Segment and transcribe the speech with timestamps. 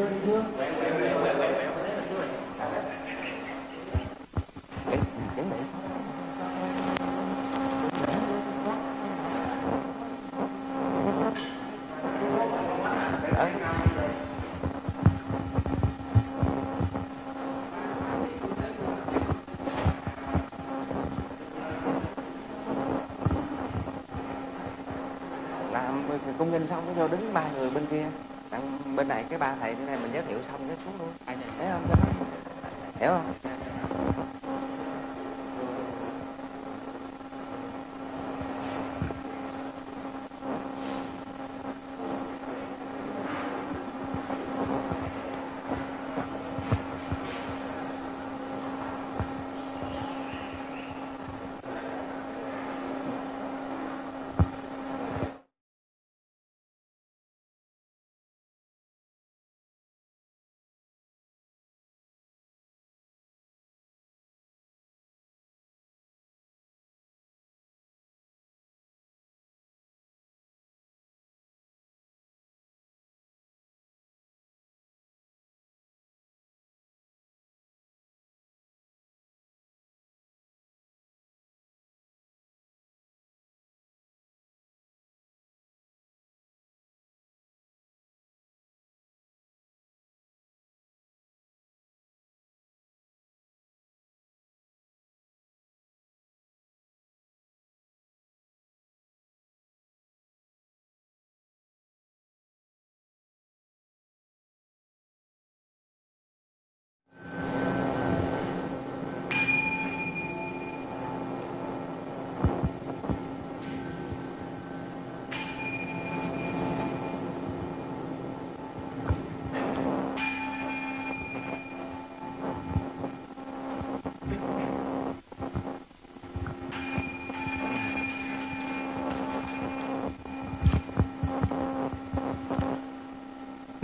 [0.00, 0.08] làm
[26.38, 28.06] công nhân xong cái vô đứng ba người bên kia.
[28.50, 31.08] Đặng bên này cái ba thầy thế này mình giới thiệu xong cái xuống luôn
[31.26, 32.06] thấy không cho nó
[33.00, 33.39] hiểu không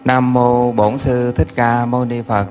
[0.06, 2.46] Nam mô Bổn sư Thích Ca Mâu Ni Phật.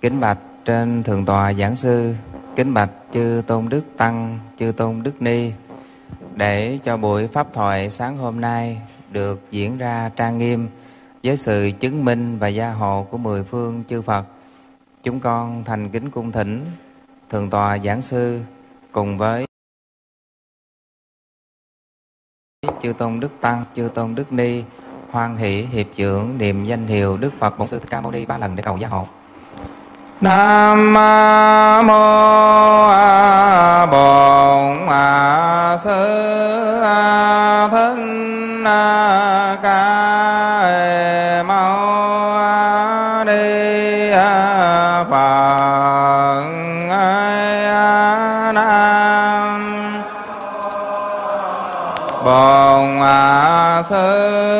[0.00, 2.14] Kính bạch trên thượng tòa giảng sư,
[2.56, 5.52] kính bạch chư tôn đức tăng, chư tôn đức ni.
[6.34, 10.68] Để cho buổi pháp thoại sáng hôm nay được diễn ra trang nghiêm
[11.22, 14.26] với sự chứng minh và gia hộ của mười phương chư Phật,
[15.02, 16.64] chúng con thành kính cung thỉnh
[17.30, 18.40] thượng tòa giảng sư
[18.92, 19.46] cùng với
[22.82, 24.62] chư tôn đức tăng, chư tôn đức ni
[25.14, 28.24] hoan hỷ hiệp trưởng niệm danh hiệu Đức Phật Bổn Sư Thích Ca Mâu Ni
[28.24, 29.06] ba lần để cầu gia hộ.
[30.20, 30.92] Nam
[31.86, 32.26] mô
[33.86, 34.76] Bổn
[35.84, 36.80] Sư
[37.70, 37.96] Thân
[38.64, 41.64] Na Ca Mâu
[43.24, 44.10] Ni
[45.10, 46.44] Phật.
[48.54, 49.62] Nam
[52.24, 52.98] Bổn
[53.88, 54.53] Sư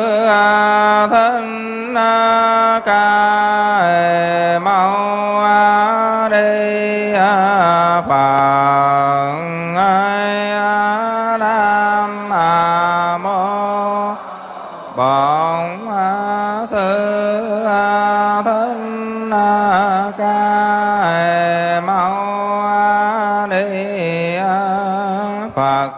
[25.55, 25.91] Phật.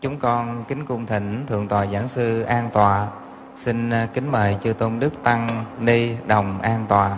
[0.00, 3.06] Chúng con kính cung thỉnh Thượng tọa Giảng sư an tòa
[3.56, 7.16] Xin kính mời chư tôn đức tăng ni đồng an tòa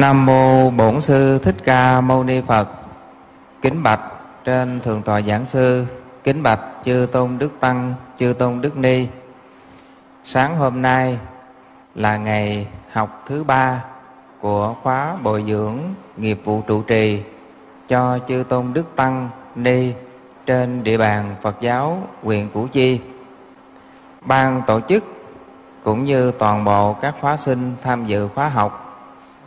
[0.00, 2.68] Nam mô Bổn sư Thích Ca Mâu Ni Phật.
[3.62, 4.00] Kính bạch
[4.44, 5.86] trên thượng tọa giảng sư,
[6.24, 9.06] kính bạch chư tôn đức tăng, chư tôn đức ni.
[10.24, 11.18] Sáng hôm nay
[11.94, 13.84] là ngày học thứ ba
[14.40, 15.78] của khóa bồi dưỡng
[16.16, 17.22] nghiệp vụ trụ trì
[17.88, 19.92] cho chư tôn đức tăng ni
[20.46, 23.00] trên địa bàn Phật giáo huyện Củ Chi.
[24.20, 25.04] Ban tổ chức
[25.84, 28.85] cũng như toàn bộ các khóa sinh tham dự khóa học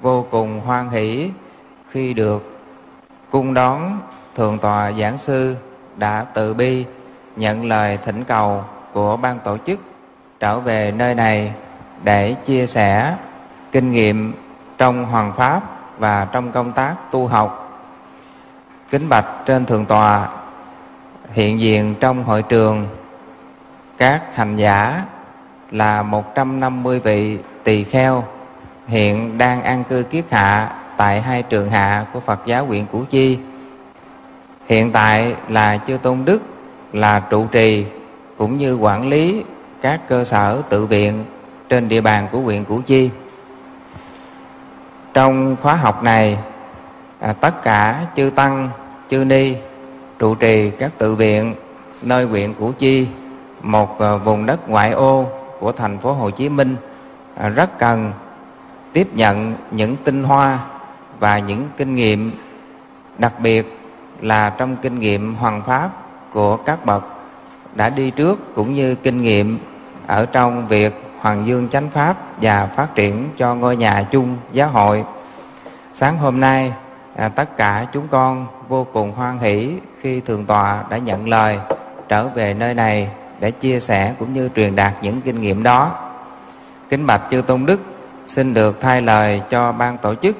[0.02, 1.30] vô cùng hoan hỷ
[1.90, 2.60] khi được
[3.30, 4.00] cung đón
[4.36, 5.56] thượng tọa giảng sư
[5.98, 6.86] đã tự bi
[7.36, 8.64] nhận lời thỉnh cầu
[8.94, 9.80] của ban tổ chức
[10.40, 11.54] trở về nơi này
[12.04, 13.16] để chia sẻ
[13.72, 14.34] kinh nghiệm
[14.78, 15.62] trong hoàng pháp
[16.00, 17.82] và trong công tác tu học.
[18.92, 20.30] Kính bạch trên thượng tòa,
[21.32, 22.88] hiện diện trong hội trường,
[23.98, 25.04] các hành giả
[25.72, 28.24] là 150 vị tỳ kheo
[28.90, 33.04] hiện đang an cư kiết hạ tại hai trường hạ của Phật giáo huyện Củ
[33.10, 33.38] Chi.
[34.68, 36.42] Hiện tại là Chư Tôn Đức
[36.94, 37.86] là trụ trì
[38.38, 39.44] cũng như quản lý
[39.82, 41.26] các cơ sở tự viện
[41.70, 43.10] trên địa bàn của huyện Củ Chi.
[45.14, 46.38] Trong khóa học này,
[47.20, 48.70] à, tất cả chư tăng,
[49.10, 49.56] chư ni
[50.20, 51.56] trụ trì các tự viện
[52.02, 53.08] nơi huyện Củ Chi,
[53.62, 55.28] một à, vùng đất ngoại ô
[55.60, 56.76] của thành phố Hồ Chí Minh
[57.36, 58.12] à, rất cần
[58.94, 60.60] tiếp nhận những tinh hoa
[61.20, 62.32] và những kinh nghiệm
[63.18, 63.80] đặc biệt
[64.22, 65.90] là trong kinh nghiệm hoàng pháp
[66.34, 67.04] của các bậc
[67.76, 69.60] đã đi trước cũng như kinh nghiệm
[70.08, 74.70] ở trong việc hoàng dương chánh pháp và phát triển cho ngôi nhà chung giáo
[74.70, 75.04] hội.
[75.94, 76.74] Sáng hôm nay
[77.16, 81.60] à, tất cả chúng con vô cùng hoan hỷ khi thượng tọa đã nhận lời
[82.08, 83.10] trở về nơi này
[83.40, 85.92] để chia sẻ cũng như truyền đạt những kinh nghiệm đó.
[86.90, 87.82] Kính bạch chư tôn đức
[88.30, 90.36] xin được thay lời cho ban tổ chức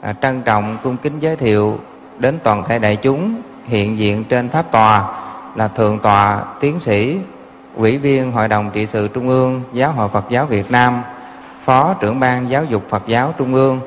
[0.00, 1.78] à, trân trọng cung kính giới thiệu
[2.18, 5.04] đến toàn thể đại chúng hiện diện trên pháp tòa
[5.56, 7.18] là thượng tọa tiến sĩ
[7.76, 11.02] ủy viên hội đồng trị sự trung ương giáo hội phật giáo việt nam
[11.64, 13.80] phó trưởng ban giáo dục phật giáo trung ương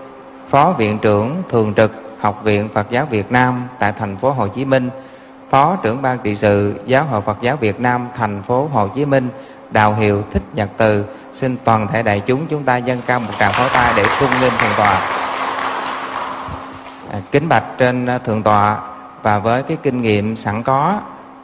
[0.49, 4.47] phó viện trưởng thường trực học viện phật giáo việt nam tại thành phố hồ
[4.47, 4.89] chí minh
[5.49, 9.05] phó trưởng ban trị sự giáo hội phật giáo việt nam thành phố hồ chí
[9.05, 9.29] minh
[9.71, 13.31] đào hiệu thích nhật từ xin toàn thể đại chúng chúng ta dâng cao một
[13.39, 15.01] tràng pháo tay để cung nghênh thượng tọa.
[17.11, 18.77] À, kính bạch trên à, thượng tọa
[19.23, 20.99] và với cái kinh nghiệm sẵn có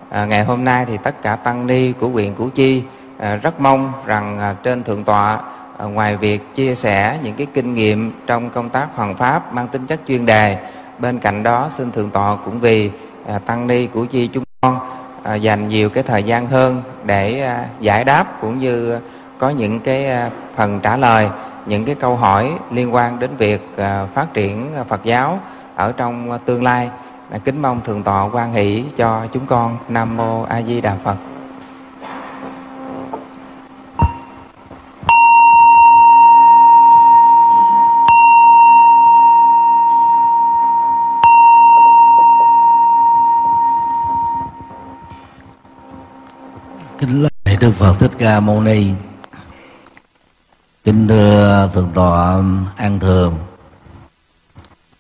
[0.10, 2.84] à, ngày hôm nay thì tất cả tăng ni của huyện củ chi
[3.18, 5.40] à, rất mong rằng à, trên thượng tọa
[5.78, 9.68] à, ngoài việc chia sẻ những cái kinh nghiệm trong công tác hoàng pháp mang
[9.68, 10.58] tính chất chuyên đề
[11.00, 12.92] bên cạnh đó xin thượng tọa cũng vì
[13.28, 14.80] à, tăng ni củ chi chúng con
[15.24, 19.00] à, dành nhiều cái thời gian hơn để à, giải đáp cũng như
[19.44, 21.30] có những cái à, phần trả lời,
[21.66, 25.40] những cái câu hỏi liên quan đến việc à, phát triển Phật giáo
[25.76, 26.90] ở trong tương lai.
[27.32, 29.78] À, kính mong thượng tọa quan hỷ cho chúng con.
[29.90, 31.16] Nam mô a di đà phật.
[46.98, 48.94] Kính lạy đức phật thích ca mâu ni
[50.84, 52.44] kính thưa thượng tọa
[52.76, 53.38] an thường,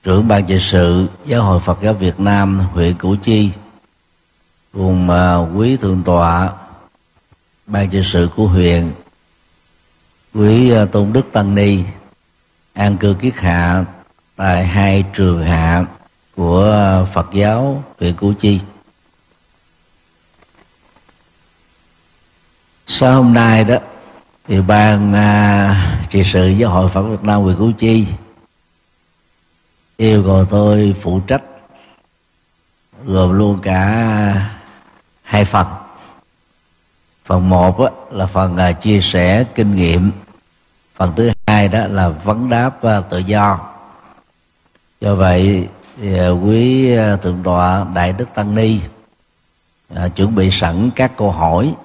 [0.03, 3.51] trưởng ban trị sự giáo hội Phật giáo Việt Nam huyện Củ Chi,
[4.73, 6.51] cùng à, quý thượng tọa
[7.67, 8.91] ban trị sự của huyện,
[10.33, 11.83] quý à, tôn đức tăng ni,
[12.73, 13.85] an cư kiết hạ
[14.35, 15.85] tại hai trường hạ
[16.35, 18.59] của Phật giáo huyện Củ Chi.
[22.87, 23.77] Sau hôm nay đó
[24.47, 28.05] thì ban à, trị sự giáo hội Phật Việt Nam huyện Củ Chi
[29.97, 31.41] yêu cầu tôi phụ trách
[33.05, 34.49] gồm luôn cả
[35.23, 35.67] hai phần.
[37.25, 40.11] Phần một á, là phần à, chia sẻ kinh nghiệm.
[40.95, 43.59] Phần thứ hai đó là vấn đáp à, tự do.
[45.01, 45.67] Do vậy
[46.01, 48.79] à, quý à, thượng tọa đại đức tăng ni
[49.95, 51.75] à, chuẩn bị sẵn các câu hỏi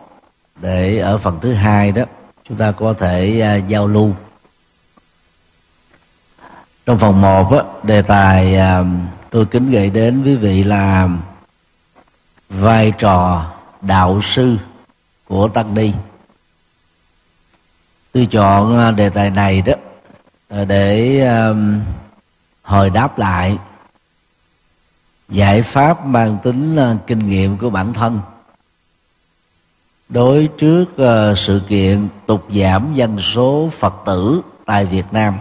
[0.56, 2.02] để ở phần thứ hai đó
[2.48, 4.14] chúng ta có thể à, giao lưu.
[6.86, 8.84] Trong phần 1 á, đề tài à,
[9.30, 11.08] tôi kính gửi đến quý vị là
[12.48, 13.46] vai trò
[13.80, 14.56] đạo sư
[15.24, 15.92] của tăng ni.
[18.12, 19.74] Tôi chọn à, đề tài này đó
[20.68, 21.80] để um,
[22.62, 23.58] hồi đáp lại
[25.28, 28.20] giải pháp mang tính uh, kinh nghiệm của bản thân
[30.08, 35.38] đối trước uh, sự kiện tục giảm dân số phật tử tại việt nam.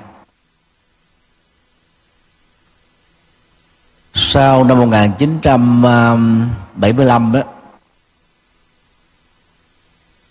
[4.13, 7.45] Sau năm 1975 ờ, đó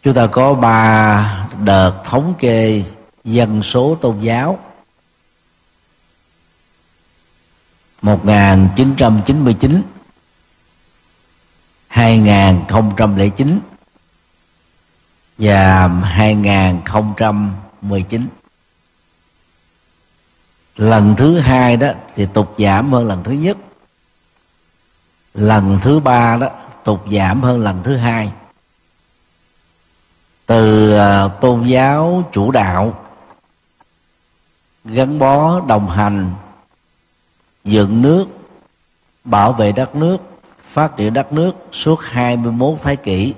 [0.03, 2.85] chúng ta có ba đợt thống kê
[3.25, 4.59] dân số tôn giáo.
[8.03, 9.83] 1999
[11.89, 13.61] 2009
[15.39, 18.29] và 2019
[20.77, 23.57] lần thứ hai đó thì tục giảm hơn lần thứ nhất.
[25.35, 26.49] Lần thứ ba đó
[26.85, 28.33] tục giảm hơn lần thứ hai.
[30.47, 33.05] Từ ờ, tôn giáo chủ đạo,
[34.85, 36.31] gắn bó, đồng hành,
[37.65, 38.27] dựng nước,
[39.25, 40.17] bảo vệ đất nước,
[40.67, 43.35] phát triển đất nước suốt 21 thế kỷ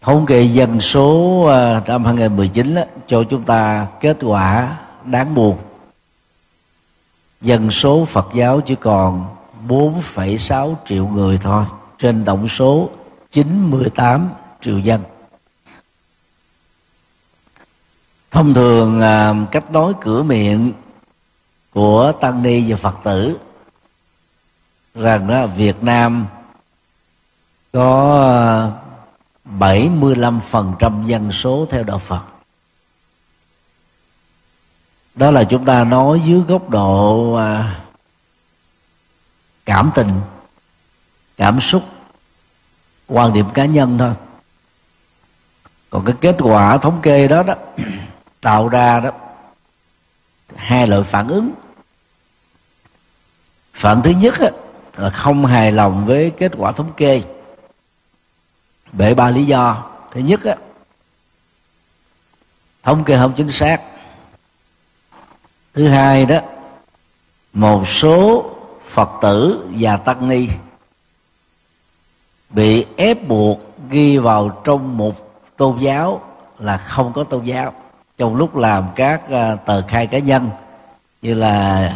[0.00, 5.58] thống kê dân số à, năm 2019 đó, cho chúng ta kết quả đáng buồn.
[7.40, 9.36] Dân số Phật giáo chỉ còn
[9.68, 11.64] 4,6 triệu người thôi
[11.98, 12.90] trên tổng số
[13.30, 14.28] 98
[14.60, 15.00] triệu dân.
[18.30, 20.72] Thông thường à, cách nói cửa miệng
[21.70, 23.38] của tăng ni và phật tử
[24.94, 26.26] rằng đó Việt Nam
[27.72, 28.87] có à,
[29.58, 32.22] 75% dân số theo đạo Phật.
[35.14, 37.80] Đó là chúng ta nói dưới góc độ à,
[39.64, 40.20] cảm tình
[41.36, 41.82] cảm xúc
[43.08, 44.12] quan điểm cá nhân thôi.
[45.90, 47.54] Còn cái kết quả thống kê đó đó
[48.40, 49.10] tạo ra đó
[50.56, 51.52] hai loại phản ứng.
[53.72, 54.34] Phản thứ nhất
[54.96, 57.22] là không hài lòng với kết quả thống kê
[58.92, 59.84] bể ba lý do.
[60.10, 60.56] Thứ nhất á,
[62.82, 63.80] thống kê không chính xác.
[65.74, 66.38] Thứ hai đó
[67.52, 68.44] một số
[68.88, 70.48] phật tử và tăng ni
[72.50, 75.14] bị ép buộc ghi vào trong một
[75.56, 76.20] tôn giáo
[76.58, 77.72] là không có tôn giáo.
[78.18, 80.50] Trong lúc làm các à, tờ khai cá nhân
[81.22, 81.92] như là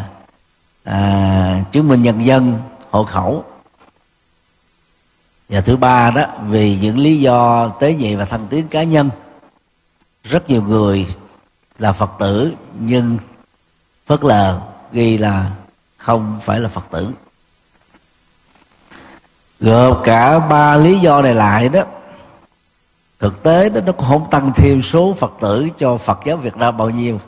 [0.84, 2.58] à, chứng minh nhân dân
[2.90, 3.44] hộ khẩu
[5.52, 9.10] và thứ ba đó, vì những lý do tế nhị và thân tiến cá nhân,
[10.24, 11.06] rất nhiều người
[11.78, 13.18] là phật tử, nhưng
[14.06, 14.60] phớt lờ
[14.92, 15.50] ghi là
[15.96, 17.08] không phải là phật tử.
[19.60, 21.82] Gộp cả ba lý do này lại đó,
[23.18, 26.56] thực tế đó, nó cũng không tăng thêm số phật tử cho phật giáo việt
[26.56, 27.20] nam bao nhiêu.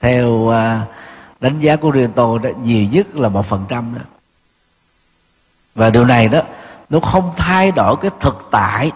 [0.00, 0.86] Theo à,
[1.40, 4.15] đánh giá của riêng tôi đó, nhiều nhất là một phần trăm đó
[5.76, 6.40] và điều này đó
[6.88, 8.92] nó không thay đổi cái thực tại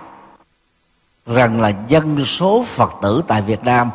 [1.26, 3.90] rằng là dân số phật tử tại việt nam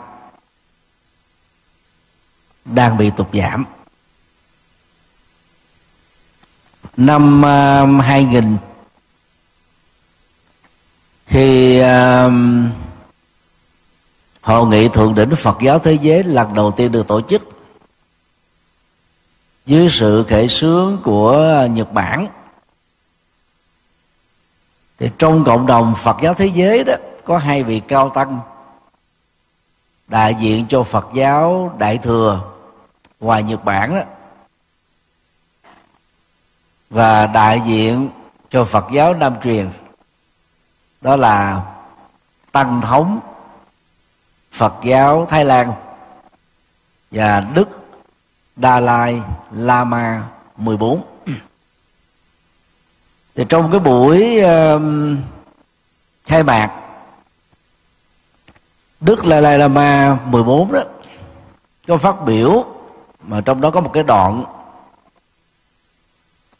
[2.65, 3.65] đang bị tụt giảm.
[6.97, 7.41] Năm
[7.99, 8.57] uh, 2000
[11.25, 12.31] khi uh,
[14.41, 17.49] hội nghị thượng đỉnh Phật giáo thế giới lần đầu tiên được tổ chức
[19.65, 22.27] dưới sự khởi xướng của Nhật Bản
[24.99, 28.39] thì trong cộng đồng Phật giáo thế giới đó, có hai vị cao tăng.
[30.07, 32.41] Đại diện cho Phật giáo Đại thừa
[33.19, 34.01] ngoài Nhật Bản đó.
[36.89, 38.09] Và đại diện
[38.49, 39.69] cho Phật giáo Nam truyền.
[41.01, 41.61] Đó là
[42.51, 43.19] tăng thống,
[44.51, 45.73] Phật giáo Thái Lan
[47.11, 47.69] và Đức
[48.55, 49.21] Đa Lai
[49.51, 50.23] Lama
[50.57, 51.14] 14
[53.35, 54.81] thì trong cái buổi uh,
[56.25, 56.71] khai mạc
[58.99, 60.81] Đức Lai Lai Lama 14 đó
[61.87, 62.65] có phát biểu
[63.21, 64.43] mà trong đó có một cái đoạn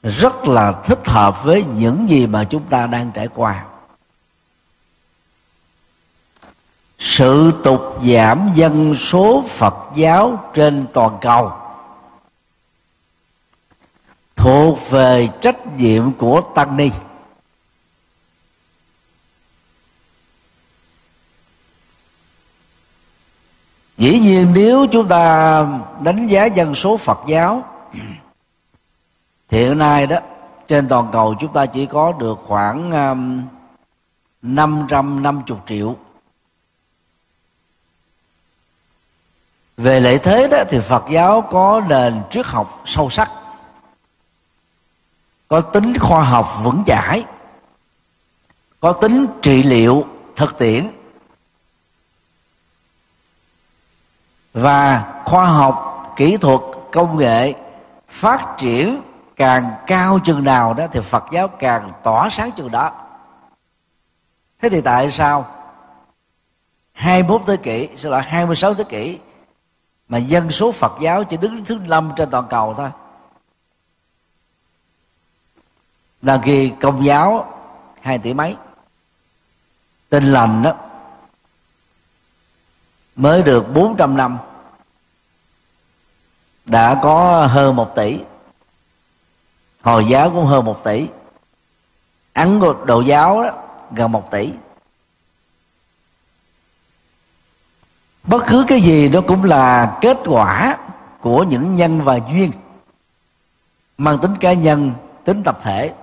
[0.04, 3.66] rất là thích hợp với những gì mà chúng ta đang trải qua.
[7.00, 11.52] Sự tục giảm dân số phật giáo trên toàn cầu
[14.36, 16.92] thuộc về trách nhiệm của tăng ni.
[23.98, 25.66] Dĩ nhiên nếu chúng ta
[26.04, 27.64] đánh giá dân số phật giáo
[29.50, 30.18] thì hiện nay đó
[30.68, 33.42] trên toàn cầu chúng ta chỉ có được khoảng um,
[34.42, 35.96] 550 triệu.
[39.78, 43.32] Về lợi thế đó thì Phật giáo có nền triết học sâu sắc
[45.48, 47.26] có tính khoa học vững chãi.
[48.80, 50.92] Có tính trị liệu thực tiễn.
[54.54, 56.62] Và khoa học, kỹ thuật,
[56.92, 57.54] công nghệ
[58.08, 59.02] phát triển
[59.36, 62.92] càng cao chừng nào đó thì Phật giáo càng tỏa sáng chừng đó.
[64.62, 65.46] Thế thì tại sao
[66.94, 69.20] 21 thế kỷ xin lỗi 26 thế kỷ,
[70.08, 72.90] mà dân số Phật giáo chỉ đứng thứ năm trên toàn cầu thôi?
[76.26, 77.54] Là khi công giáo
[78.02, 78.56] hai tỷ mấy.
[80.10, 80.74] Tin lành đó
[83.16, 84.38] mới được 400 năm
[86.66, 88.20] đã có hơn một tỷ.
[89.82, 91.08] Hồi giáo cũng hơn một tỷ.
[92.34, 93.52] Ấn độ giáo đó,
[93.92, 94.52] gần một tỷ.
[98.24, 100.78] Bất cứ cái gì đó cũng là kết quả
[101.22, 102.52] của những nhân và duyên
[103.98, 104.92] mang tính cá nhân
[105.24, 105.94] tính tập thể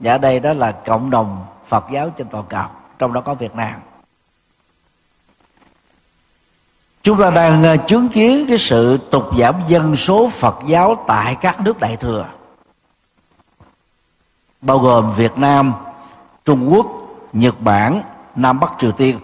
[0.00, 2.66] và ở đây đó là cộng đồng phật giáo trên toàn cầu,
[2.98, 3.80] trong đó có việt nam.
[7.02, 11.36] Chúng ta đang ờ, chứng kiến cái sự tục giảm dân số phật giáo tại
[11.40, 12.26] các nước đại thừa.
[14.60, 15.72] Bao gồm việt nam,
[16.44, 16.86] trung quốc,
[17.32, 18.02] nhật bản,
[18.36, 19.18] nam bắc triều tiên.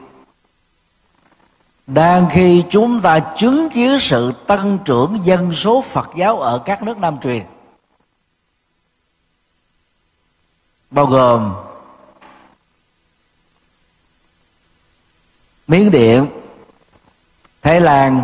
[1.87, 6.83] Đang khi chúng ta chứng kiến sự tăng trưởng dân số phật giáo ở các
[6.83, 7.43] nước nam truyền
[10.91, 11.55] bao gồm
[15.67, 16.27] miến điện,
[17.63, 18.23] thái lan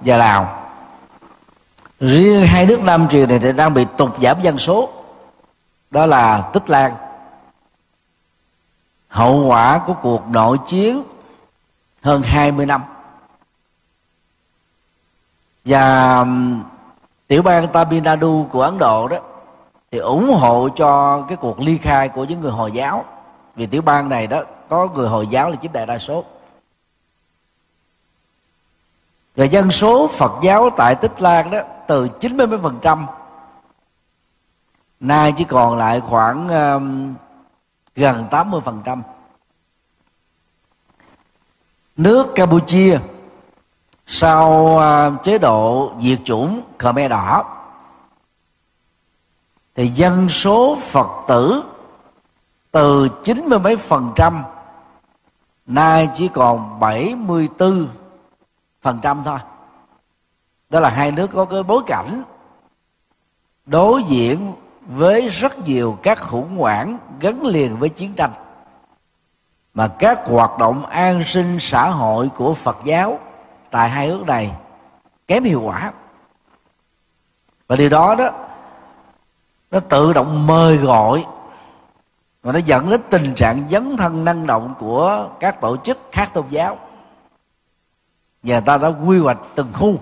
[0.00, 0.56] và lào.
[2.00, 4.90] Riêng hai nước nam Triều này thì đang bị tụt giảm dân số.
[5.90, 6.94] Đó là tích lan.
[9.08, 11.02] Hậu quả của cuộc nội chiến
[12.02, 12.82] hơn 20 năm.
[15.64, 16.24] Và
[17.26, 19.18] tiểu bang Tamil Nadu của Ấn Độ đó
[19.90, 23.04] thì ủng hộ cho cái cuộc ly khai của những người hồi giáo.
[23.56, 26.24] Vì tiểu bang này đó có người hồi giáo là chiếm đại đa số.
[29.36, 33.04] Và dân số Phật giáo tại Tích Lan đó từ 90%
[35.00, 37.14] nay chỉ còn lại khoảng um,
[37.96, 39.00] gần 80%
[41.96, 42.98] nước Campuchia
[44.06, 47.59] sau uh, chế độ diệt chủng Khmer đỏ
[49.74, 51.62] thì dân số Phật tử
[52.70, 54.44] từ chín mươi mấy phần trăm,
[55.66, 57.88] nay chỉ còn 74
[58.82, 59.38] phần trăm thôi.
[60.70, 62.22] Đó là hai nước có cái bối cảnh
[63.66, 64.52] đối diện
[64.86, 68.32] với rất nhiều các khủng hoảng gắn liền với chiến tranh.
[69.74, 73.18] Mà các hoạt động an sinh xã hội của Phật giáo
[73.70, 74.50] tại hai nước này
[75.28, 75.92] kém hiệu quả.
[77.66, 78.30] Và điều đó đó
[79.70, 81.26] nó tự động mời gọi.
[82.42, 86.30] Và nó dẫn đến tình trạng dấn thân năng động của các tổ chức khác
[86.34, 86.78] tôn giáo.
[88.42, 89.94] Và ta đã quy hoạch từng khu.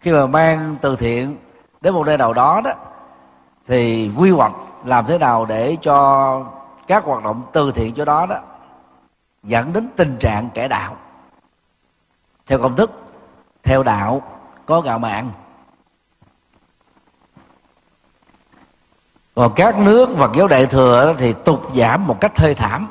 [0.00, 1.36] Khi mà mang từ thiện
[1.80, 2.70] đến một nơi nào đó đó,
[3.66, 4.54] thì quy hoạch
[4.84, 6.44] làm thế nào để cho
[6.86, 8.36] các hoạt động từ thiện cho đó đó
[9.42, 10.96] dẫn đến tình trạng kẻ đạo.
[12.46, 12.90] Theo công thức,
[13.62, 14.22] theo đạo
[14.66, 15.30] có gạo mạng
[19.34, 22.88] còn các nước Phật giáo đại thừa thì tục giảm một cách thê thảm.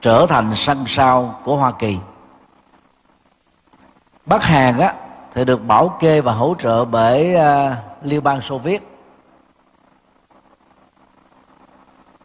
[0.00, 1.98] trở thành sân sau của Hoa Kỳ.
[4.26, 4.94] Bắc Hàn á
[5.34, 8.97] thì được bảo kê và hỗ trợ bởi uh, Liên bang Xô Viết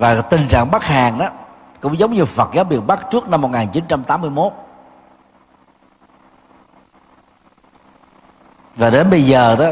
[0.04, 1.28] và tình trạng Bắc hàng đó
[1.82, 4.54] cũng giống như Phật giáo miền Bắc trước năm 1981
[8.76, 9.72] và đến bây giờ đó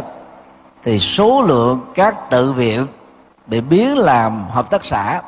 [0.84, 2.88] thì số lượng các tự viện
[3.48, 5.22] bị biến làm hợp tác xã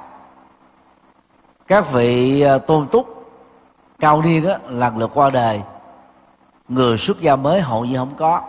[1.67, 3.31] các vị à, tôn túc
[3.99, 5.61] cao niên đó, lần lượt qua đời.
[6.67, 8.41] Người xuất gia mới hầu như không có.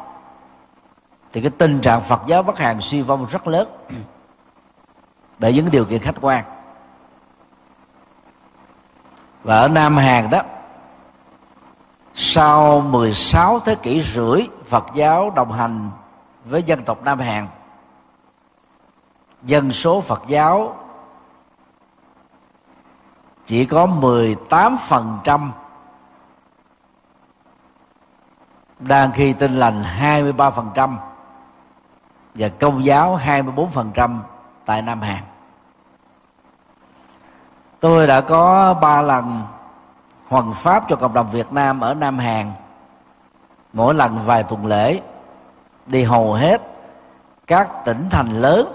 [1.33, 3.69] Thì cái tình trạng Phật giáo Bắc Hàn suy vong rất lớn
[5.39, 6.45] bởi những điều kiện khách quan.
[9.43, 10.41] Và ở Nam Hàn đó,
[12.15, 15.91] sau 16 thế kỷ rưỡi, Phật giáo đồng hành
[16.45, 17.47] với dân tộc Nam Hàn,
[19.43, 20.77] dân số Phật giáo
[23.47, 25.51] chỉ có 18%
[28.79, 30.97] đang khi tin lành 23%
[32.35, 34.19] và công giáo 24%
[34.67, 35.23] tại Nam Hàn.
[37.81, 39.43] Tôi đã có ba lần
[40.29, 42.53] hoàn pháp cho cộng đồng Việt Nam ở Nam Hàn
[43.73, 45.01] mỗi lần vài tuần lễ,
[45.87, 46.61] đi hầu hết
[47.47, 48.73] các tỉnh thành lớn,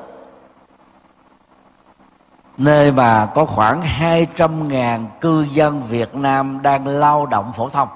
[2.58, 7.88] nơi mà có khoảng 200.000 cư dân Việt Nam đang lao động phổ thông.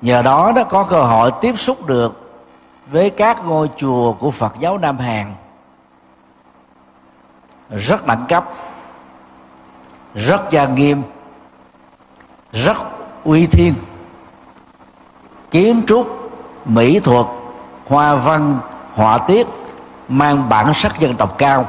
[0.00, 2.29] Nhờ đó nó có cơ hội tiếp xúc được
[2.90, 5.34] với các ngôi chùa của Phật giáo Nam Hàn.
[7.70, 8.44] Rất đẳng cấp,
[10.14, 11.02] rất gia nghiêm,
[12.52, 12.76] rất
[13.24, 13.74] uy thiên.
[15.50, 16.30] Kiến trúc
[16.64, 17.26] mỹ thuật
[17.86, 18.58] hoa văn
[18.94, 19.46] họa tiết
[20.08, 21.66] mang bản sắc dân tộc cao.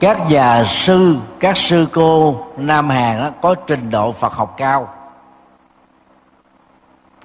[0.00, 4.88] Các nhà sư các sư cô nam hàn đó, có trình độ phật học cao.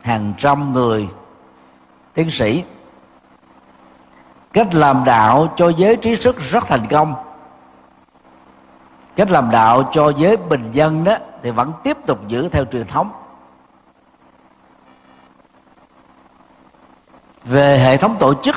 [0.03, 1.07] Hàng trăm người
[2.15, 2.63] tiến sĩ,
[4.54, 7.15] cách làm đạo cho giới trí thức rất thành công.
[9.15, 12.88] Cách làm đạo cho giới bình dân đó thì vẫn tiếp tục giữ theo truyền
[12.88, 13.12] thống.
[17.43, 18.56] Về hệ thống tổ chức,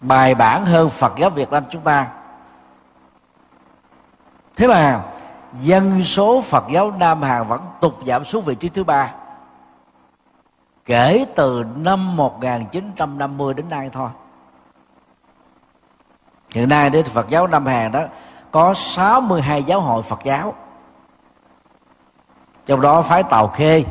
[0.00, 2.06] bài bản hơn Phật giáo Việt Nam chúng ta.
[4.56, 5.02] Thế mà,
[5.60, 9.10] dân số Phật giáo Nam Hàn vẫn tục giảm xuống vị trí thứ ba
[10.90, 14.10] kể từ năm 1950 đến nay thôi.
[16.54, 18.02] Hiện nay đến Phật giáo Nam Hàn đó
[18.50, 20.54] có 62 giáo hội Phật giáo.
[22.66, 23.84] Trong đó phái Tàu Khê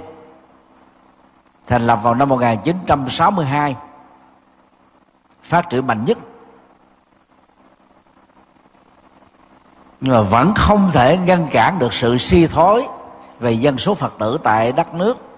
[1.67, 3.75] thành lập vào năm 1962
[5.41, 6.17] phát triển mạnh nhất.
[10.01, 12.87] Nhưng mà vẫn không thể ngăn cản được sự suy thoái
[13.39, 15.28] về dân số phật tử tại đất nước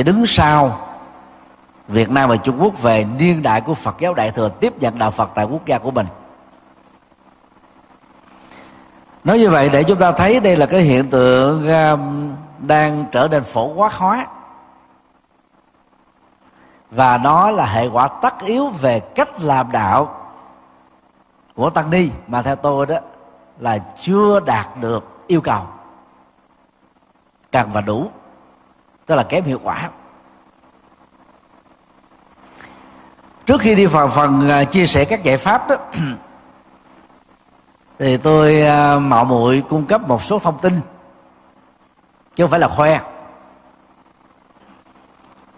[0.00, 0.78] chỉ đứng sau
[1.88, 4.98] Việt Nam và Trung Quốc về niên đại của Phật giáo Đại thừa tiếp nhận
[4.98, 6.06] đạo Phật tại quốc gia của mình.
[9.24, 13.28] Nói như vậy để chúng ta thấy đây là cái hiện tượng um, đang trở
[13.30, 14.26] nên phổ quát hóa.
[16.90, 20.14] Và nó là hệ quả tất yếu về cách làm đạo
[21.54, 22.96] của tăng ni mà theo tôi đó
[23.58, 25.62] là chưa đạt được yêu cầu.
[27.52, 28.10] Cần và đủ
[29.10, 29.90] tức là kém hiệu quả.
[33.46, 35.76] Trước khi đi vào phần à, chia sẻ các giải pháp đó
[37.98, 40.80] thì tôi à, mạo muội cung cấp một số thông tin
[42.36, 43.00] chứ không phải là khoe.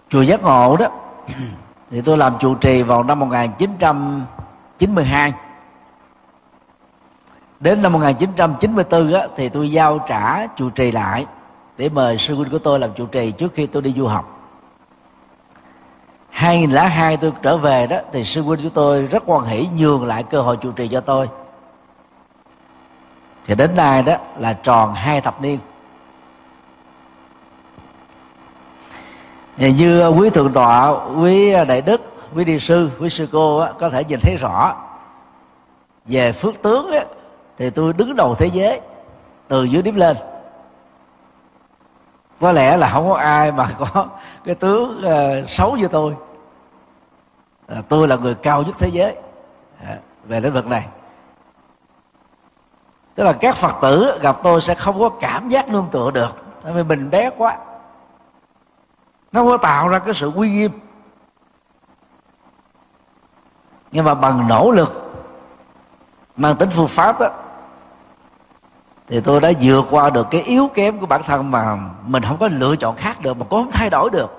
[0.09, 0.87] Chùa giác ngộ đó
[1.91, 5.33] thì tôi làm trụ trì vào năm 1992
[7.59, 11.25] đến năm 1994 á, thì tôi giao trả trụ trì lại
[11.77, 14.39] để mời sư huynh của tôi làm chủ trì trước khi tôi đi du học.
[16.29, 20.23] 2002 tôi trở về đó thì sư huynh của tôi rất quan hỷ nhường lại
[20.23, 21.29] cơ hội chủ trì cho tôi.
[23.47, 25.59] Thì đến nay đó là tròn hai thập niên.
[29.57, 32.01] Và như quý thượng tọa quý đại đức
[32.35, 34.75] quý đi sư quý sư cô á, có thể nhìn thấy rõ
[36.05, 37.05] về phước tướng á,
[37.57, 38.81] thì tôi đứng đầu thế giới
[39.47, 40.17] từ dưới điểm lên
[42.43, 44.05] có lẽ là không có ai mà có
[44.45, 46.15] cái tướng uh, xấu như tôi.
[47.67, 49.15] À, tôi là người cao nhất thế giới.
[49.83, 50.87] À, về lĩnh vực này.
[53.15, 56.35] Tức là các phật tử gặp tôi sẽ không có cảm giác nương tựa được.
[56.63, 57.57] Tại vì mình bé quá.
[59.31, 60.71] Nó có tạo ra cái sự uy nghiêm.
[63.91, 65.13] Nhưng mà bằng nỗ lực
[66.35, 67.27] mang tính phương pháp đó
[69.07, 72.37] thì tôi đã vượt qua được cái yếu kém của bản thân mà mình không
[72.37, 74.31] có lựa chọn khác được, mà cũng không thay đổi được.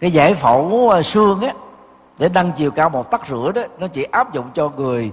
[0.00, 1.52] Cái giải phẫu à, xương á,
[2.18, 5.12] để nâng chiều cao một tấc rưỡi đó, nó chỉ áp dụng cho người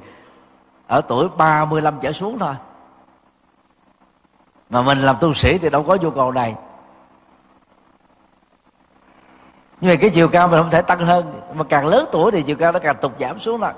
[0.88, 2.54] ở tuổi 35 trở xuống thôi.
[4.70, 6.56] Mà mình làm tu sĩ thì đâu có nhu cầu này.
[9.82, 12.42] Nhưng mà cái chiều cao mình không thể tăng hơn, mà càng lớn tuổi thì
[12.42, 13.72] chiều cao nó càng tục giảm xuống thôi.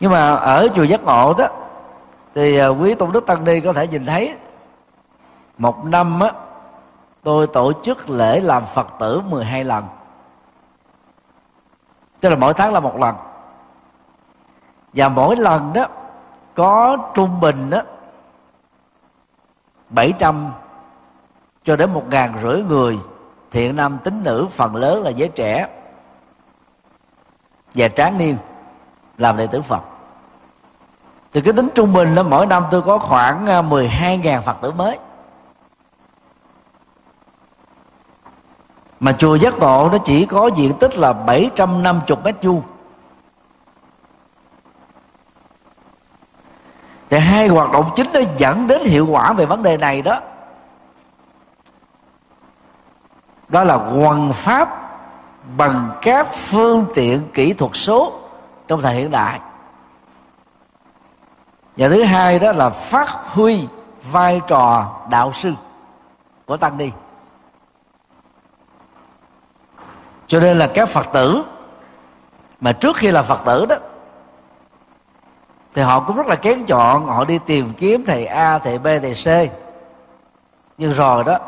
[0.00, 1.46] Nhưng mà ở chùa giác ngộ đó,
[2.34, 4.36] thì à, quý tôn đức tăng ni có thể nhìn thấy,
[5.58, 6.32] một năm á,
[7.22, 9.84] tôi tổ chức lễ làm phật tử 12 lần.
[12.20, 13.16] Tức là mỗi tháng là một lần.
[14.92, 15.86] Và mỗi lần đó,
[16.54, 17.80] có trung bình đó
[19.88, 20.52] 700
[21.64, 22.98] cho đến một ngàn rưỡi người.
[23.50, 25.68] Thiện nam tín nữ, phần lớn là giới trẻ
[27.74, 28.36] và tráng niên
[29.18, 29.82] làm đệ tử Phật.
[31.32, 34.70] Thì cái tính trung bình là mỗi năm tôi có khoảng à, 12.000 Phật tử
[34.70, 34.98] mới.
[39.00, 42.62] Mà chùa giác ngộ nó chỉ có diện tích là 750 mét vuông.
[47.10, 50.20] Thì hai hoạt động chính nó dẫn đến hiệu quả về vấn đề này đó.
[53.48, 54.68] Đó là quần pháp
[55.56, 58.12] bằng các phương tiện kỹ thuật số
[58.68, 59.40] trong thời hiện đại.
[61.76, 63.66] Và thứ hai đó là phát huy
[64.12, 65.52] vai trò đạo sư
[66.46, 66.90] của tăng ni.
[70.26, 71.44] Cho nên là các phật tử
[72.60, 73.76] mà trước khi là phật tử đó,
[75.74, 78.86] thì họ cũng rất là kén chọn, họ đi tìm kiếm thầy a, thầy b,
[79.02, 79.52] thầy c.
[80.78, 81.38] Nhưng rồi đó,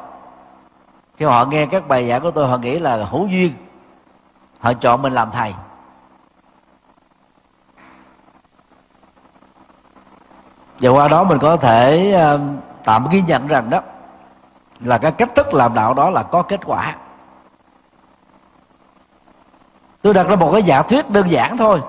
[1.17, 3.53] khi họ nghe các bài giảng của tôi, họ nghĩ là hữu duyên,
[4.61, 5.55] họ chọn mình làm thầy.
[10.81, 12.41] Và qua đó mình có thể ờ,
[12.85, 13.81] tạm ghi nhận rằng đó,
[14.81, 16.97] là cái cách thức làm đạo đó là có kết quả.
[20.03, 21.81] Tôi đặt ra một cái giả thuyết đơn giản thôi.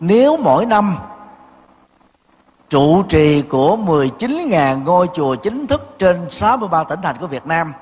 [0.00, 0.98] Nếu mỗi năm
[2.68, 7.72] trụ trì của 19.000 ngôi chùa chính thức trên 63 tỉnh thành của Việt Nam,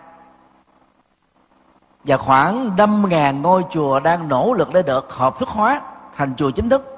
[2.04, 5.80] và khoảng 5.000 ngôi chùa đang nỗ lực để được hợp thức hóa
[6.16, 6.93] thành chùa chính thức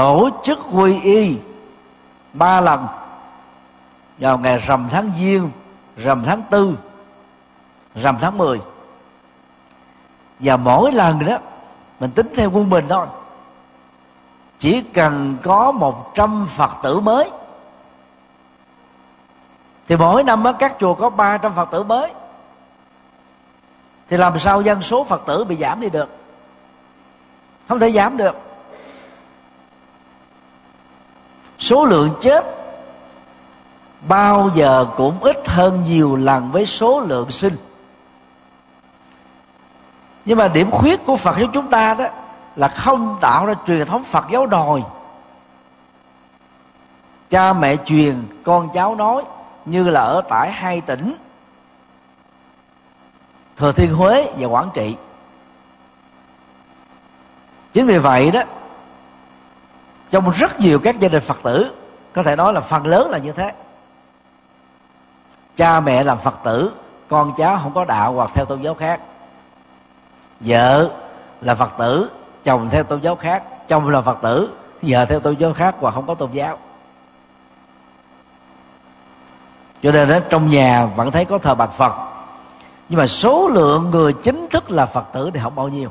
[0.00, 1.38] tổ chức quy y
[2.32, 2.86] ba lần.
[4.18, 5.50] Vào ngày rằm tháng giêng
[5.96, 6.74] rằm tháng tư
[7.94, 8.60] rằm tháng 10
[10.38, 11.38] và mỗi lần đó
[12.00, 13.06] mình tính theo quân bình thôi.
[14.58, 17.30] Chỉ cần có một trăm phật tử mới.
[19.88, 22.12] Thì mỗi năm đó, các chùa có 300 phật tử mới.
[24.08, 26.08] Thì làm sao dân số phật tử bị giảm đi được?
[27.68, 28.49] Không thể giảm được.
[31.60, 32.44] Số lượng chết
[34.08, 37.56] bao giờ cũng ít hơn nhiều lần với số lượng sinh.
[40.24, 42.04] Nhưng mà điểm khuyết của phật giáo chúng ta đó
[42.56, 44.82] là không tạo ra truyền thống phật giáo đòi
[47.30, 49.22] cha mẹ truyền, con cháu nói,
[49.64, 51.14] như là ở tại hai tỉnh,
[53.56, 54.96] thừa thiên huế và quảng trị.
[57.72, 58.42] Chính vì vậy đó
[60.10, 61.70] trong rất nhiều các gia đình phật tử,
[62.12, 63.52] có thể nói là phần lớn là như thế.
[65.56, 66.72] Cha mẹ làm phật tử,
[67.08, 69.00] con cháu không có đạo hoặc theo tôn giáo khác.
[70.40, 70.90] Vợ
[71.40, 72.10] là phật tử,
[72.44, 73.42] chồng theo tôn giáo khác.
[73.68, 74.50] Chồng là phật tử
[74.82, 76.58] vợ theo tôn giáo khác hoặc không có tôn giáo.
[79.82, 81.92] Cho nên đó trong nhà vẫn thấy có thờ bạc phật.
[82.88, 85.90] Nhưng mà số lượng người chính thức là phật tử thì không bao nhiêu.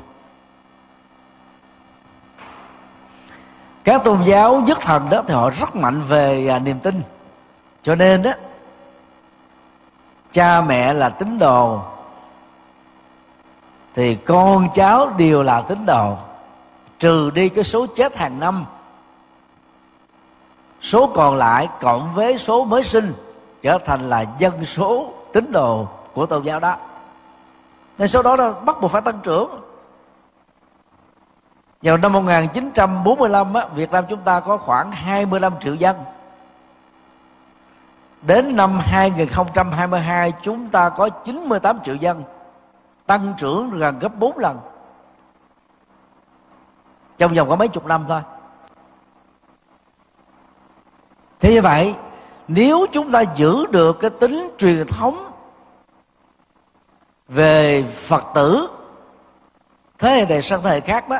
[3.84, 7.02] Các tôn giáo nhất thần đó thì họ rất mạnh về à, niềm tin.
[7.82, 8.30] Cho nên đó
[10.32, 11.80] cha mẹ là tín đồ
[13.94, 16.16] thì con cháu đều là tín đồ
[16.98, 18.64] trừ đi cái số chết hàng năm.
[20.80, 23.12] Số còn lại cộng với số mới sinh
[23.62, 26.76] trở thành là dân số tín đồ của tôn giáo đó.
[27.98, 29.59] Nên số đó là bắt buộc phải tăng trưởng
[31.82, 35.96] vào năm 1945 á, Việt Nam chúng ta có khoảng 25 triệu dân.
[38.22, 42.22] Đến năm 2022 chúng ta có 98 triệu dân
[43.06, 44.58] Tăng trưởng gần gấp 4 lần.
[47.18, 48.20] Trong vòng có mấy chục năm thôi.
[51.40, 51.94] Thế như vậy
[52.48, 55.30] Nếu chúng ta giữ được cái tính truyền thống
[57.28, 58.68] Về Phật tử
[59.98, 61.18] Thế hệ này sang thế hệ khác đó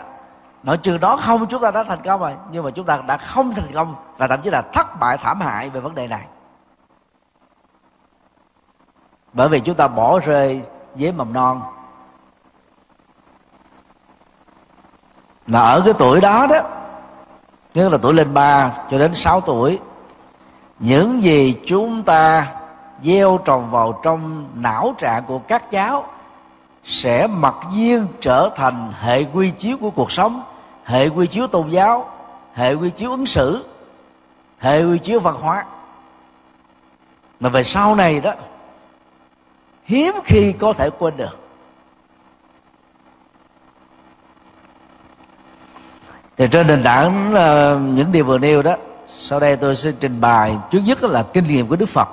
[0.62, 2.32] nội trừ đó không, chúng ta đã thành công rồi.
[2.50, 5.40] Nhưng mà chúng ta đã không thành công và thậm chí là thất bại, thảm
[5.40, 6.26] hại về vấn đề này.
[9.32, 10.62] Bởi vì chúng ta bỏ rơi
[10.94, 11.62] với mầm non.
[15.46, 16.60] Mà ở cái tuổi đó đó
[17.72, 19.78] tức là tuổi lên ba cho đến 6 tuổi,
[20.78, 22.46] những gì chúng ta
[23.02, 26.04] gieo trồng vào trong não trạng của các cháu
[26.84, 30.42] sẽ mặc nhiên trở thành hệ quy chiếu của cuộc sống
[30.90, 32.10] hệ quy chiếu tôn giáo
[32.54, 33.64] hệ quy chiếu ứng xử
[34.58, 35.64] hệ quy chiếu văn hóa.
[37.40, 38.32] Mà về sau này đó
[39.84, 41.38] hiếm khi có thể quên được.
[46.36, 48.76] Thì trên nền tảng uh, những điều vừa nêu đó
[49.18, 52.08] sau đây tôi sẽ trình bày trước nhất là kinh nghiệm của đức phật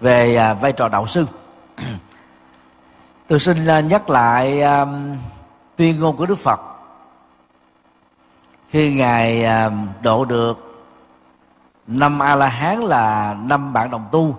[0.00, 1.26] về uh, vai trò đạo sư.
[3.28, 4.86] Tôi xin uh, nhắc lại à,
[5.76, 6.75] tuyên ngôn của đức phật
[8.68, 9.70] khi ngài à,
[10.02, 10.84] độ được
[11.86, 14.36] năm a la hán là năm bạn đồng tu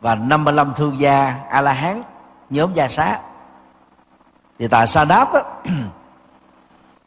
[0.00, 2.02] và 55 thương gia a la hán
[2.50, 3.20] nhóm gia xá.
[4.58, 5.42] Thì tại sa đáp đó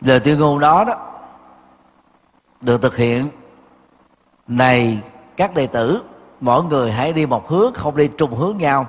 [0.01, 0.95] lời tuyên ngôn đó đó
[2.61, 3.29] được thực hiện,
[4.47, 4.99] này
[5.37, 6.03] các đệ tử,
[6.41, 8.85] mỗi người hãy đi một hướng, không đi trùng hướng nhau.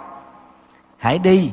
[0.96, 1.53] Hãy đi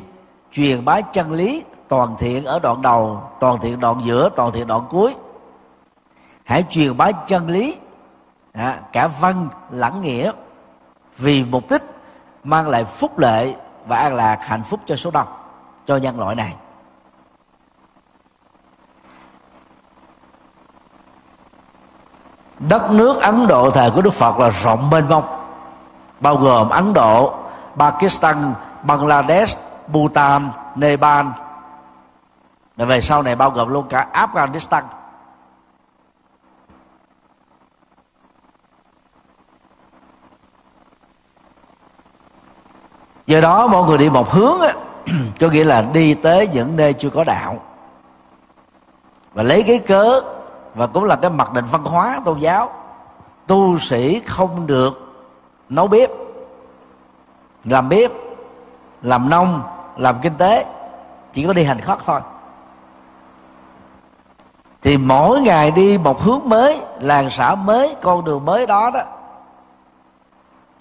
[0.52, 4.68] truyền bá chân lý toàn thiện ở đoạn đầu, toàn thiện đoạn giữa, toàn thiện
[4.68, 5.16] đoạn cuối
[6.46, 7.78] hãy truyền bá chân lý.
[8.54, 10.32] À, cả văn lẫn nghĩa.
[11.18, 11.82] Vì mục đích
[12.44, 13.56] mang lại phúc lệ
[13.88, 15.28] và an lạc hạnh phúc cho số đông
[15.88, 16.56] cho nhân loại này.
[22.60, 25.24] Đất nước ấn độ thời của đức phật là rộng mênh mông
[26.20, 27.34] bao gồm ấn độ
[27.78, 28.54] pakistan
[28.84, 31.26] bangladesh bhutan nepal.
[32.76, 34.84] Và về sau này bao gồm luôn cả afghanistan
[43.28, 44.74] do đó mọi người đi một hướng á,
[45.40, 47.60] có nghĩa là đi tới những nơi chưa có đạo.
[49.34, 50.22] Và lấy cái cớ
[50.76, 52.70] và cũng là cái mặc định văn hóa tôn giáo
[53.48, 55.16] tu sĩ không được
[55.70, 56.10] nấu bếp
[57.64, 58.12] làm bếp
[59.02, 59.62] làm nông
[59.98, 60.66] làm kinh tế
[61.34, 62.20] chỉ có đi hành khất thôi.
[64.82, 69.02] Thì mỗi ngày đi một hướng mới làng xã mới con đường mới đó đó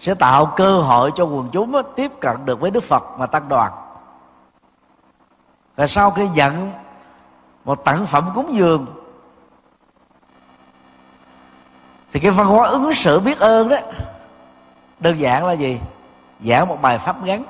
[0.04, 3.48] sẽ tạo cơ hội cho quần chúng tiếp cận được với đức phật và tăng
[3.48, 3.72] đoàn.
[5.76, 6.72] Và sau khi nhận
[7.64, 8.86] một tặng phẩm cúng dường,
[12.12, 13.76] thì cái văn hóa ứng xử biết ơn đó,
[15.00, 15.80] đơn giản là gì?
[16.40, 17.44] Giảng một bài pháp ngắn.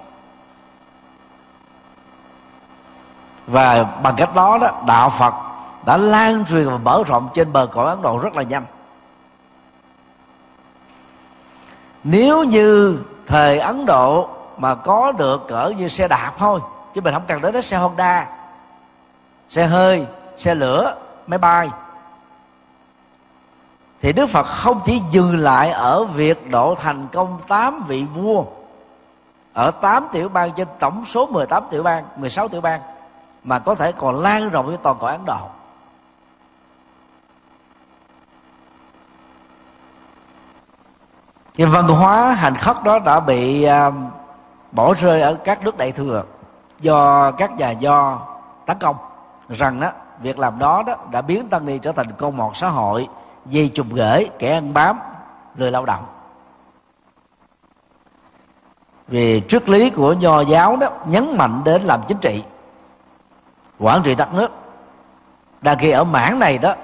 [3.46, 5.34] Và bằng cách đó đó, đạo phật
[5.86, 8.64] đã lan truyền và mở rộng trên bờ cõi ấn độ rất là nhanh.
[12.04, 16.60] Nếu như thời ấn độ mà có được cỡ như xe đạp thôi
[16.94, 18.26] chứ mình không cần đến xe honda
[19.50, 21.70] xe hơi xe lửa máy bay
[24.02, 28.44] thì Đức Phật không chỉ dừng lại ở việc độ thành công tám vị vua
[29.54, 32.80] ở 8 tiểu bang trên tổng số 18 tiểu bang, 16 tiểu bang
[33.44, 35.48] mà có thể còn lan rộng với toàn cõi Ấn Độ.
[41.58, 43.94] Cái văn hóa hành khất đó đã bị uh,
[44.72, 46.24] bỏ rơi ở các nước đại thừa
[46.80, 48.20] do các nhà do
[48.66, 48.96] tấn công.
[49.48, 49.90] Rằng đó
[50.20, 53.08] việc làm đó đó đã biến tăng ni trở thành con mọt xã hội
[53.46, 54.98] dây trùng gửi kẻ ăn bám
[55.56, 56.04] lười lao động.
[59.08, 62.44] Vì triết lý của nho giáo đó nhấn mạnh đến làm chính trị
[63.78, 64.50] quản trị đất nước.
[65.60, 66.74] Đang khi ở mảng này đó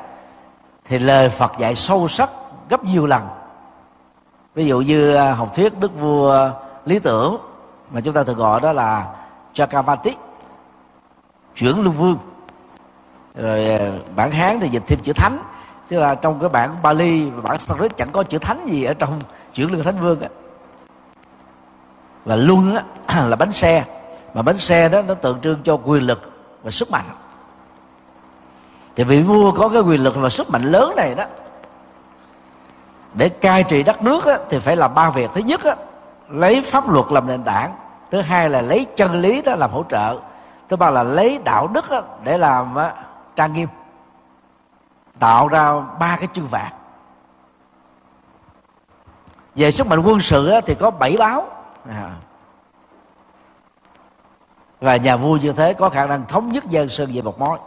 [0.84, 2.30] thì lời phật dạy sâu sắc
[2.68, 3.22] gấp nhiều lần
[4.60, 6.50] ví dụ như à, học thuyết đức vua
[6.84, 7.36] lý tưởng
[7.90, 9.06] mà chúng ta thường gọi đó là
[9.54, 10.14] Chakravarti
[11.56, 12.18] chuyển luân vương.
[13.34, 15.38] Rồi à, bản hán thì dịch thêm chữ thánh.
[15.88, 18.94] Tức là trong cái bản Bali và bản Sanskrit chẳng có chữ thánh gì ở
[18.94, 19.20] trong
[19.54, 20.28] chuyển luân thánh vương á.
[22.24, 22.82] Và luân á,
[23.28, 23.84] là bánh xe.
[24.34, 27.06] Mà bánh xe đó nó tượng trưng cho quyền lực và sức mạnh.
[28.96, 31.24] Thì vị vua có cái quyền lực và sức mạnh lớn này đó
[33.14, 35.30] để cai trị đất nước á, thì phải làm ba việc.
[35.34, 35.76] Thứ nhất á,
[36.28, 37.76] lấy pháp luật làm nền tảng.
[38.10, 40.18] Thứ hai là lấy chân lý đó làm hỗ trợ.
[40.68, 42.94] Thứ ba là lấy đạo đức á, để làm á,
[43.36, 43.68] trang nghiêm.
[45.18, 46.72] Tạo ra ba cái chương vạn.
[49.54, 51.46] Về sức mạnh quân sự á, thì có bảy báo.
[51.88, 52.10] À.
[54.80, 57.58] và nhà vua như thế có khả năng thống nhất dân sơn về một mối.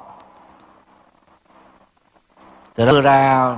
[2.76, 3.56] Từ đó đưa ra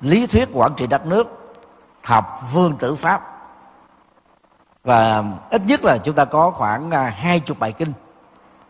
[0.00, 1.54] lý thuyết quản trị đất nước
[2.02, 3.32] học vương tử pháp.
[4.84, 7.92] Và ít nhất là chúng ta có khoảng à, hai chục bài kinh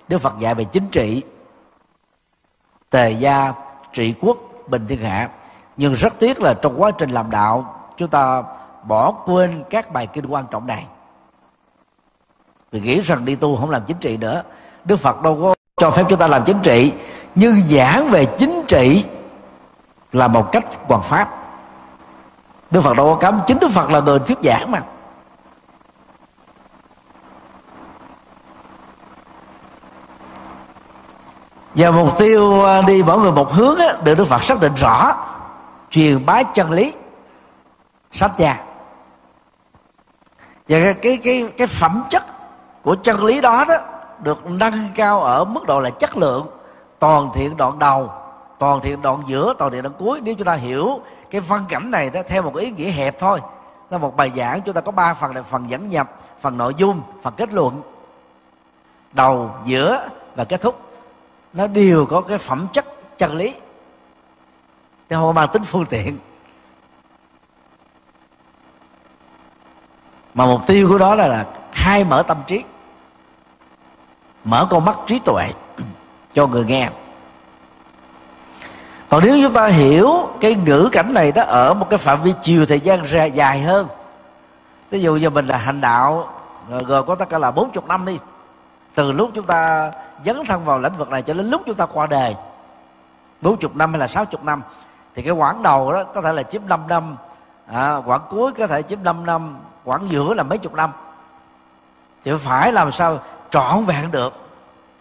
[0.09, 1.23] Đức Phật dạy về chính trị,
[2.91, 3.55] tề gia,
[3.93, 5.29] trị quốc, bình thiên hạ.
[5.77, 8.43] Nhưng rất tiếc là trong quá trình làm đạo, chúng ta
[8.85, 10.87] bỏ quên các bài kinh quan trọng này.
[12.73, 14.43] Vì nghĩ rằng đi tu không làm chính trị nữa,
[14.85, 16.93] Đức Phật đâu có cho phép chúng ta làm chính trị.
[17.35, 19.05] Nhưng giảng về chính trị
[20.17, 21.29] là một cách hoàn pháp.
[22.71, 24.81] Đức phật đâu có cấm chính đức phật là người thuyết giảng mà.
[31.75, 34.75] Và mục tiêu à, đi mỗi người một hướng á, được đức phật xác định
[34.75, 35.15] rõ
[35.91, 36.93] truyền bá chân lý
[38.11, 38.57] sách gia
[40.69, 42.25] và cái cái cái cái phẩm chất
[42.83, 43.75] của chân lý đó đó
[44.23, 46.47] được nâng cao ở mức độ là chất lượng
[46.99, 48.11] toàn thiện đoạn đầu
[48.59, 50.21] toàn thiện đoạn giữa toàn thiện đoạn cuối.
[50.21, 51.01] Nếu chúng ta hiểu
[51.31, 53.41] cái văn cảnh này đó theo một ý nghĩa hẹp thôi.
[53.91, 56.75] Là một bài giảng chúng ta có ba phần là phần dẫn nhập phần nội
[56.77, 57.83] dung phần kết luận.
[59.13, 60.81] Đầu giữa và kết thúc.
[61.53, 63.55] Nó đều có cái phẩm chất chân lý.
[65.09, 66.19] Chứ không mang tính phương tiện.
[70.35, 72.65] Mà mục tiêu của đó là, là khai mở tâm trí.
[74.45, 75.51] Mở con mắt trí tuệ
[76.35, 76.91] cho người nghe
[79.09, 82.35] còn nếu chúng ta hiểu cái ngữ cảnh này đó ở một cái phạm vi
[82.43, 83.89] chiều thời gian ra dài hơn.
[84.91, 86.29] Ví dụ như mình là hành đạo
[86.87, 88.19] rồi có tất cả là 40 năm đi.
[88.95, 89.93] Từ lúc chúng ta
[90.25, 92.35] dấn thân vào lĩnh vực này cho đến lúc chúng ta qua đời
[93.41, 94.63] 40 năm hay là 60 năm.
[95.15, 97.17] Thì cái quãng đầu đó có thể là chiếm 5 năm.
[97.67, 99.57] À, quãng cuối có thể chiếm 5 năm.
[99.85, 100.91] Quãng giữa là mấy chục năm.
[102.25, 104.33] Thì phải làm sao trọn vẹn được.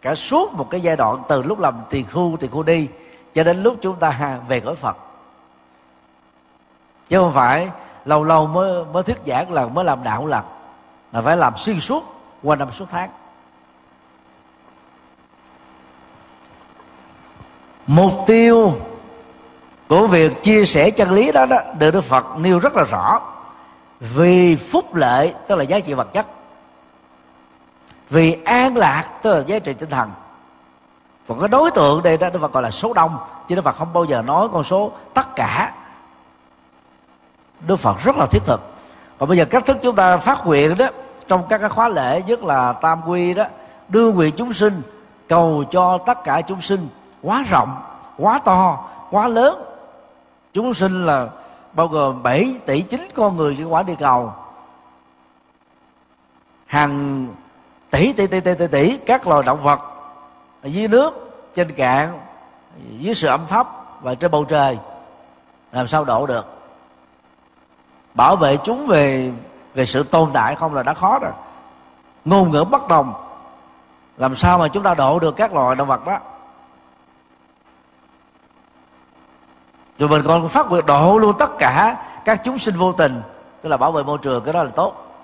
[0.01, 2.87] Cả suốt một cái giai đoạn từ lúc làm tiền khu tiền khu đi
[3.35, 4.97] cho đến lúc chúng ta về cõi phật.
[7.09, 7.69] Chứ không phải
[8.05, 10.43] lâu lâu mới mới thuyết giảng lần mới làm đạo lần
[11.11, 12.03] mà phải làm xuyên suốt
[12.43, 13.09] qua năm suốt tháng.
[17.87, 18.73] Mục tiêu
[19.87, 23.21] của việc chia sẻ chân lý đó, đó được đức phật nêu rất là rõ.
[23.99, 26.25] Vì phúc lợi tức là giá trị vật chất.
[28.09, 30.11] Vì an lạc tức là giá trị tinh thần
[31.27, 33.17] còn cái đối tượng đây đó đức phật gọi là số đông
[33.47, 35.73] chứ đức phật không bao giờ nói con số tất cả.
[37.67, 38.61] Đức phật rất là thiết thực.
[39.17, 40.87] Còn bây giờ cách thức chúng ta phát nguyện đó
[41.27, 43.45] trong các cái khóa lễ nhất là tam quy đó
[43.89, 44.81] đưa nguyện chúng sinh
[45.27, 46.87] cầu cho tất cả chúng sinh
[47.21, 47.75] quá rộng
[48.17, 49.63] quá to quá lớn.
[50.53, 51.27] Chúng sinh là
[51.73, 54.33] bao gồm 7 tỷ 9 con người trên quả địa cầu.
[56.65, 57.27] Hàng
[57.89, 59.94] tỷ tỷ tỷ tỷ tỷ, tỷ các loài động vật
[60.65, 61.13] ở dưới nước,
[61.55, 62.19] trên cạn,
[62.97, 63.67] dưới sự ẩm thấp
[64.01, 64.77] và trên bầu trời.
[65.71, 66.45] Làm sao độ được?
[68.13, 69.31] Bảo vệ chúng về
[69.73, 71.31] về sự tồn tại không là đã khó rồi.
[72.25, 73.13] Ngôn ngữ bất đồng.
[74.17, 76.17] Làm sao mà chúng ta độ được các loài động vật đó?
[79.99, 83.21] Rồi mình còn phát nguyện độ luôn tất cả các chúng sinh vô tình,
[83.61, 85.21] tức là bảo vệ môi trường, cái đó là tốt.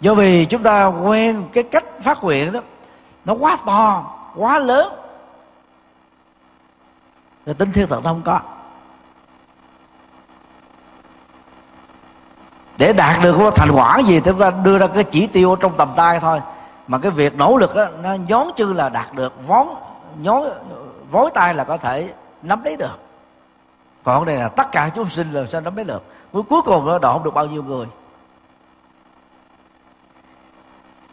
[0.00, 2.60] Do vì chúng ta quen cái cách phát nguyện đó
[3.26, 4.04] nó quá to
[4.34, 4.92] quá lớn.
[7.46, 8.40] Rồi tính thiên thực nó không có.
[12.78, 15.56] Để đạt được cái thành quả gì thì chúng ta đưa ra cái chỉ tiêu
[15.60, 16.40] trong tầm tay thôi.
[16.86, 19.68] Mà cái việc nỗ lực đó, nó nhón chư là đạt được vón
[20.20, 20.42] nhón
[21.10, 22.12] vối tay là có thể
[22.42, 22.98] nắm lấy được.
[24.04, 26.02] Còn đây là tất cả chúng sinh là sao nắm lấy được?
[26.32, 27.86] Cuối cùng nó độ không được bao nhiêu người.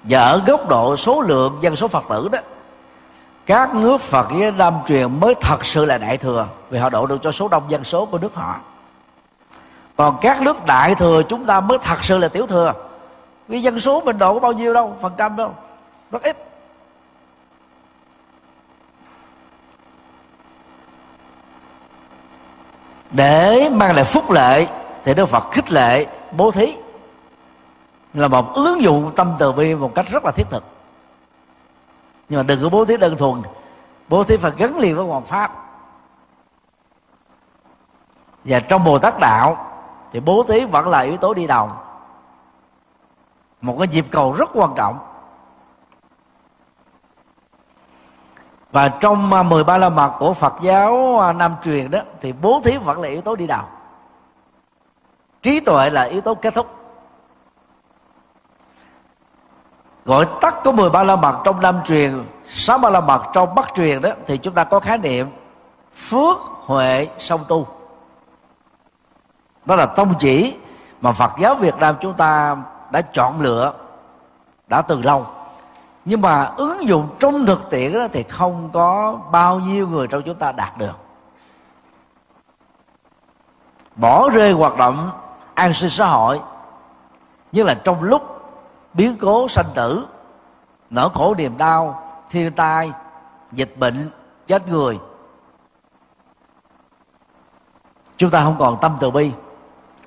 [0.04, 2.39] Và ở góc độ số lượng dân số phật tử đó,
[3.45, 7.06] các nước phật với nam truyền mới thật sự là đại thừa, vì họ độ
[7.06, 8.56] được cho số đông dân số của nước họ.
[9.95, 12.74] Còn các nước đại thừa chúng ta mới thật sự là tiểu thừa.
[13.47, 15.54] Vì dân số mình độ có bao nhiêu đâu, phần trăm đâu,
[16.12, 16.38] rất ít.
[23.12, 24.68] Để mang lại phúc lệ
[25.06, 26.76] thì đức phật khích lệ bố thí
[28.14, 30.64] là một ứng dụng tâm từ bi một cách rất là thiết thực.
[32.30, 33.41] Nhưng mà đừng có bố thí đơn thuần.
[34.09, 35.51] Bố thí phải gắn liền với hoàn pháp.
[38.45, 39.57] Và trong bồ tát đạo
[40.11, 41.70] thì bố thí vẫn là yếu tố đi đầu.
[43.61, 44.99] Một cái nhịp cầu rất quan trọng.
[48.72, 52.61] Và trong à, 13 la mật của Phật giáo à, Nam truyền đó, thì bố
[52.64, 53.64] thí vẫn là yếu tố đi đầu.
[55.41, 56.82] Trí tuệ là yếu tố kết thúc.
[60.06, 63.74] Gọi tắt có 13 la mật trong Nam truyền, sáu ba la mật trong Bắc
[63.76, 65.28] truyền đó, thì chúng ta có khái niệm
[65.95, 67.68] phước huệ song tu.
[69.66, 70.56] Đó là tông chỉ
[71.01, 72.58] mà Phật giáo Việt Nam chúng ta
[72.91, 73.74] đã chọn lựa
[74.68, 75.26] đã từ lâu.
[76.06, 80.22] Nhưng mà ứng dụng trong thực tiễn đó thì không có bao nhiêu người trong
[80.26, 80.97] chúng ta đạt được.
[83.95, 85.10] Bỏ rơi hoạt động
[85.54, 86.41] an sinh xã hội,
[87.51, 88.32] như là trong lúc
[88.94, 90.06] biến cố sanh tử,
[90.89, 92.91] nỗi khổ niềm đau, thiên tai,
[93.52, 94.10] dịch bệnh,
[94.48, 95.00] chết người.
[98.18, 99.32] Chúng ta không còn tâm từ bi,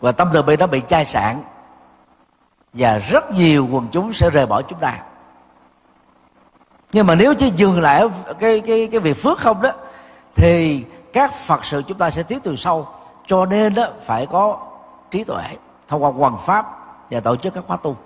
[0.00, 1.42] và tâm từ bi nó bị chai sạn,
[2.72, 4.98] và rất nhiều quần chúng sẽ rời bỏ chúng ta.
[6.92, 8.08] Nhưng mà nếu chỉ dừng lại
[8.38, 9.70] cái cái cái việc phước không đó,
[10.34, 12.88] thì các phật sự chúng ta sẽ tiến từ sâu,
[13.26, 14.58] cho nên đó phải có
[15.10, 15.44] trí tuệ
[15.88, 16.66] thông qua quần pháp
[17.10, 17.96] và tổ chức các khóa tu.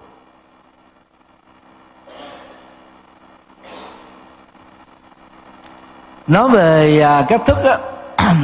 [6.30, 7.78] Nói về à, cách thức á,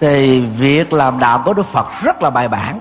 [0.00, 2.78] thì việc làm đạo của đức phật rất là bài bản.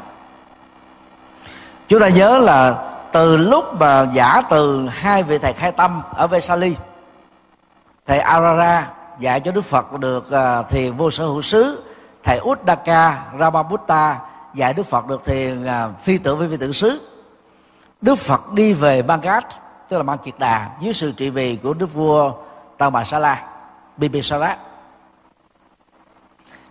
[1.87, 2.75] Chúng ta nhớ là
[3.11, 6.75] từ lúc mà giả từ hai vị thầy khai tâm ở Vesali
[8.07, 8.87] thầy Arara
[9.19, 11.83] dạy cho Đức Phật được uh, thiền vô sở hữu xứ
[12.23, 14.19] thầy Uddaka Ramabutta
[14.53, 15.69] dạy Đức Phật được thiền uh,
[16.03, 17.01] phi tưởng với phi tưởng xứ.
[18.01, 19.43] Đức Phật đi về Bangkok
[19.89, 22.31] tức là Mang Kiệt Đà dưới sự trị vì của Đức vua
[22.77, 23.43] Tăng Bà Sa La.
[23.99, 24.57] Bimbisara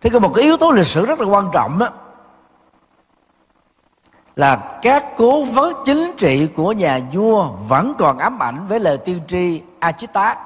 [0.00, 1.88] thế có một cái yếu tố lịch sử rất là quan trọng đó
[4.36, 8.98] là các cố vấn chính trị của nhà vua vẫn còn ám ảnh với lời
[8.98, 10.36] tiên tri Achita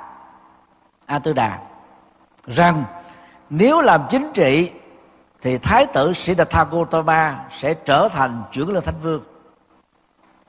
[1.07, 1.59] A Tư Đà,
[2.47, 2.85] rằng
[3.51, 4.71] nếu làm chính trị
[5.43, 9.23] thì thái tử Siddhartha Gautama sẽ trở thành chuyển lên thánh vương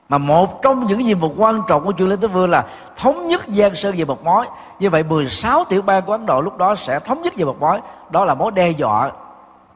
[0.08, 3.28] mà một trong những nhiệm vụ quan trọng của chuyển Lê thánh vương là thống
[3.28, 4.46] nhất giang sơn về một mối.
[4.80, 7.60] Như vậy 16 tiểu bang của Ấn Độ lúc đó sẽ thống nhất về một
[7.60, 7.80] mối.
[8.10, 9.10] Đó là mối đe dọa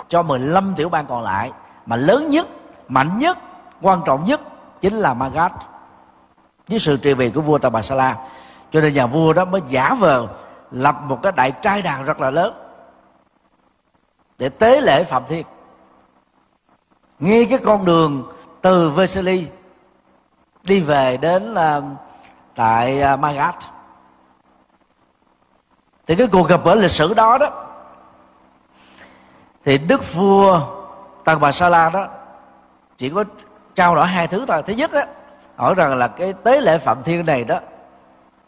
[0.09, 1.53] cho 15 tiểu bang còn lại.
[1.87, 2.47] Mà lớn nhất,
[2.89, 3.39] mạnh nhất,
[3.81, 4.41] quan trọng nhất
[4.81, 5.53] chính là magad.
[6.69, 8.17] Với sự trị vì của vua Tà Bà Sa La
[8.73, 10.27] cho nên nhà vua đó mới giả vờ
[10.71, 12.55] lập một cái đại trai đàn rất là lớn.
[14.39, 15.47] Để tế lễ phạm thiên.
[17.19, 19.47] Ngay cái con đường từ Vesely
[20.63, 21.85] đi về đến uh,
[22.55, 23.55] tại uh, Magat.
[26.07, 27.65] Thì cái cuộc gặp gỡ lịch sử đó đó
[29.65, 30.61] thì đức vua
[31.25, 32.07] Tăng Bà Sa La đó
[32.99, 33.25] chỉ có
[33.75, 34.63] trao đổi hai thứ thôi.
[34.67, 35.07] Thứ nhất á
[35.57, 37.59] hỏi rằng là cái tế lễ phạm thiên này đó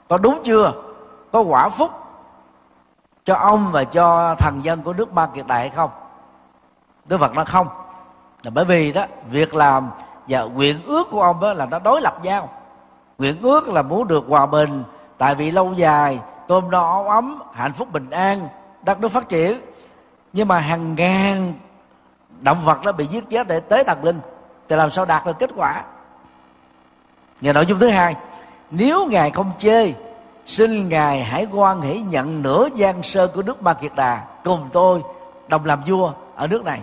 [0.09, 0.73] có đúng chưa?
[1.33, 1.91] Có quả phúc
[3.25, 5.91] cho ông và cho thần dân của nước ba kiệt đại hay không?
[7.05, 7.69] Đức phật nó không.
[8.43, 9.91] Là bởi vì đó việc làm
[10.31, 12.49] và nguyện ước của ông đó là nó đối lập nhau.
[13.19, 14.83] Nguyện ước là muốn được hòa bình,
[15.19, 16.19] tại vì lâu dài
[16.49, 18.49] cơm no áo ấm, hạnh phúc bình an,
[18.83, 19.61] đất nước phát triển.
[20.33, 21.55] Nhưng mà hàng ngàn
[22.41, 24.21] động vật nó bị giết chết để tế thần linh,
[24.69, 25.85] thì làm sao đạt được kết quả?
[27.41, 28.17] Và nội dung thứ hai,
[28.71, 29.93] nếu ngài không chê,
[30.47, 34.69] xin ngài hãy quan hãy nhận nửa gian sơ của nước ma kiệt đà cùng
[34.73, 35.03] tôi
[35.49, 36.81] đồng làm vua ở nước này.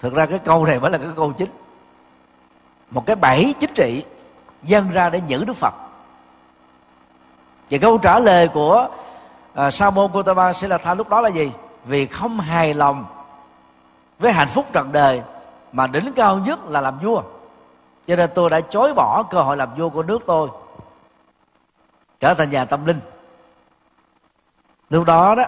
[0.00, 1.50] Thực ra cái câu này mới là cái câu chính
[2.90, 4.04] một cái bẫy chính trị
[4.62, 5.74] dâng ra để nhử đức phật.
[7.70, 8.88] Và câu trả lời của
[9.54, 11.52] à, uh, sa môn gotama sẽ là tha lúc đó là gì?
[11.84, 13.04] Vì không hài lòng
[14.18, 15.22] với hạnh phúc trần đời
[15.72, 17.22] mà đỉnh cao nhất là làm vua.
[18.06, 20.48] Cho nên tôi đã chối bỏ cơ hội làm vua của nước tôi
[22.20, 23.00] trở thành nhà tâm linh.
[24.90, 25.44] Lúc đó đó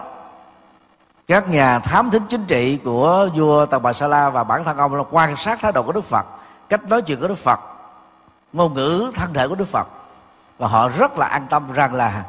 [1.27, 4.77] các nhà thám thính chính trị của vua tần bà sa la và bản thân
[4.77, 6.25] ông là quan sát thái độ của đức phật
[6.73, 7.59] cách nói chuyện của đức phật,
[8.53, 9.87] ngôn ngữ, thân thể của đức phật.
[10.57, 12.23] Và họ rất là an tâm rằng là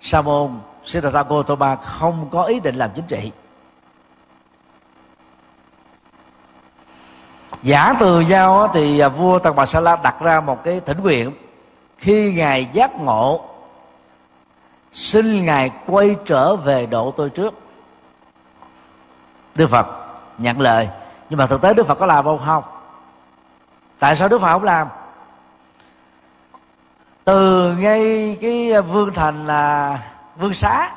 [0.00, 3.32] sa môn siddhartha gautama không có ý định làm chính trị.
[7.62, 11.02] Giả từ giao thì à, vua tăng bà sa la đặt ra một cái thỉnh
[11.02, 11.32] nguyện.
[11.98, 13.44] Khi ngài giác ngộ,
[14.92, 17.54] xin ngài quay trở về độ tôi trước.
[19.54, 19.86] Đức phật
[20.38, 20.88] nhận lời.
[21.30, 22.64] Nhưng mà thực tế đức phật có làm không không?
[24.00, 24.88] Tại sao đức phật không làm?
[27.24, 29.98] Từ ngay cái vương thành là
[30.36, 30.90] vương xá.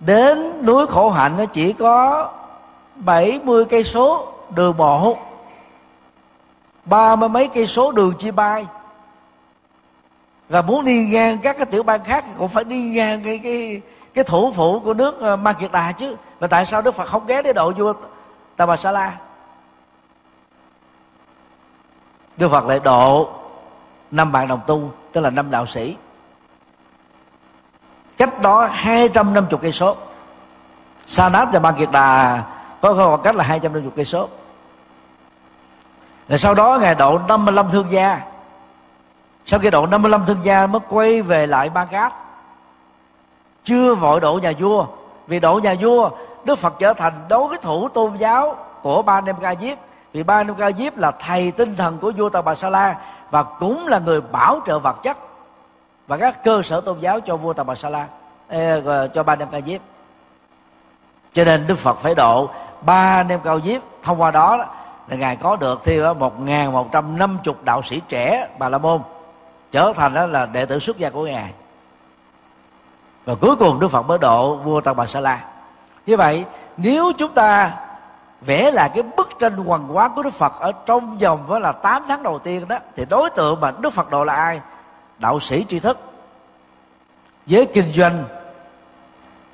[0.00, 2.30] Đến núi khổ hạnh nó chỉ có
[2.96, 5.18] 70 cây số đường bộ
[6.84, 8.66] ba mươi mấy cây số đường chia bay
[10.48, 13.38] và muốn đi ngang các cái tiểu bang khác thì cũng phải đi ngang cái
[13.38, 13.80] cái
[14.14, 16.16] cái thủ phủ của nước ờ, Ma Kiệt Đà chứ.
[16.40, 17.92] Mà tại sao Đức Phật không ghé đến độ vua
[18.56, 19.12] Tà Bà Sa La?
[22.36, 23.28] Đức Phật lại độ
[24.10, 25.96] năm bạn đồng tu, tức là năm đạo sĩ.
[28.16, 29.96] Cách đó hai trăm năm chục cây số.
[31.06, 32.42] Sa Nát và Ba Kiệt Đà,
[32.80, 34.28] có khoảng cách là hai trăm năm chục cây số.
[36.28, 38.20] Rồi sau đó ngài độ 55 thương gia.
[39.44, 42.12] Sau khi độ 55 thương gia mới quay về lại Ba Cát
[43.64, 44.86] chưa vội độ nhà vua.
[45.26, 46.10] Vì độ nhà vua,
[46.44, 49.78] Đức Phật trở thành đối thủ tôn giáo của ba Nem Ca Diếp
[50.12, 52.96] vì ba nu Ca Diếp là thầy tinh thần của vua tàu Bà Sa La
[53.30, 55.16] và cũng là người bảo trợ vật chất
[56.06, 58.06] và các cơ sở tôn giáo cho vua tàu Bà Sa La.
[59.14, 59.80] Cho ba Nem Ca Diếp.
[61.32, 62.50] Cho nên đức phật phải độ
[62.80, 64.66] ba nam cao diếp thông qua đó là
[65.08, 68.78] ngài có được thêm một ngàn một trăm năm chục đạo sĩ trẻ bà la
[68.78, 69.00] môn,
[69.70, 71.52] trở thành đó là đệ tử xuất gia của ngài.
[73.24, 75.40] Và cuối cùng đức phật mới độ vua tăng bà sa la.
[76.06, 76.44] Như vậy,
[76.76, 77.70] nếu chúng ta
[78.46, 81.72] vẽ lại cái bức tranh hoàng hóa của đức phật ở trong vòng với là
[81.72, 82.78] 8 tháng đầu tiên đó.
[82.96, 84.60] Thì đối tượng mà đức phật độ là ai?
[85.18, 85.98] Đạo sĩ tri thức.
[87.46, 88.24] Giới kinh doanh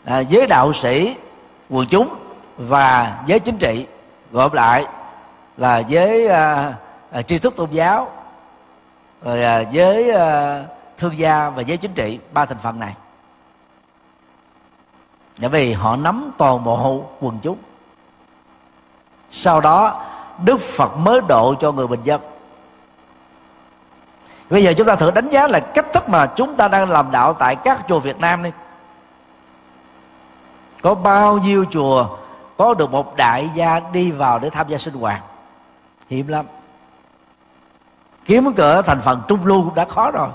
[0.05, 1.17] à, giới đạo sĩ
[1.71, 2.15] quần chúng
[2.57, 3.87] và giới chính trị.
[4.33, 4.87] Gộp lại
[5.57, 6.75] là giới à,
[7.11, 8.09] à, tri thức tôn giáo
[9.23, 10.63] rồi à, giới à,
[10.97, 12.19] thương gia và giới chính trị.
[12.33, 12.95] Ba thành phần này.
[15.39, 17.57] Bởi vì họ nắm toàn bộ quần chúng
[19.31, 20.05] sau đó,
[20.45, 22.21] đức phật mới độ cho người bình dân.
[24.51, 27.11] Bây giờ chúng ta thử đánh giá là cách thức mà chúng ta đang làm
[27.11, 28.51] đạo tại các chùa việt nam đi.
[30.83, 32.09] Có bao nhiêu chùa
[32.57, 35.23] có được một đại gia đi vào để tham gia sinh hoạt?
[36.11, 36.47] Hiếm lắm.
[38.25, 40.29] Kiếm cỡ thành phần trung lưu cũng đã khó rồi.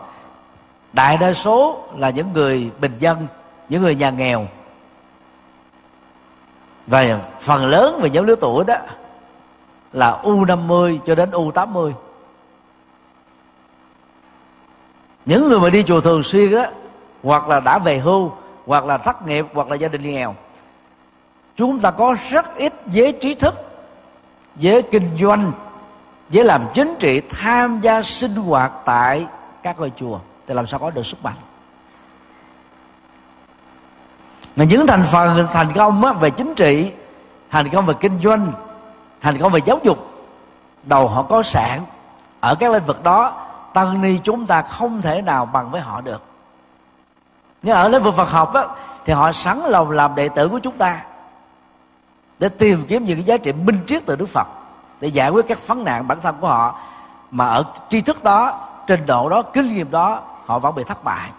[0.94, 3.28] Đại đa số là những người bình dân,
[3.70, 4.48] những người nhà nghèo
[6.88, 8.76] và phần lớn về nhóm lứa tuổi đó
[9.94, 11.92] là U50 cho đến U80
[15.26, 16.70] những người mà đi chùa thường xuyên á,
[17.24, 18.32] hoặc là đã về hưu,
[18.66, 20.36] hoặc là thất nghiệp, hoặc là gia đình nghèo,
[21.56, 23.54] chúng ta có rất ít giới trí thức,
[24.56, 25.52] giới kinh doanh,
[26.30, 29.28] giới làm chính trị, tham gia sinh hoạt tại
[29.64, 30.20] các ngôi chùa.
[30.48, 31.38] Thì làm sao có được sức mạnh
[34.56, 36.92] mà những thành phần thành công á, về chính trị
[37.50, 38.52] thành công về kinh doanh
[39.22, 40.08] thành công về giáo dục.
[40.84, 41.82] Đầu họ có sạn
[42.40, 43.34] ở các lĩnh vực đó
[43.74, 46.22] tăng ni chúng ta không thể nào bằng với họ được.
[47.62, 48.64] Nhưng ở lĩnh vực Phật học á,
[49.06, 51.02] thì họ sẵn lòng làm đệ tử của chúng ta
[52.40, 54.48] để tìm kiếm những cái giá trị minh triết từ Đức Phật
[55.02, 56.80] để giải quyết các vấn nạn bản thân của họ.
[57.32, 61.04] Mà ở tri thức đó trình độ đó kinh nghiệm đó họ vẫn bị thất
[61.04, 61.30] bại.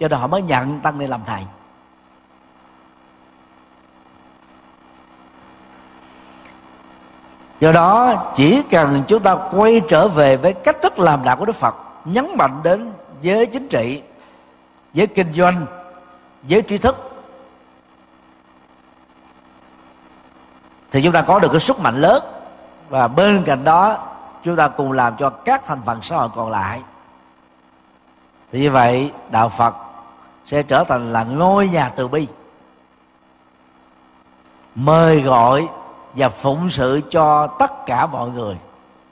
[0.00, 1.42] Cho nên họ mới nhận tăng ni làm thầy.
[7.62, 11.44] Do đó, chỉ cần chúng ta quay trở về với cách thức làm đạo của
[11.44, 14.02] đức phật, nhấn mạnh đến giới chính trị,
[14.92, 15.66] giới kinh doanh,
[16.46, 17.24] giới tri thức,
[20.90, 22.24] thì chúng ta có được cái sức mạnh lớn.
[22.88, 23.98] Và bên cạnh đó,
[24.44, 26.80] chúng ta cùng làm cho các thành phần xã hội còn lại.
[28.52, 29.74] Thì như vậy, đạo phật
[30.46, 32.26] sẽ trở thành là ngôi nhà từ bi,
[34.74, 35.68] mời gọi
[36.14, 38.56] và phụng sự cho tất cả mọi người.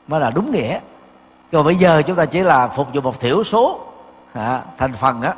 [0.09, 0.81] Mới là đúng nghĩa.
[1.53, 3.81] Còn bây giờ chúng ta chỉ là phục vụ một thiểu số
[4.33, 5.35] à, thành phần á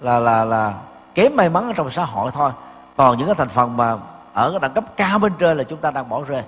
[0.00, 0.74] là là là
[1.14, 2.50] kém may mắn ở trong xã hội thôi.
[2.96, 3.96] Còn những cái thành phần mà
[4.32, 6.42] ở cái đẳng cấp cao bên trên là chúng ta đang bỏ rơi.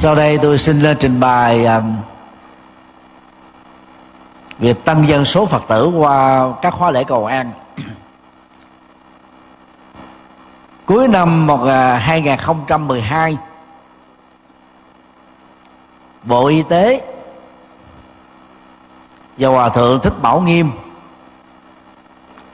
[0.00, 1.96] Sau đây tôi xin lên trình bày um,
[4.58, 7.52] việc tăng dân số phật tử qua các khóa lễ cầu an.
[10.86, 11.48] Cuối năm
[11.98, 13.46] 2012 à,
[16.22, 17.00] Bộ Y tế
[19.38, 20.70] và Hòa Thượng Thích Bảo Nghiêm,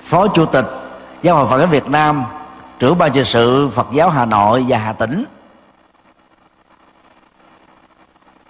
[0.02, 0.66] Phó Chủ tịch
[1.22, 2.24] Giáo hội Phật giáo Việt Nam,
[2.78, 5.24] trưởng ban trị sự Phật giáo Hà Nội và Hà Tĩnh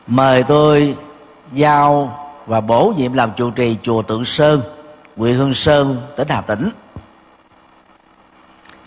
[0.07, 0.97] mời tôi
[1.53, 4.61] giao và bổ nhiệm làm trụ trì chùa Tượng Sơn,
[5.17, 6.71] huyện Hương Sơn, tỉnh Hà Tĩnh.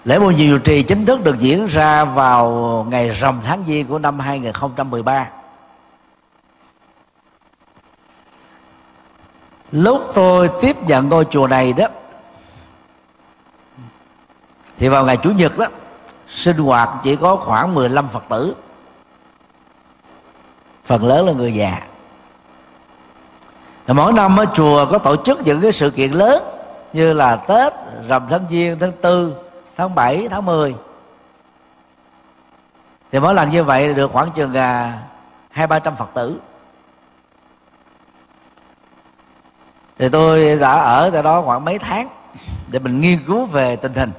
[0.06, 2.52] Lễ bổ nhiệm trụ trì chính thức được diễn ra vào
[2.90, 5.28] ngày rằm tháng Giêng của năm 2013.
[9.72, 11.86] Lúc tôi tiếp nhận ngôi chùa này đó
[14.78, 15.66] Thì vào ngày Chủ nhật đó
[16.30, 18.56] Sinh hoạt chỉ có khoảng 15 Phật tử
[20.90, 21.82] phần lớn là người già.
[23.88, 26.44] Thì mỗi năm ở chùa có tổ chức những cái sự kiện lớn
[26.94, 27.74] như là tết
[28.08, 29.36] rằm tháng giêng tháng tư
[29.78, 30.76] tháng 7, tháng 10
[33.12, 34.94] thì mỗi lần như vậy được khoảng chừng gà
[35.50, 36.40] hai ba trăm phật tử.
[39.98, 42.10] Thì tôi đã ở tại đó khoảng mấy tháng
[42.68, 44.12] để mình nghiên cứu về tình hình.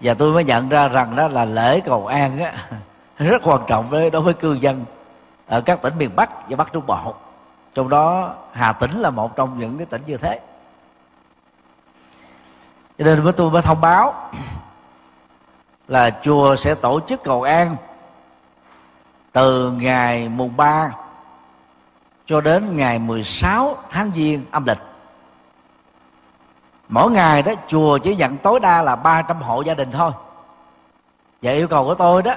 [0.00, 2.52] Và tôi mới nhận ra rằng đó là lễ cầu an á
[3.18, 4.84] rất quan trọng với, đối với cư dân
[5.46, 7.14] ở các tỉnh miền Bắc và Bắc Trung Bộ.
[7.74, 10.40] Trong đó, Hà Tĩnh là một trong những cái tỉnh như thế.
[12.98, 14.30] Cho nên với tôi mới thông báo
[15.88, 17.76] là chùa sẽ tổ chức cầu an
[19.32, 20.90] từ ngày mùng 3
[22.26, 24.78] cho đến ngày 16 tháng Giêng âm lịch.
[26.88, 30.10] Mỗi ngày đó, chùa chỉ nhận tối đa là 300 hộ gia đình thôi.
[31.42, 32.34] Và yêu cầu của tôi đó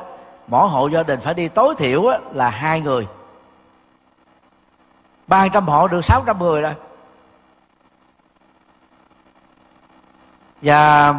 [0.51, 3.07] mỗi hộ gia đình phải đi tối thiểu là hai người.
[5.27, 6.73] 300 hộ được 600 người rồi.
[10.61, 11.13] Và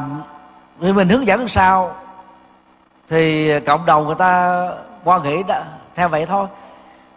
[0.80, 1.94] khi mình hướng dẫn sao,
[3.08, 4.68] thì cộng đồng người ta
[5.04, 5.60] quan nghĩ đó,
[5.94, 6.46] theo vậy thôi.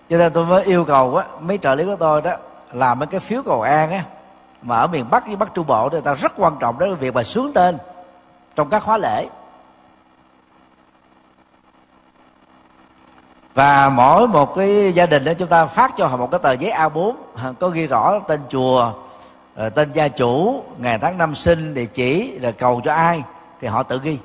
[0.09, 2.31] Cho nên tôi mới yêu cầu á, mấy trợ lý của tôi đó,
[2.73, 4.03] làm mấy cái phiếu cầu an á,
[4.61, 6.87] mà ở miền bắc với bắc trung bộ thì người ta rất quan trọng đó
[6.99, 7.77] việc mà sướng tên
[8.55, 9.27] trong các khóa lễ.
[13.55, 16.51] Và mỗi một cái gia đình đó, chúng ta phát cho họ một cái tờ
[16.51, 17.13] giấy A4
[17.59, 18.93] có ghi rõ tên chùa
[19.55, 23.23] rồi tên gia chủ, ngày tháng năm sinh, địa chỉ, rồi cầu cho ai,
[23.61, 24.19] thì họ tự ghi.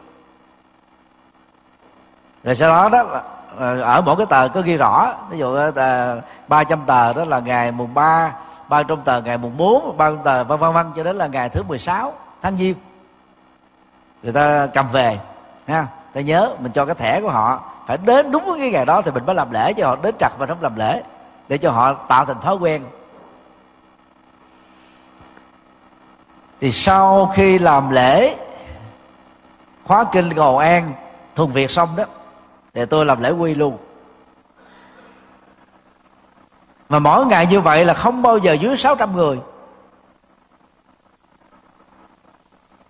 [2.44, 3.22] Rồi sau đó đó
[3.56, 5.14] ờ, ở mỗi cái tờ có ghi rõ.
[5.30, 8.32] Ví dụ ờ, ba trăm tờ đó là ngày mùng ba
[8.68, 11.26] ba trăm tờ ngày mùng bốn, ba trăm tờ vân vân vân, cho đến là
[11.26, 12.12] ngày thứ 16
[12.42, 12.74] tháng giêng.
[14.22, 15.18] Người ta cầm về,
[15.66, 15.86] ha?
[16.12, 17.60] Ta nhớ, mình cho cái thẻ của họ
[17.90, 20.32] phải đến đúng cái ngày đó thì mình mới làm lễ cho họ đến trật
[20.38, 21.02] mà không làm lễ,
[21.48, 22.84] để cho họ tạo thành thói quen.
[26.60, 28.36] Thì sau khi làm lễ,
[29.86, 30.92] khóa kinh cầu an,
[31.34, 32.04] thuần việt xong đó,
[32.74, 33.78] thì tôi làm lễ quy luôn.
[36.88, 39.38] Mà mỗi ngày như vậy là không bao giờ dưới 600 người.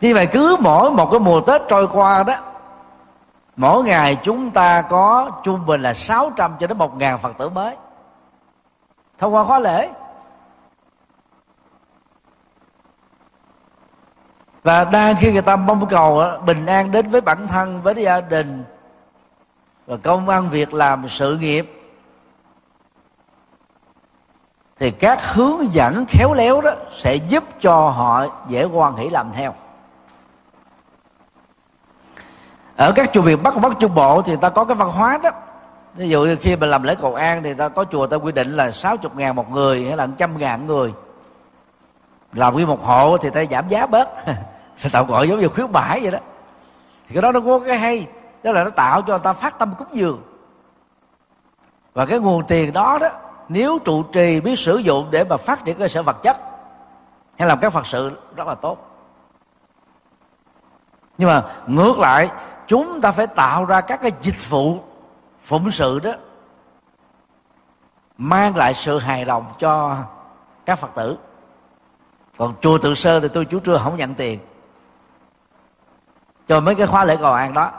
[0.01, 2.35] Như vậy cứ mỗi một cái mùa tết trôi qua đó
[3.61, 7.49] mỗi ngày chúng ta có trung bình là 600 cho đến 1 ngàn Phật tử
[7.49, 7.77] mới.
[9.19, 9.91] Thông qua khóa lễ.
[14.63, 18.21] Và đang khi người ta mong cầu bình an đến với bản thân, với gia
[18.21, 18.65] đình,
[19.87, 21.93] và công ăn việc làm, sự nghiệp,
[24.79, 29.33] thì các hướng dẫn khéo léo đó sẽ giúp cho họ dễ quan hỷ làm
[29.33, 29.55] theo.
[32.81, 35.31] Ở các chùa miền bắc bắc trung bộ thì ta có cái văn hóa đó.
[35.95, 38.33] Ví dụ như khi mình làm lễ cầu an thì ta có chùa ta quy
[38.33, 40.93] định là 60 ngàn một người hay là trăm ngàn người.
[42.33, 44.09] Làm quy một hộ thì ta giảm giá bớt.
[44.93, 46.19] Tạo gọi giống như khuyến mãi vậy đó.
[47.09, 48.07] Thì cái đó nó có cái hay.
[48.43, 50.23] Đó là nó tạo cho người ta phát tâm cúng dường.
[51.95, 53.09] Và cái nguồn tiền đó đó,
[53.49, 56.37] nếu trụ trì biết sử dụng để mà phát triển cơ sở vật chất,
[57.39, 58.87] hay làm các phật sự rất là tốt.
[61.19, 62.31] Nhưng mà ngược lại
[62.71, 64.79] chúng ta phải tạo ra các cái dịch vụ
[65.43, 66.13] phụng sự đó,
[68.19, 69.97] mang lại sự hài lòng cho
[70.67, 71.17] các phật tử.
[72.39, 74.39] Còn chùa tự sơ thì tôi chủ trương không nhận tiền.
[76.49, 77.71] Cho mấy cái khóa lễ cầu an đó,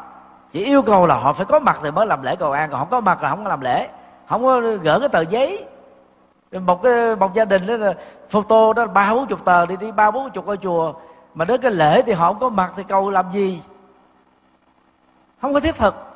[0.52, 2.80] chỉ yêu cầu là họ phải có mặt thì mới làm lễ cầu an, còn
[2.80, 3.90] không có mặt là không có làm lễ,
[4.30, 5.66] không có gỡ cái tờ giấy.
[6.52, 7.94] Một cái, một gia đình đó là
[8.30, 10.94] photo đó, ba bốn chục tờ, đi đi ba bốn chục ngôi chùa.
[11.34, 13.62] Mà đến cái lễ thì họ không có mặt thì cầu làm gì?
[15.42, 16.12] Không có thiết thực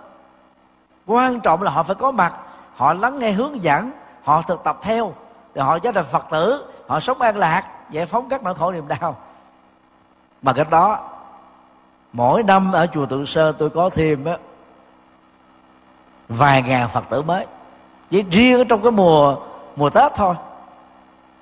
[1.06, 2.34] quan trọng là họ phải có mặt.
[2.76, 3.92] Họ lắng nghe hướng dẫn.
[4.24, 5.14] Họ thực tập theo.
[5.56, 6.66] Thì họ trở thành phật tử.
[6.88, 7.64] Họ sống an lạc.
[7.90, 9.16] Giải phóng các nỗi khổ niềm đau.
[10.42, 11.10] Mà cách đó
[12.14, 14.38] mỗi năm ở chùa Tự Sơ tôi có thêm á,
[16.30, 17.46] vài ngàn Phật tử mới.
[18.10, 19.36] Chỉ riêng trong cái mùa
[19.76, 20.36] mùa Tết thôi.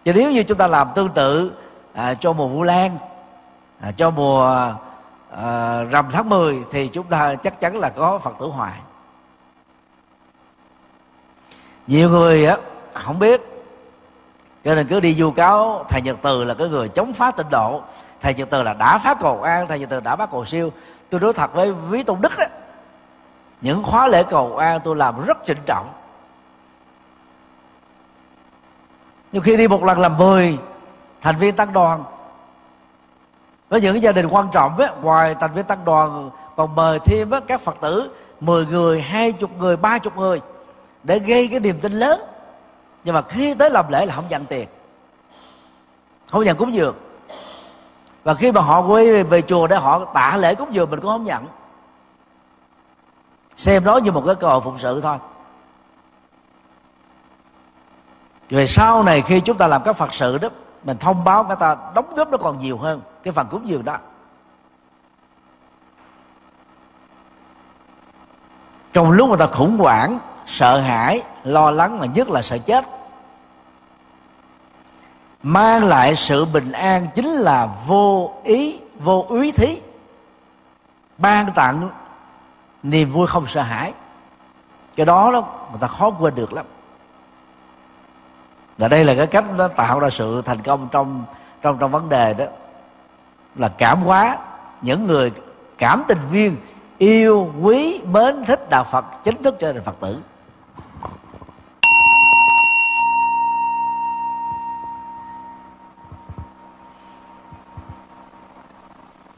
[0.03, 1.51] Chứ nếu như chúng ta làm tương tự
[1.93, 2.97] à, cho mùa Vu Lan
[3.79, 4.73] à, cho mùa
[5.37, 8.73] à, rằm tháng 10 thì chúng ta chắc chắn là có Phật tử hoài.
[11.87, 12.57] Nhiều người á
[12.93, 13.41] không biết.
[14.63, 17.49] Cho nên cứ đi du cáo thầy nhật từ là cái người chống phá tịnh
[17.49, 17.81] độ.
[18.21, 20.71] Thầy nhật từ là đã phá cầu an thầy nhật từ đã phá cầu siêu.
[21.09, 22.47] Tôi nói thật với ví tôn đức á
[23.61, 25.89] những khóa lễ cầu an tôi làm rất trịnh trọng.
[29.31, 30.57] Nhưng khi đi một lần làm mười
[31.21, 32.03] thành viên tăng đoàn
[33.73, 37.31] với những gia đình quan trọng á ngoài thành viên tăng đoàn còn mời thêm
[37.31, 38.09] á, các phật tử
[38.39, 40.41] 10 người hai chục người ba chục người
[41.03, 42.21] để gây cái niềm tin lớn.
[43.03, 44.67] Nhưng mà khi tới làm lễ là không nhận tiền
[46.27, 46.95] không nhận cúng dường.
[48.23, 50.99] Và khi mà họ quay về, về chùa để họ tạ lễ cúng dường mình
[50.99, 51.45] cũng không nhận.
[53.57, 55.17] Xem đó như một cái cơ hội phụng sự thôi.
[58.49, 60.49] Rồi sau này khi chúng ta làm các phật sự đó
[60.83, 63.85] mình thông báo người ta, đóng góp nó còn nhiều hơn, cái phần cúng dường
[63.85, 63.97] đó.
[68.93, 72.85] Trong lúc người ta khủng hoảng, sợ hãi, lo lắng mà nhất là sợ chết,
[75.43, 79.81] mang lại sự bình an chính là vô ý, vô úy thí,
[81.17, 81.89] ban tặng
[82.83, 83.93] niềm vui không sợ hãi.
[84.95, 86.65] Cái đó đó người ta khó quên được lắm
[88.77, 91.25] và đây là cái cách nó tạo ra sự thành công trong
[91.61, 92.45] trong trong vấn đề đó.
[93.55, 94.37] Là cảm hóa
[94.81, 95.31] những người
[95.77, 96.57] cảm tình viên
[96.97, 100.17] yêu quý, mến, thích đạo phật, chính thức trở thành phật tử.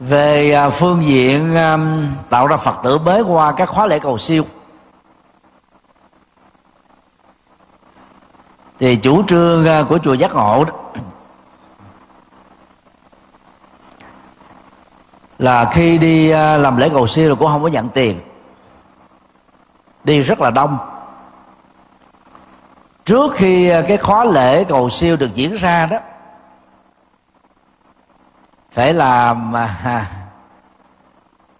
[0.00, 1.78] Về à, phương diện à,
[2.28, 4.44] tạo ra phật tử mới qua các khóa lễ cầu siêu
[8.78, 10.72] thì chủ trương à, của chùa giác ngộ đó
[15.38, 18.20] là khi đi à, làm lễ cầu siêu là cũng không có nhận tiền.
[20.04, 20.78] Đi rất là đông.
[23.04, 25.98] Trước khi à, cái khóa lễ cầu siêu được diễn ra đó
[28.72, 30.06] phải làm à,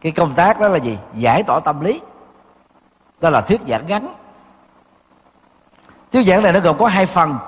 [0.00, 0.98] cái công tác đó là gì?
[1.14, 2.00] Giải tỏa tâm lý.
[3.20, 4.14] Đó là thuyết giảng ngắn
[6.16, 7.38] thuyết giảng này nó gồm có hai phần.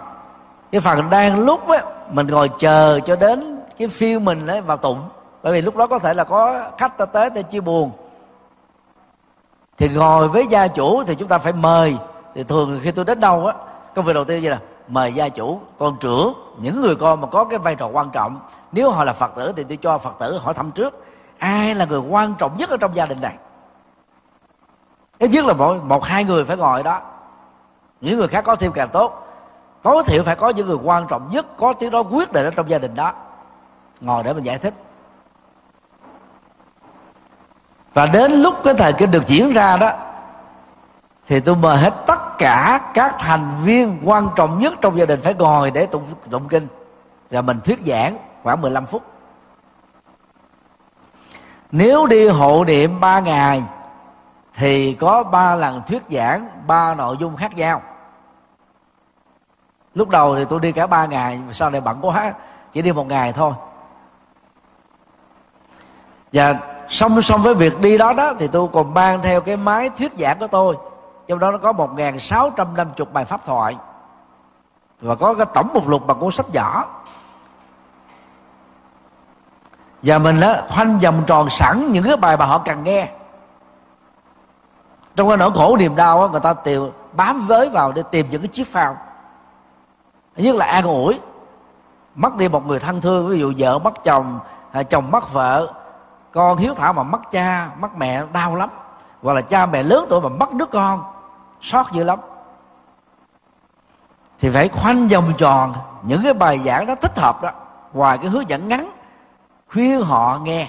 [0.72, 4.76] Cái phần đang lúc á, mình ngồi chờ cho đến cái phiêu mình ấy vào
[4.76, 5.02] tụng.
[5.42, 7.90] Bởi vì lúc đó có thể là có khách ta tới, ta chia buồn.
[9.78, 11.96] Thì ngồi với gia chủ thì chúng ta phải mời.
[12.34, 13.54] Thì thường khi tôi đến đâu á,
[13.94, 14.58] công việc đầu tiên như là
[14.88, 18.40] mời gia chủ, con trưởng, những người con mà có cái vai trò quan trọng.
[18.72, 21.04] Nếu họ là phật tử thì tôi cho phật tử hỏi thăm trước,
[21.38, 23.34] ai là người quan trọng nhất ở trong gia đình này?
[25.18, 27.00] Ít nhất là mỗi, một, hai người phải ngồi đó
[28.00, 29.24] những người khác có thêm càng tốt.
[29.82, 32.50] Tối thiểu phải có những người quan trọng nhất có tiếng nói quyết định ở
[32.50, 33.12] trong gia đình đó.
[34.00, 34.74] Ngồi để mình giải thích.
[37.94, 39.90] Và đến lúc cái thời kinh được diễn ra đó
[41.26, 45.20] thì tôi mời hết tất cả các thành viên quan trọng nhất trong gia đình
[45.20, 46.66] phải ngồi để tụng, tụng kinh.
[47.30, 49.02] Và mình thuyết giảng khoảng 15 phút.
[51.72, 53.62] Nếu đi hộ niệm ba ngày
[54.58, 57.82] thì có ba lần thuyết giảng, ba nội dung khác nhau.
[59.94, 62.32] Lúc đầu thì tôi đi cả ba ngày sau này bận quá,
[62.72, 63.52] chỉ đi một ngày thôi.
[66.32, 66.54] Và
[66.88, 70.12] song song với việc đi đó đó, thì tôi còn mang theo cái máy thuyết
[70.18, 70.76] giảng của tôi.
[71.28, 73.76] Trong đó nó có một sáu trăm năm chục bài pháp thoại.
[75.00, 76.84] Và có cái tổng mục lục bằng cuốn sách nhỏ
[80.02, 83.08] và mình đó khoanh vòng tròn sẵn những cái bài mà họ cần nghe
[85.18, 88.26] trong cái nỗi khổ niềm đau đó, người ta tìm bám với vào để tìm
[88.30, 88.96] những cái chiếc phao.
[90.36, 91.20] Nhất là an ủi
[92.14, 94.38] mất đi một người thân thương ví dụ vợ mất chồng
[94.72, 95.72] à, chồng mất vợ
[96.32, 98.68] con hiếu thảo mà mất cha mất mẹ đau lắm.
[99.22, 101.02] Hoặc là cha mẹ lớn tuổi mà mất đứa con
[101.60, 102.18] sót dữ lắm.
[104.40, 107.50] Thì phải khoanh vòng tròn những cái bài giảng đó thích hợp đó
[107.92, 108.90] ngoài cái hướng dẫn ngắn
[109.72, 110.68] khuyên họ nghe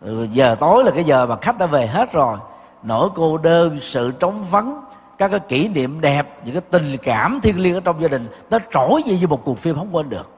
[0.00, 2.38] ừ, giờ tối là cái giờ mà khách đã về hết rồi.
[2.82, 4.84] Nỗi cô đơn sự trống vắng
[5.18, 8.28] các cái kỷ niệm đẹp những cái tình cảm thiêng liêng ở trong gia đình
[8.50, 10.30] nó trỗi dậy như một cuộc phim không quên được.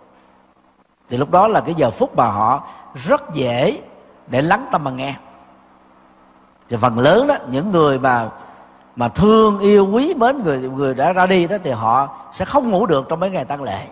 [1.10, 3.82] Thì lúc đó là cái giờ phút mà họ rất dễ
[4.26, 5.14] để lắng tâm mà nghe.
[6.68, 8.28] Thì phần lớn đó những người mà
[8.96, 12.70] mà thương yêu quý mến người người đã ra đi đó thì họ sẽ không
[12.70, 13.86] ngủ được trong mấy ngày tang lễ.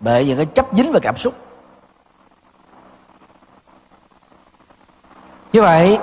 [0.00, 1.34] Bởi những cái chấp dính về cảm xúc.
[5.52, 5.98] Như vậy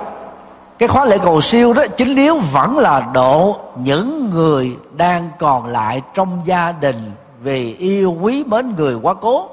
[0.78, 5.66] cái khóa lễ cầu siêu đó chính yếu vẫn là độ những người đang còn
[5.66, 9.48] lại trong gia đình vì yêu quý mến người quá cố.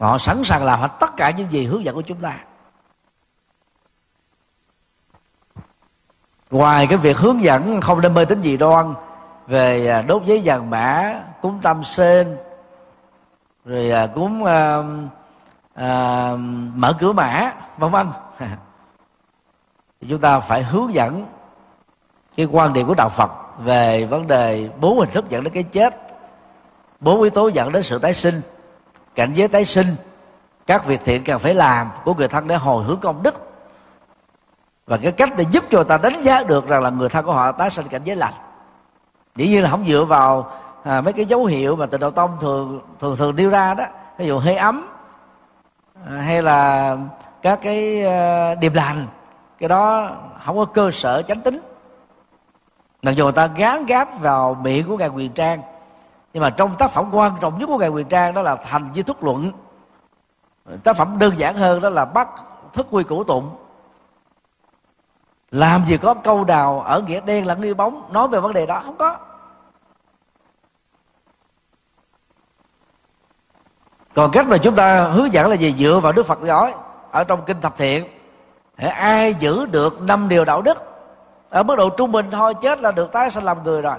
[0.00, 2.36] Họ sẵn sàng làm hết tất cả những gì hướng dẫn của chúng ta.
[6.50, 8.94] Ngoài cái việc hướng dẫn không nên mê tín gì đoan
[9.46, 12.36] về à, đốt giấy vàng mã cúng tâm sen
[13.64, 14.84] rồi à, cúng uh,
[15.80, 16.38] uh,
[16.74, 18.06] mở cửa mã vân vân.
[20.04, 21.26] thì chúng ta phải hướng dẫn
[22.36, 25.62] cái quan điểm của đạo Phật về vấn đề bốn hình thức dẫn đến cái
[25.62, 25.94] chết
[27.00, 28.40] bốn yếu tố dẫn đến sự tái sinh
[29.14, 29.86] cảnh giới tái sinh
[30.66, 33.34] các việc thiện cần phải làm của người thân để hồi hướng công đức.
[34.86, 37.32] Và cái cách để giúp cho ta đánh giá được rằng là người thân của
[37.32, 38.34] họ tái sinh cảnh giới lành.
[39.36, 40.50] Dĩ nhiên là không dựa vào
[40.84, 43.84] à, mấy cái dấu hiệu mà tịnh độ tông thường thường thường đưa ra đó.
[44.18, 44.88] Ví dụ hơi ấm
[46.10, 46.96] à, hay là
[47.42, 49.06] các cái à, điềm lành
[49.64, 50.10] cái đó
[50.44, 51.60] không có cơ sở chánh tính.
[53.02, 55.62] Mặc dù người ta gán gáp vào miệng của ngài quyền trang,
[56.32, 58.92] nhưng mà trong tác phẩm quan trọng nhất của ngài quyền trang đó là thành
[58.92, 59.52] với thúc luận.
[60.84, 62.28] Tác phẩm đơn giản hơn đó là bắt
[62.72, 63.50] thức quy củ tụng.
[65.50, 68.66] Làm gì có câu nào ở nghĩa đen lẫn nghĩa bóng nói về vấn đề
[68.66, 68.82] đó?
[68.84, 69.16] Không có.
[74.14, 75.72] Còn cách mà chúng ta hướng dẫn là gì?
[75.72, 76.74] Dựa vào đức phật nói
[77.10, 78.13] ở trong kinh thập thiện
[78.76, 80.78] ai giữ được năm điều đạo đức
[81.50, 83.96] ở mức độ trung bình thôi chết là được tái sinh làm người rồi.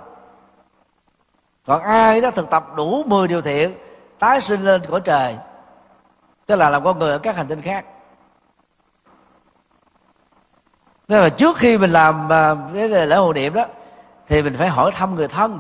[1.67, 3.78] Còn ai đó thực tập đủ 10 điều thiện
[4.19, 5.36] tái sinh lên cõi trời
[6.45, 7.86] tức là làm con người ở các hành tinh khác.
[11.07, 13.65] Nên là trước khi mình làm à, cái lễ hội niệm đó
[14.28, 15.59] thì mình phải hỏi thăm người thân.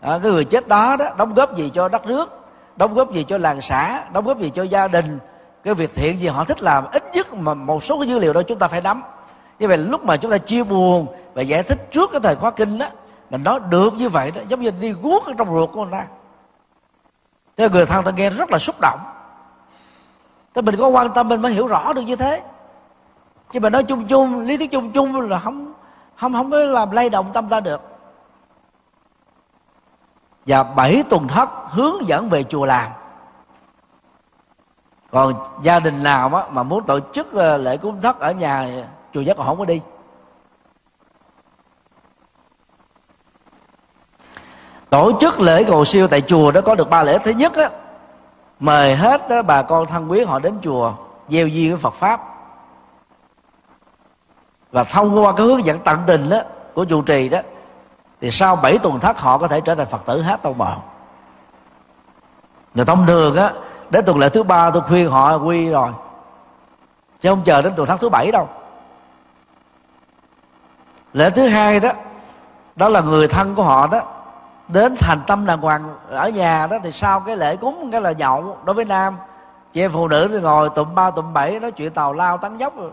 [0.00, 2.44] À, cái người chết đó đó đóng góp gì cho đất nước
[2.76, 5.18] đóng góp gì cho làng xã đóng góp gì cho gia đình
[5.64, 8.32] cái việc thiện gì họ thích làm, ít nhất mà một số cái dữ liệu
[8.32, 9.02] đó chúng ta phải nắm.
[9.58, 12.50] Như vậy lúc mà chúng ta chia buồn và giải thích trước cái thời khóa
[12.50, 12.86] kinh đó
[13.30, 15.92] mình nói được như vậy đó, giống như đi guốc ở trong ruột của người
[15.92, 16.06] ta.
[17.56, 18.98] Thế người thân ta nghe rất là xúc động.
[20.54, 22.42] Thế mình có quan tâm, mình mới hiểu rõ được như thế.
[23.52, 25.72] Chứ mà nói chung chung, lý thuyết chung chung là không
[26.16, 27.80] không không có làm lay động tâm ta được.
[30.46, 32.90] Và bảy tuần thất hướng dẫn về chùa làm
[35.14, 38.68] còn gia đình nào mà, mà muốn tổ chức ờ, lễ cúng thất ở nhà
[39.12, 39.80] chùa giác còn không có đi.
[44.90, 47.18] Tổ chức lễ cầu siêu tại chùa đó có được ba lễ.
[47.18, 47.70] Thứ nhất á
[48.60, 50.92] mời hết đó, bà con thân quý họ đến chùa
[51.28, 52.20] gieo duyên với Phật pháp.
[54.72, 56.40] Và thông qua cái hướng dẫn tận tình đó
[56.74, 57.38] của trụ trì đó
[58.20, 60.82] thì sau 7 tuần thất họ có thể trở thành phật tử hát tông bào
[62.74, 63.52] người thông thường á
[63.90, 65.90] đến tuần lễ thứ ba tôi khuyên họ quy rồi.
[67.20, 68.48] Chứ không chờ đến tuần tháng thứ bảy đâu.
[71.12, 71.90] Lễ thứ hai đó
[72.76, 74.00] đó là người thân của họ đó,
[74.68, 78.12] đến thành tâm đàng hoàng ở nhà đó, thì sau cái lễ cúng, cái là
[78.12, 79.16] nhậu đối với nam.
[79.72, 82.56] Chị em phụ nữ thì ngồi tụm ba, tụm bảy, nói chuyện tàu lao tấn
[82.56, 82.76] dốc.
[82.76, 82.90] Rồi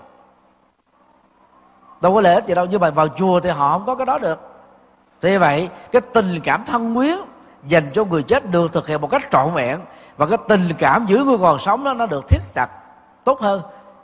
[2.02, 4.18] đâu có lễ gì đâu, nhưng mà vào chùa thì họ không có cái đó
[4.18, 4.39] được.
[5.22, 7.18] Thế vậy, cái tình cảm thân quyến
[7.68, 9.80] dành cho người chết được thực hiện một cách trọn vẹn
[10.22, 12.67] và cái tình cảm giữa người còn sống đó, nó được thiết chặt
[13.24, 13.61] tốt hơn.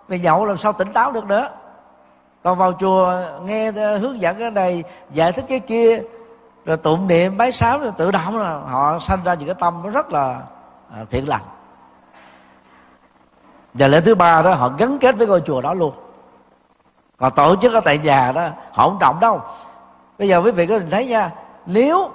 [0.07, 1.49] Vì nhậu làm sao tỉnh táo được nữa.
[2.43, 3.13] Còn vào chùa
[3.43, 6.01] nghe ờ, hướng dẫn cái này, giải thích cái kia,
[6.65, 9.81] rồi tụng niệm bái sám rồi tự động là họ sanh ra những cái tâm
[9.83, 10.41] nó rất là
[10.93, 11.41] à, thiện lành.
[13.73, 15.93] Và lễ thứ ba đó, họ gắn kết với ngôi chùa đó luôn.
[17.17, 19.41] Còn tổ chức ở tại nhà đó, họ không trọng đâu.
[20.19, 21.31] Bây giờ quý vị có nhìn thấy nha,
[21.65, 22.09] nếu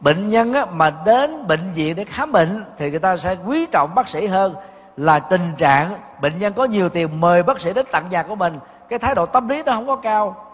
[0.00, 3.66] bệnh nhân á, mà đến bệnh viện để khám bệnh thì người ta sẽ quý
[3.66, 4.54] trọng bác sĩ hơn
[4.96, 8.34] là tình trạng bệnh nhân có nhiều tiền mời bác sĩ đến tận nhà của
[8.34, 8.58] mình.
[8.88, 10.44] Cái thái độ tâm lý nó không có cao.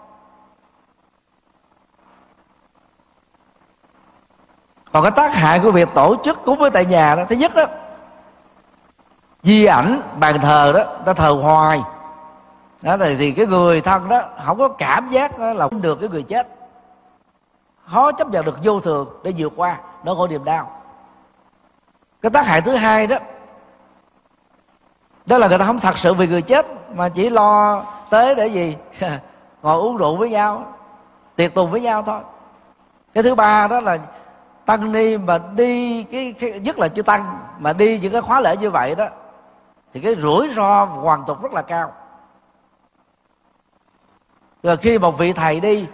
[4.91, 7.51] Còn cái tác hại của việc tổ chức cúng ở tại nhà đó thứ nhất
[7.55, 7.65] đó
[9.43, 11.81] di ảnh bàn thờ đó ta thờ hoài.
[12.81, 16.23] Đó thì, thì cái người thân đó không có cảm giác là được cái người
[16.23, 16.47] chết
[17.87, 20.81] khó chấp nhận được vô thường để vượt qua nó khổ niềm đau.
[22.21, 23.17] Cái tác hại thứ hai đó
[25.25, 26.65] đó là người ta không thật sự vì người chết
[26.95, 28.77] mà chỉ lo tới để gì?
[29.61, 30.73] Ngồi uống rượu với nhau
[31.35, 32.19] tiệc tùng với nhau thôi.
[33.13, 33.97] Cái thứ ba đó là
[34.65, 38.41] tăng ni mà đi cái, cái nhất là chưa tăng mà đi những cái khóa
[38.41, 39.07] lễ như vậy đó
[39.93, 41.93] thì cái rủi ro hoàn tục rất là cao.
[44.63, 45.87] Rồi khi một vị thầy đi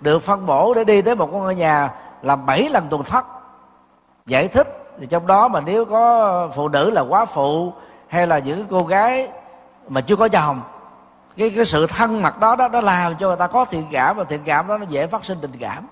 [0.00, 1.92] được phân bổ để đi tới một ngôi nhà
[2.22, 3.26] làm bảy lần tuần thất.
[4.26, 7.72] Giải thích thì trong đó mà nếu có phụ nữ là quá phụ
[8.08, 9.28] hay là những cô gái
[9.88, 10.60] mà chưa có chồng
[11.36, 14.16] cái cái sự thân mật đó đó nó làm cho người ta có thiện cảm
[14.16, 15.86] và thiện cảm đó nó dễ phát sinh tình cảm.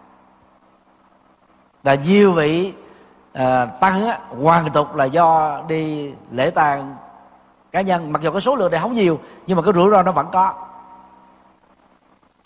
[1.82, 2.72] Và nhiều vị
[3.32, 6.96] à, tăng á, hoàn tục là do đi lễ tang
[7.72, 10.02] cá nhân mặc dù cái số lượng này không nhiều nhưng mà cái rủi ro
[10.02, 10.54] nó vẫn có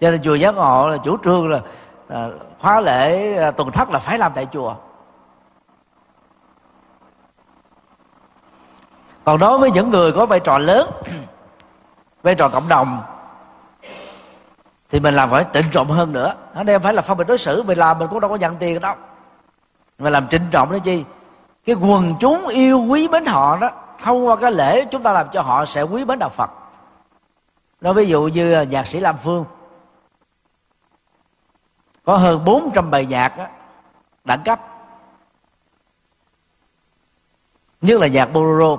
[0.01, 1.61] cho nên chùa giác ngộ là chủ trương là
[2.09, 2.29] à,
[2.61, 4.75] khóa lễ à, tuần thất là phải làm tại chùa.
[9.25, 10.91] Còn đối với những người có vai trò lớn
[12.23, 13.03] vai trò cộng đồng
[14.91, 16.35] thì mình làm phải trịnh trọng hơn nữa.
[16.55, 18.57] Ở đây phải là phân biệt đối xử mình làm mình cũng đâu có nhận
[18.57, 18.95] tiền đâu.
[19.99, 21.05] Mà làm trịnh trọng đó chi?
[21.67, 23.71] Cái quần chúng yêu quý mến họ đó
[24.03, 26.51] thông qua cái lễ chúng ta làm cho họ sẽ quý mến đạo phật.
[27.81, 29.45] Nói ví dụ như nhạc sĩ lam phương
[32.05, 33.47] có hơn 400 bài nhạc đó,
[34.25, 34.61] đẳng cấp
[37.83, 38.77] nhất là nhạc bolero.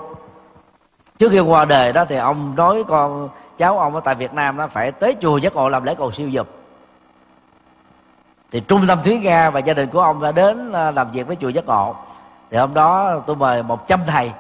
[1.20, 4.58] Trước khi qua đời đó thì ông nói con cháu ông ở tại Việt Nam
[4.58, 6.48] nó phải tới chùa giác ngộ làm lễ cầu siêu dục.
[8.52, 11.28] Thì trung tâm thúy nga và gia đình của ông đã đến à, làm việc
[11.28, 11.96] với chùa giác ngộ.
[12.50, 14.32] Thì hôm đó tôi mời 100 thầy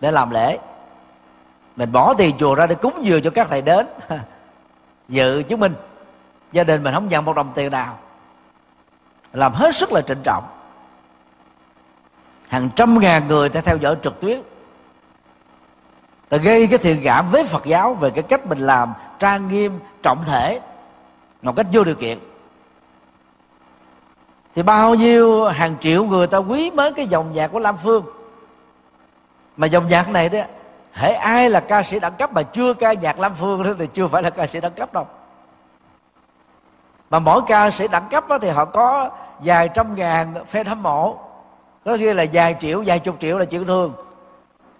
[0.00, 0.58] để làm lễ.
[1.76, 3.86] Mình bỏ tiền chùa ra để cúng dường cho các thầy đến
[5.08, 5.74] dự chứng minh
[6.52, 7.98] gia đình mình không nhận một đồng tiền nào.
[9.32, 10.44] Làm hết sức là trịnh trọng.
[12.48, 14.42] Hàng trăm ngàn người ta theo dõi trực tuyến.
[16.28, 19.78] Ta gây cái thiện cảm với phật giáo về cái cách mình làm trang nghiêm,
[20.02, 20.60] trọng thể,
[21.42, 22.18] một cách vô điều kiện.
[24.54, 28.04] Thì bao nhiêu hàng triệu người ta quý mến cái dòng nhạc của lam phương.
[29.56, 30.40] Mà dòng nhạc này đó,
[30.92, 33.86] hễ ai là ca sĩ đẳng cấp mà chưa ca nhạc lam phương đó thì
[33.86, 35.06] chưa phải là ca sĩ đẳng cấp đâu
[37.10, 40.82] mà mỗi ca sĩ đẳng cấp đó thì họ có vài trăm ngàn fan hâm
[40.82, 41.18] mộ.
[41.84, 43.92] Có nghĩa là vài triệu vài chục triệu là chuyện thường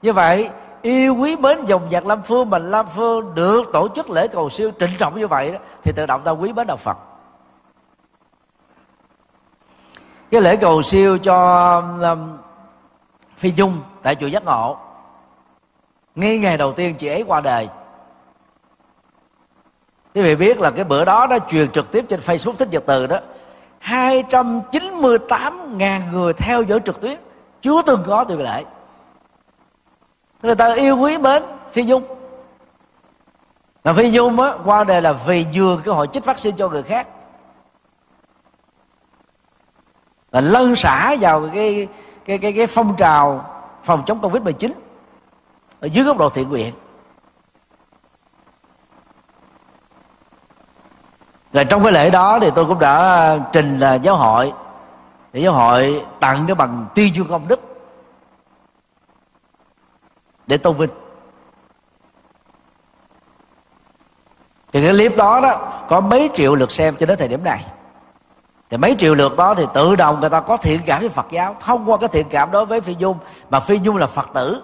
[0.02, 0.50] như vậy
[0.82, 4.50] yêu quý mến dòng nhạc lam phương mà lam phương được tổ chức lễ cầu
[4.50, 6.96] siêu trịnh trọng như vậy đó, thì tự động ta quý mến đạo phật.
[10.30, 12.38] Cái lễ cầu siêu cho um,
[13.36, 14.76] phi dung tại chùa giác ngộ.
[16.14, 17.68] Ngay ngày đầu tiên chị ấy qua đời
[20.14, 22.82] quý vị biết là cái bữa đó nó truyền trực tiếp trên facebook thích nhật
[22.86, 23.18] từ đó.
[23.84, 27.18] 298.000 người theo dõi trực tuyến
[27.62, 28.64] chưa từng có từ lệ
[30.42, 31.42] người ta yêu quý mến
[31.72, 32.02] phi dung
[33.84, 36.82] mà phi dung á, qua đề là vì vừa cái hội chích vaccine cho người
[36.82, 37.08] khác.
[40.30, 41.88] Và lân xả vào cái
[42.24, 43.44] cái cái cái phong trào
[43.84, 44.72] phòng chống covid 19
[45.80, 46.74] ở dưới góc độ thiện nguyện.
[51.52, 54.52] Rồi trong cái lễ đó thì tôi cũng đã trình là giáo hội.
[55.32, 57.60] Để giáo hội tặng cái bằng tuyên dương công đức.
[60.46, 60.90] Để tôn vinh.
[64.72, 67.64] Thì cái clip đó đó, có mấy triệu lượt xem cho đến thời điểm này.
[68.70, 71.26] Thì mấy triệu lượt đó thì tự động người ta có thiện cảm với Phật
[71.30, 73.18] giáo, thông qua cái thiện cảm đối với Phi Dung
[73.50, 74.62] mà Phi Dung là Phật tử.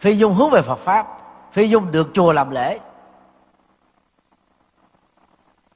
[0.00, 1.06] Phi Dung hướng về Phật pháp.
[1.52, 2.78] Phi Dung được chùa làm lễ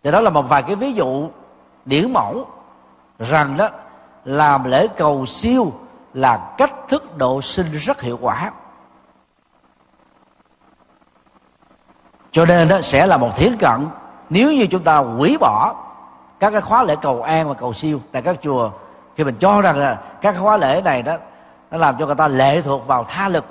[0.02, 1.28] thì đó là một vài cái ví dụ
[1.84, 2.46] điển mẫu
[3.18, 3.68] rằng đó,
[4.24, 5.72] làm lễ cầu siêu
[6.14, 8.50] là cách thức độ sinh rất hiệu quả.
[12.32, 13.88] Cho nên đó, sẽ là một thiến cận
[14.30, 15.74] nếu như chúng ta hủy bỏ
[16.40, 18.70] các cái khóa lễ cầu an và cầu siêu tại các chùa.
[19.16, 21.16] Khi mình cho rằng là các khóa lễ này đó,
[21.70, 23.44] nó làm cho người ta lệ thuộc vào tha lực.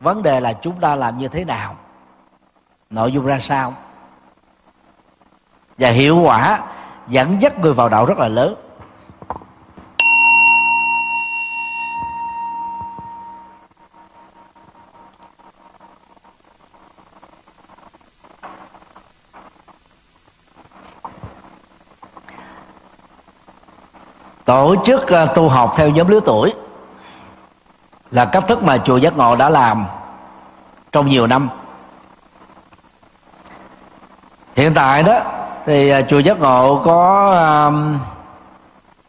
[0.00, 1.74] Vấn đề là chúng ta làm như thế nào?
[2.90, 3.74] Nội dung ra sao?
[5.78, 6.62] Và hiệu quả
[7.08, 8.54] dẫn dắt người vào đạo rất là lớn.
[24.44, 26.54] Tổ chức ờ, tu học theo nhóm lứa tuổi
[28.10, 29.86] là cách thức mà chùa giác ngộ đã làm
[30.92, 31.48] trong nhiều năm.
[34.54, 35.20] Hiện tại đó
[35.66, 37.32] thì ờ, chùa giác ngộ có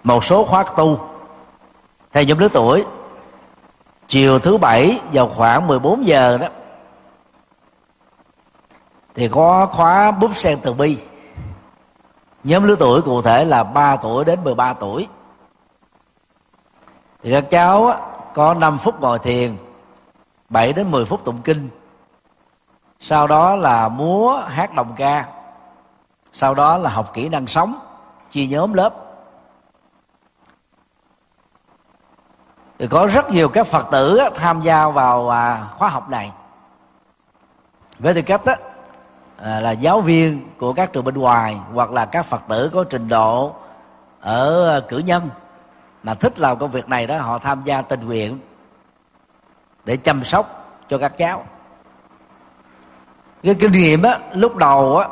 [0.03, 0.99] một số khóa tu.
[2.11, 2.85] Theo nhóm lứa tuổi
[4.07, 6.47] chiều thứ bảy vào khoảng 14 giờ đó
[9.15, 10.97] thì có khóa búp sen từ bi.
[12.43, 15.07] Nhóm lứa tuổi cụ thể là 3 tuổi đến 13 tuổi.
[17.23, 17.93] Thì các cháu
[18.33, 19.57] có 5 phút ngồi thiền
[20.49, 21.69] 7 đến 10 phút tụng kinh.
[22.99, 25.36] Sau đó là múa hát đồng ca
[26.37, 27.79] sau đó là học kỹ năng sống
[28.31, 28.93] chia nhóm lớp.
[32.79, 36.31] Thì có rất nhiều các phật tử tham gia vào à, khóa học này.
[37.99, 38.55] Với tư cách đó,
[39.37, 42.83] à, là giáo viên của các trường bên ngoài hoặc là các phật tử có
[42.83, 43.55] trình độ
[44.19, 45.29] ở à, cử nhân
[46.03, 48.39] mà thích làm công việc này đó họ tham gia tình nguyện
[49.85, 51.45] để chăm sóc cho các cháu.
[53.43, 55.07] Cái kinh nghiệm á lúc đầu á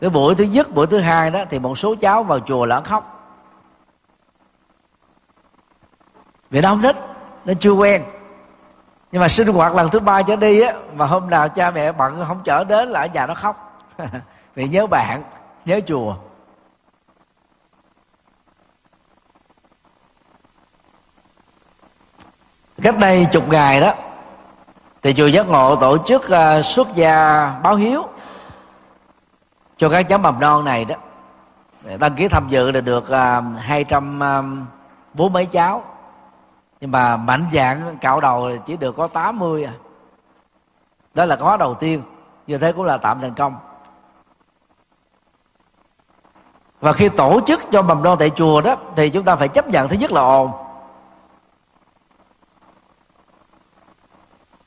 [0.00, 2.80] cái buổi thứ nhất buổi thứ hai đó thì một số cháu vào chùa là
[2.80, 3.16] khóc.
[6.50, 6.96] Vì nó không thích
[7.44, 8.04] nó chưa quen.
[9.12, 11.92] Nhưng mà sinh hoạt lần thứ ba trở đi á mà hôm nào cha mẹ
[11.92, 13.86] bận không chở đến là ở nhà nó khóc.
[14.54, 15.22] Vì nhớ bạn
[15.64, 16.14] nhớ chùa.
[22.82, 23.94] Cách đây chục ngày đó
[25.02, 28.08] thì chùa giác ngộ tổ chức uh, xuất gia báo hiếu
[29.80, 30.94] cho các cháu mầm non này đó
[32.00, 34.42] đăng ký tham dự là được à, hai trăm à,
[35.14, 35.84] bốn mấy cháu.
[36.80, 39.72] Nhưng mà mạnh dạng cạo đầu chỉ được có 80 à.
[41.14, 42.02] Đó là khóa đầu tiên.
[42.46, 43.56] Như thế cũng là tạm thành công.
[46.80, 49.68] Và khi tổ chức cho mầm non tại chùa đó thì chúng ta phải chấp
[49.68, 50.50] nhận thứ nhất là ồn.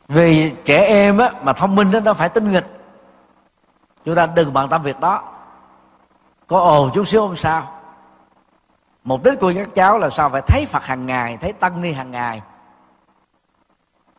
[0.07, 2.82] Vì trẻ em á, mà thông minh đó, nó phải tinh nghịch
[4.05, 5.23] chúng ta đừng bận tâm việc đó.
[6.47, 7.67] Có ồn chút xíu không sao.
[9.03, 10.29] Mục đích của các cháu là sao?
[10.29, 12.41] Phải thấy phật hàng ngày thấy tăng ni hàng ngày.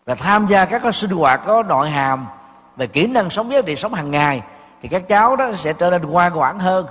[0.06, 2.26] Và tham gia các cái sinh hoạt có nội hàm
[2.76, 4.42] về kỹ năng sống với đời sống hàng ngày
[4.82, 6.86] thì các cháu đó sẽ trở nên ngoan ngoãn hơn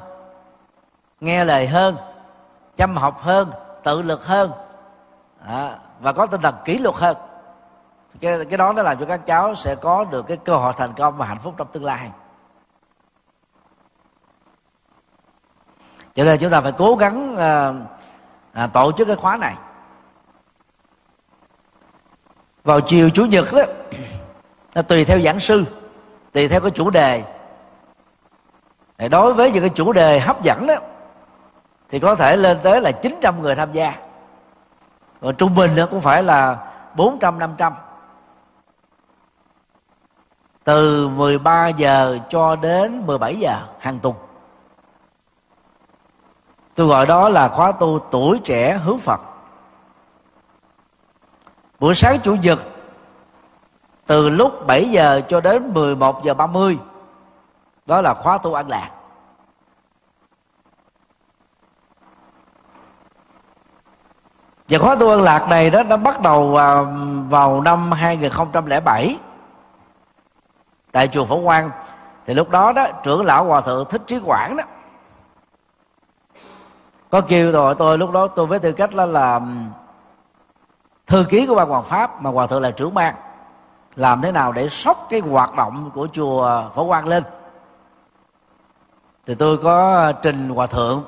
[1.19, 1.97] nghe lời hơn
[2.77, 3.51] chăm học hơn
[3.83, 4.51] tự lực hơn
[5.47, 7.17] à, và có tinh thần kỷ luật hơn.
[8.21, 10.93] Cái cái đó nó làm cho các cháu sẽ có được cái cơ hội thành
[10.93, 12.11] công và hạnh phúc trong tương lai.
[16.15, 17.73] Cho nên chúng ta phải cố gắng à,
[18.53, 19.55] à, tổ chức cái khóa này.
[22.63, 23.63] Vào chiều chủ nhật đó
[24.75, 25.65] nó tùy theo giảng sư
[26.31, 27.23] tùy theo cái chủ đề.
[29.11, 30.75] Đối với những cái chủ đề hấp dẫn đó
[31.89, 33.95] thì có thể lên tới là 900 người tham gia.
[35.19, 36.57] Và trung bình nó cũng phải là
[36.95, 37.73] 400 500
[40.63, 44.15] từ 13 giờ cho đến 17 giờ hàng tuần
[46.75, 49.21] tôi gọi đó là khóa tu tuổi trẻ hướng phật.
[51.79, 52.59] Buổi sáng chủ nhật,
[54.05, 56.77] từ lúc 7 giờ cho đến 11 giờ 30
[57.85, 58.89] đó là khóa tu an lạc.
[64.69, 66.81] Và khóa tu an lạc này đó, nó bắt đầu à,
[67.29, 69.19] vào năm 2007
[70.91, 71.71] tại chùa Phổ Quang,
[72.25, 74.63] thì lúc đó đó, trưởng lão hòa thượng thích trí quảng đó
[77.13, 79.71] có kêu rồi tôi lúc đó tôi với tư cách là làm
[81.07, 83.15] thư ký của ban hoàng pháp mà hòa thượng là trưởng ban.
[83.95, 87.23] Làm thế nào để sốc cái hoạt động của chùa phổ quang lên?
[89.25, 91.03] Thì tôi có trình hòa thượng.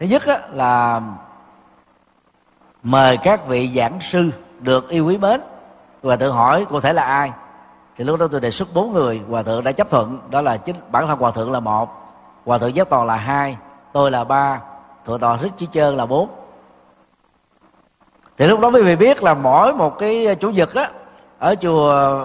[0.00, 1.00] Thứ nhất á, là
[2.82, 5.40] mời các vị giảng sư được yêu quý mến.
[6.02, 7.32] Và tự hỏi cụ thể là ai?
[7.96, 10.18] Thì lúc đó tôi đề xuất bốn người hòa thượng đã chấp thuận.
[10.30, 11.88] Đó là chính bản thân hòa thượng là một
[12.44, 13.56] hòa thượng giác toàn là hai
[13.92, 14.60] tôi là ba
[15.04, 16.28] thượng toàn thích chí trơn là bốn.
[18.38, 20.90] Thì lúc đó quý vị biết là mỗi một cái ờ, chủ nhật á
[21.38, 22.24] ở chùa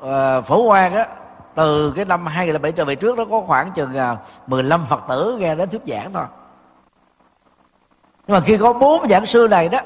[0.00, 1.06] uh, phổ quang á
[1.54, 4.16] từ cái năm 2007 trở về trước đó có khoảng chừng ờ,
[4.46, 6.24] 15 phật tử nghe đến thuyết giảng thôi.
[8.26, 9.78] Nhưng mà khi có bốn giảng sư này đó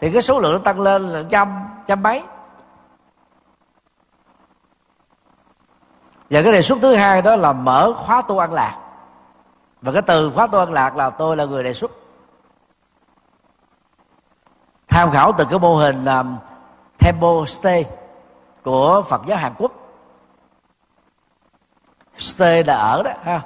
[0.00, 2.22] thì cái số lượng tăng lên là trăm trăm mấy.
[6.30, 8.78] Và cái đề xuất thứ hai đó là mở khóa tu an lạc
[9.82, 11.90] và cái từ khóa tu an lạc là tôi là người đề xuất.
[14.88, 16.36] Tham khảo từ cái mô hình um,
[16.98, 17.86] temple stay
[18.62, 19.72] của phật giáo hàn quốc.
[22.16, 23.40] Stay là ở đó ha.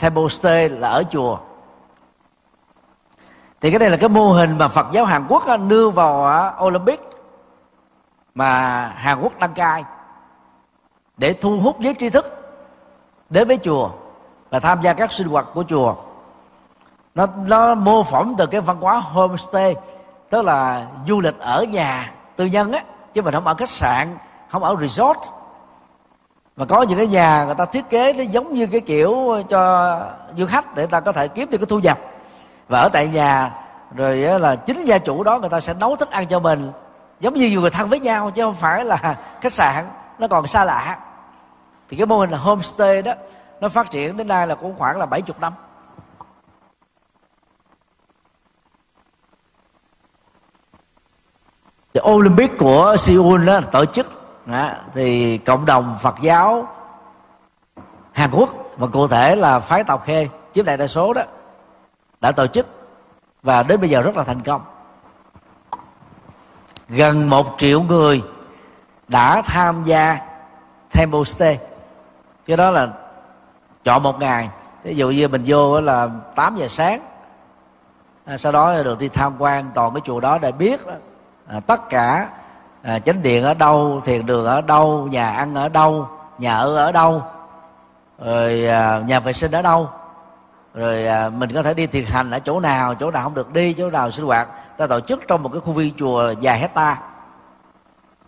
[0.00, 1.38] Temple stay là ở chùa.
[3.60, 6.54] Thì cái đây là cái mô hình mà phật giáo hàn quốc đưa vào à,
[6.64, 7.00] olympic
[8.34, 9.84] mà hàn quốc đăng cai
[11.16, 12.54] để thu hút giới tri thức
[13.30, 13.90] đến với chùa
[14.50, 15.94] và tham gia các sinh hoạt của chùa.
[17.14, 19.76] Nó nó mô phỏng từ cái văn hóa homestay,
[20.30, 22.82] tức là du lịch ở nhà tư nhân á,
[23.14, 24.18] chứ mình không ở khách sạn,
[24.48, 25.18] không ở resort.
[26.56, 30.00] Mà có những cái nhà người ta thiết kế nó giống như cái kiểu cho
[30.36, 31.98] du khách để ta có thể kiếm được cái thu nhập.
[32.68, 33.50] Và ở tại nhà,
[33.94, 36.72] rồi là chính gia chủ đó người ta sẽ nấu thức ăn cho mình,
[37.20, 38.96] giống như người thân với nhau, chứ không phải là
[39.40, 39.84] khách sạn,
[40.18, 40.98] nó còn xa lạ.
[41.88, 43.12] Thì cái mô hình là homestay đó
[43.60, 45.52] nó phát triển đến nay là cũng khoảng là 70 năm.
[51.94, 54.12] Thì Olympic của Seoul đó tổ chức
[54.46, 56.68] đó, thì cộng đồng Phật giáo
[58.12, 61.22] Hàn Quốc và cụ thể là phái Tàu Khê chiếm đại đa số đó
[62.20, 62.66] đã tổ chức
[63.42, 64.62] và đến bây giờ rất là thành công.
[66.88, 68.22] Gần một triệu người
[69.08, 70.18] đã tham gia
[70.92, 71.58] Temple Stay.
[72.46, 72.88] Cái đó là
[73.88, 74.48] chọn một ngày.
[74.84, 77.00] Ví dụ như mình vô là 8 giờ sáng.
[78.24, 80.92] À, sau đó được đi tham quan toàn cái chùa đó để biết đó,
[81.46, 82.28] à, tất cả
[82.82, 86.08] à, chánh điện ở đâu thiền đường ở đâu nhà ăn ở đâu
[86.38, 87.22] nhà ở ở đâu
[88.18, 89.88] rồi à, nhà vệ sinh ở đâu.
[90.74, 93.52] Rồi à, mình có thể đi thiền hành ở chỗ nào chỗ nào không được
[93.52, 94.48] đi chỗ nào sinh hoạt.
[94.76, 96.98] Ta tổ chức trong một cái khu viên chùa dài hecta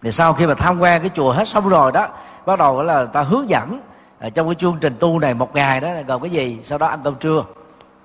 [0.02, 2.08] thì sau khi mà tham quan cái chùa hết xong rồi đó
[2.46, 3.80] bắt đầu là ta hướng dẫn
[4.20, 6.60] à, trong cái chương trình tu này một ngày đó là gồm cái gì?
[6.64, 7.44] Sau đó ăn cơm trưa.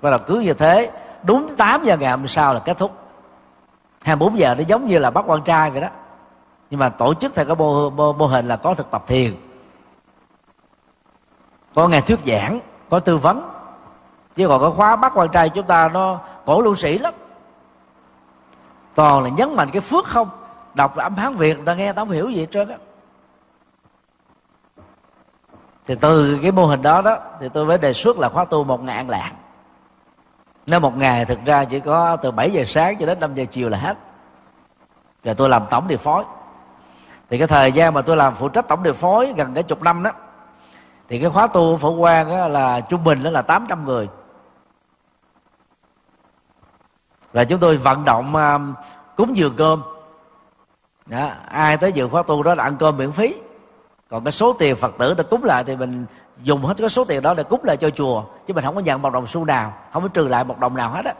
[0.00, 0.90] Và là cứ như thế
[1.22, 2.92] đúng 8 giờ ngày hôm sau là kết thúc.
[4.02, 5.88] 24 giờ nó giống như là bắt quan trai vậy đó.
[6.70, 9.34] Nhưng mà tổ chức theo cái mô, mô, mô hình là có thực tập thiền
[11.74, 12.60] có ngày thuyết giảng
[12.90, 13.50] có tư vấn.
[14.36, 17.14] Chứ còn cái khóa bắt quan trai chúng ta nó cổ lưu sĩ lắm.
[18.94, 20.28] Toàn là nhấn mạnh cái phước không?
[20.74, 22.76] Đọc âm hán việt người ta nghe tao không hiểu gì hết trơn á
[25.86, 28.64] thì từ cái mô hình đó đó thì tôi mới đề xuất là khóa tu
[28.64, 29.32] một ngày an lạc.
[30.66, 33.44] Nếu một ngày thực ra chỉ có từ 7 giờ sáng cho đến 5 giờ
[33.50, 33.96] chiều là hết.
[35.24, 36.24] Rồi tôi làm tổng điều phối.
[37.30, 39.82] Thì cái thời gian mà tôi làm phụ trách tổng điều phối gần cái chục
[39.82, 40.10] năm đó
[41.08, 44.08] thì cái khóa tu phổ quang đó là trung bình đó là 800 người.
[47.32, 48.58] Và chúng tôi vận động à,
[49.16, 49.82] cúng dường cơm.
[51.06, 53.34] Đó, ai tới dự khóa tu đó là ăn cơm miễn phí
[54.10, 56.06] còn cái số tiền phật tử đã cúng lại thì mình
[56.42, 58.24] dùng hết cái số tiền đó để cúng lại cho chùa.
[58.46, 60.76] Chứ mình không có nhận một đồng xu nào, không có trừ lại một đồng
[60.76, 61.14] nào hết á.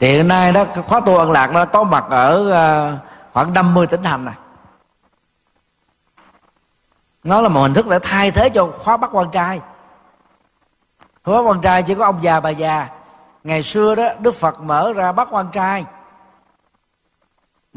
[0.00, 2.98] Thì hiện nay đó khóa tu an lạc nó có mặt ở ờ,
[3.32, 4.34] khoảng 50 tỉnh thành này.
[7.24, 9.60] Nó là một hình thức để thay thế cho khóa bắt quan trai.
[11.24, 12.88] Khóa quan trai chỉ có ông già, bà già.
[13.44, 15.84] Ngày xưa đó, đức phật mở ra bắt quan trai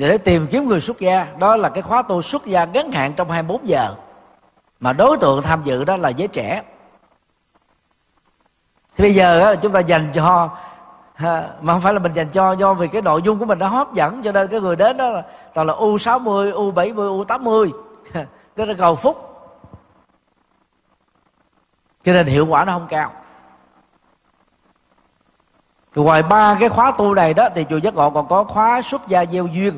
[0.07, 3.13] để tìm kiếm người xuất gia đó là cái khóa tu xuất gia ngắn hạn
[3.15, 3.95] trong 24 giờ.
[4.79, 6.63] Mà đối tượng tham dự đó là giới trẻ.
[8.95, 10.49] Thì bây giờ chúng ta dành cho
[11.61, 13.67] mà không phải là mình dành cho do vì cái nội dung của mình nó
[13.67, 15.23] hấp dẫn cho nên cái người đến đó là
[15.53, 17.71] toàn là u 60, u 70, u 80
[18.55, 19.27] đó là cầu phúc.
[22.03, 23.11] Cho nên hiệu quả nó không cao.
[25.95, 29.07] Ngoài ba cái khóa tu này đó thì chùa giác ngộ còn có khóa xuất
[29.07, 29.77] gia gieo duyên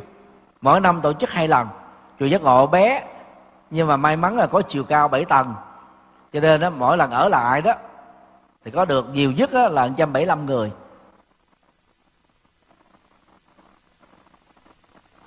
[0.64, 1.68] mỗi năm tổ chức hai lần.
[2.19, 3.03] Chùa giác ngộ bé,
[3.69, 5.53] nhưng mà may mắn là có chiều cao 7 tầng.
[6.34, 7.73] Cho nên đó mỗi lần ở lại đó,
[8.65, 10.72] thì có được nhiều nhất đó là 175 người.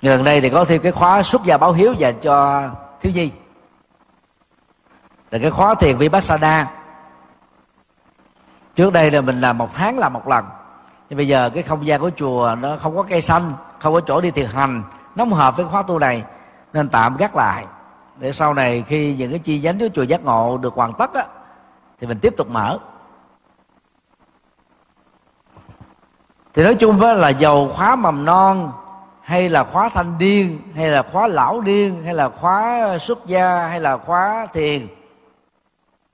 [0.01, 2.63] Gần đây thì có thêm cái khóa xuất gia báo hiếu dành cho
[3.01, 3.31] thiếu nhi.
[5.31, 6.67] Là cái khóa thiền vipassana.
[8.75, 10.45] Trước đây là mình làm một tháng làm một lần.
[11.09, 14.01] Nhưng bây giờ cái không gian của chùa nó không có cây xanh, không có
[14.01, 14.83] chỗ đi thiền hành
[15.17, 16.23] không hợp với khóa tu này,
[16.73, 17.65] nên tạm gác lại.
[18.17, 21.13] Để sau này khi những cái chi nhánh của chùa giác ngộ được hoàn tất
[21.13, 21.25] á,
[21.99, 22.79] thì mình tiếp tục mở.
[26.53, 28.71] Thì nói chung với là dầu khóa mầm non,
[29.21, 33.67] hay là khóa thanh niên, hay là khóa lão niên, hay là khóa xuất gia,
[33.67, 34.87] hay là khóa thiền,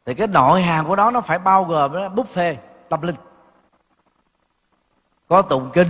[0.05, 2.55] thì cái nội hàm của nó nó phải bao gồm đó buffet,
[2.89, 3.15] tâm linh.
[5.29, 5.87] Có tụng kinh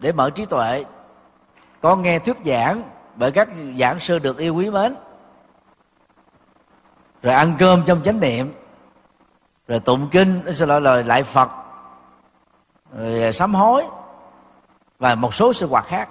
[0.00, 0.84] để mở trí tuệ
[1.86, 2.82] có nghe thuyết giảng
[3.16, 3.48] bởi các
[3.78, 4.94] giảng sư được yêu quý mến.
[7.22, 8.54] Rồi ăn cơm trong chánh niệm.
[9.68, 11.48] Rồi tụng kinh xin lỗi lời lại phật.
[12.96, 13.84] Rồi sám hối.
[14.98, 16.08] Và một số sinh hoạt khác.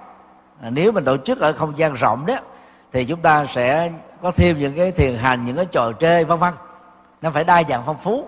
[0.62, 2.36] Nếu mình tổ chức ở không gian rộng đó
[2.92, 3.92] thì chúng ta sẽ
[4.22, 6.54] có thêm những cái thiền hành những cái trò chơi vân vân.
[7.22, 8.28] Nó phải đa dạng phong phú.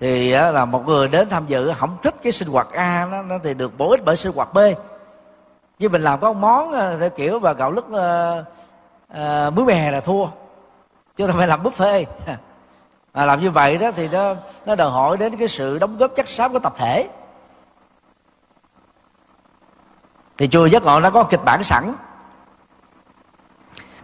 [0.00, 3.38] Thì là một người đến tham dự không thích cái sinh hoạt a nó, nó
[3.42, 4.58] thì được bổ ích bởi sinh hoạt b
[5.80, 8.46] chứ mình làm có món ờ, theo kiểu và gạo lứt uh,
[9.12, 10.26] uh, muối mè là thua.
[11.16, 12.04] Chứ không phải làm buffet.
[13.14, 14.34] Mà làm như vậy đó thì nó
[14.66, 17.08] nó đòi hỏi đến cái sự đóng góp chắc xám của tập thể.
[20.38, 21.94] Thì chùa giác ngộ nó có kịch bản sẵn.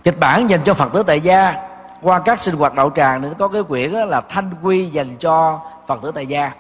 [0.05, 1.69] Kịch bản dành cho phật tử tại gia.
[2.03, 5.17] Qua các sinh hoạt đạo tràng thì nó có cái quyển là thanh quy dành
[5.17, 6.53] cho phật tử tại gia.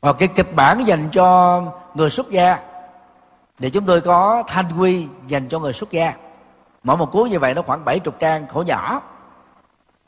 [0.00, 1.60] Và cái kịch bản dành cho
[1.94, 2.58] người xuất gia
[3.58, 6.12] để chúng tôi có thanh quy dành cho người xuất gia.
[6.84, 9.00] Mỗi một cuốn như vậy nó khoảng 70 trang khổ nhỏ.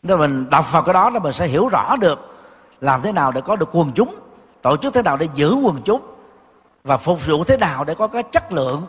[0.03, 2.37] Nên mình đọc vào cái đó là mình sẽ hiểu rõ được
[2.81, 4.15] làm thế nào để có được quần chúng,
[4.63, 6.01] tổ chức thế nào để giữ quần chúng
[6.85, 8.87] và phục vụ thế nào để có cái chất lượng.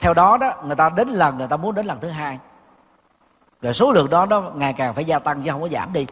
[0.00, 2.38] Theo đó đó, người ta đến lần, người ta muốn đến lần thứ hai.
[3.62, 6.06] Rồi số lượng đó nó ngày càng phải gia tăng chứ không có giảm đi.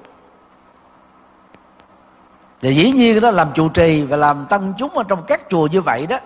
[2.61, 5.67] Thì dĩ nhiên đó, làm trụ trì và làm tăng chúng ở trong các chùa
[5.67, 6.19] như vậy đó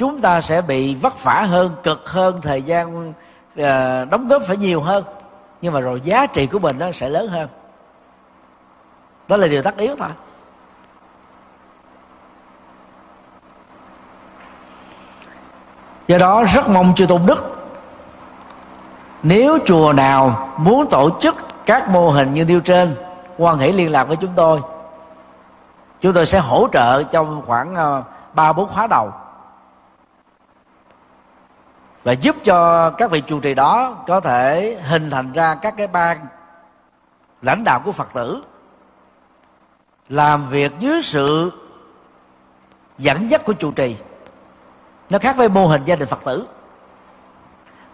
[0.00, 3.64] chúng ta sẽ bị vất vả hơn cực hơn thời gian uh,
[4.10, 5.04] đóng góp phải nhiều hơn.
[5.62, 7.48] Nhưng mà rồi giá trị của mình nó sẽ lớn hơn.
[9.28, 10.08] Đó là điều tất yếu thôi.
[16.08, 17.70] Do đó rất mong chư tôn đức
[19.22, 21.36] nếu chùa nào muốn tổ chức
[21.66, 22.94] các mô hình như nêu trên
[23.38, 24.60] quan hệ liên lạc với chúng tôi.
[26.00, 28.02] Chúng tôi sẽ hỗ trợ trong khoảng ờ,
[28.34, 29.12] ba bốn khóa đầu
[32.04, 35.86] và giúp cho các vị trụ trì đó có thể hình thành ra các cái
[35.86, 36.26] ban
[37.42, 38.42] lãnh đạo của phật tử,
[40.08, 41.52] làm việc dưới sự
[42.98, 43.96] dẫn dắt của trụ trì.
[45.10, 46.46] Nó khác với mô hình gia đình phật tử.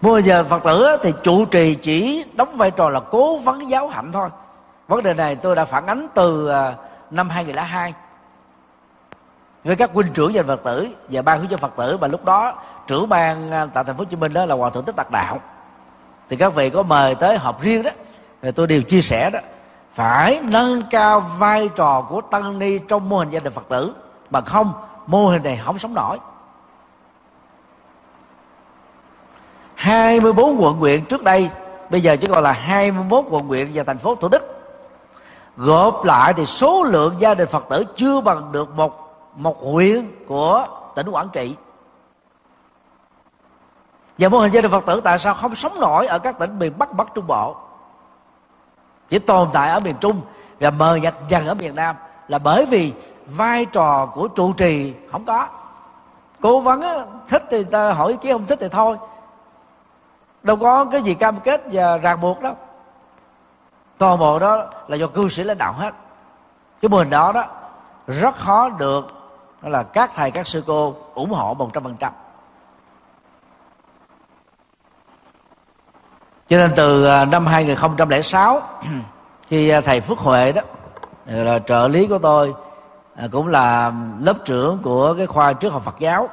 [0.01, 3.69] Mô hình giờ phật tử thì trụ trì chỉ đóng vai trò là cố vấn
[3.69, 4.29] giáo hạnh thôi.
[4.87, 6.73] Vấn đề này tôi đã phản ánh từ à,
[7.11, 7.93] năm 2002
[9.63, 11.97] với các huynh trưởng dành phật tử và ban hướng cho phật tử.
[11.97, 12.53] Và lúc đó
[12.87, 15.11] trưởng ban à, tại thành phố hồ chí minh đó là hòa thượng thích đặc
[15.11, 15.39] đạo.
[16.29, 17.91] Thì các vị có mời tới họp riêng đó.
[18.41, 19.39] Thì tôi đều chia sẻ đó.
[19.93, 23.93] Phải nâng cao vai trò của tăng ni trong mô hình gia đình phật tử.
[24.29, 24.73] Bằng không,
[25.07, 26.17] mô hình này không sống nổi.
[29.75, 31.49] 24 quận huyện trước đây,
[31.89, 34.53] bây giờ chỉ còn là 21 quận huyện và thành phố Thủ Đức.
[35.57, 39.03] Gộp lại thì số lượng gia đình Phật tử chưa bằng được một
[39.35, 40.65] một huyện của
[40.95, 41.55] tỉnh Quảng Trị
[44.17, 46.59] và mô hình gia đình Phật tử tại sao không sống nổi ở các tỉnh
[46.59, 47.55] miền Bắc Bắc Trung Bộ?
[49.09, 50.21] Chỉ tồn tại ở miền Trung
[50.59, 51.95] và mờ nhạt dần ở miền Nam
[52.27, 52.93] là bởi vì
[53.25, 55.47] vai trò của trụ trì không có.
[56.41, 58.97] Cố vấn á, thích thì ta hỏi ý kiến không thích thì thôi.
[60.43, 62.53] Đâu có cái gì cam kết và ràng buộc đâu.
[63.97, 65.93] Toàn bộ đó là do cư sĩ lãnh đạo hết.
[66.81, 67.43] Cái mô hình đó đó
[68.07, 69.07] rất khó được
[69.61, 72.13] là các thầy các sư cô ủng hộ một trăm phần trăm.
[76.49, 78.61] Cho nên từ à, năm 2006
[79.49, 80.61] khi à, thầy Phước Huệ đó,
[81.25, 82.53] là trợ lý của tôi
[83.15, 86.29] à, cũng là lớp trưởng của cái khoa trước học Phật giáo.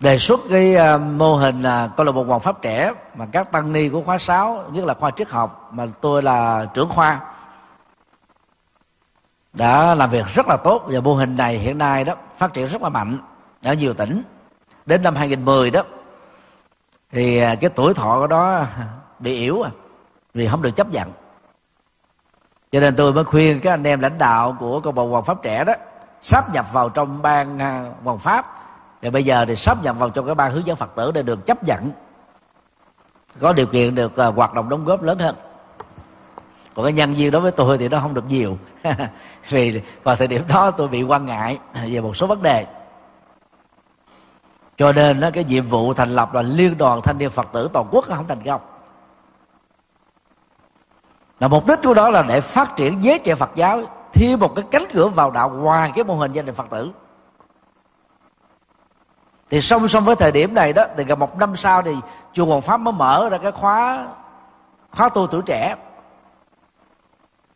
[0.00, 3.72] Đề xuất cái mô hình là câu lạc bộ hoàng pháp trẻ mà các tăng
[3.72, 7.20] ni của khóa 6 nhất là khoa triết học mà tôi là trưởng khoa,
[9.52, 10.82] đã làm việc rất là tốt.
[10.86, 13.18] Và mô hình này hiện nay đó phát triển rất là mạnh
[13.64, 14.22] ở nhiều tỉnh.
[14.86, 15.82] Đến năm 2010 đó
[17.12, 18.66] thì à, cái tuổi thọ của đó
[19.18, 19.70] bị yếu à
[20.34, 21.12] vì không được chấp nhận.
[22.72, 25.42] Cho nên tôi mới khuyên các anh em lãnh đạo của câu bộ hoàng pháp
[25.42, 25.72] trẻ đó
[26.22, 28.54] sắp nhập vào trong ban à, hoàng pháp.
[29.02, 31.22] Và bây giờ thì sắp nhập vào trong cái ban hướng dẫn phật tử để
[31.22, 31.90] được chấp nhận.
[33.40, 35.34] Có điều kiện được à, hoạt động đóng góp lớn hơn.
[36.74, 38.58] Còn cái nhân viên đối với tôi thì nó không được nhiều.
[39.48, 42.66] Vì vào thời điểm đó tôi bị quan ngại về một số vấn đề
[44.78, 47.70] cho nên đó, cái nhiệm vụ thành lập là liên đoàn thanh niên phật tử
[47.72, 48.60] toàn quốc không thành công.
[51.40, 53.82] Là mục đích của đó là để phát triển giới trẻ phật giáo
[54.12, 56.90] thêm một cái cánh cửa vào đạo ngoài cái mô hình gia đình phật tử.
[59.50, 61.96] Thì song song với thời điểm này đó thì gần một năm sau thì
[62.32, 64.08] chùa Hoàng Pháp mới mở ra cái khóa
[64.90, 65.76] khóa tu tuổi trẻ.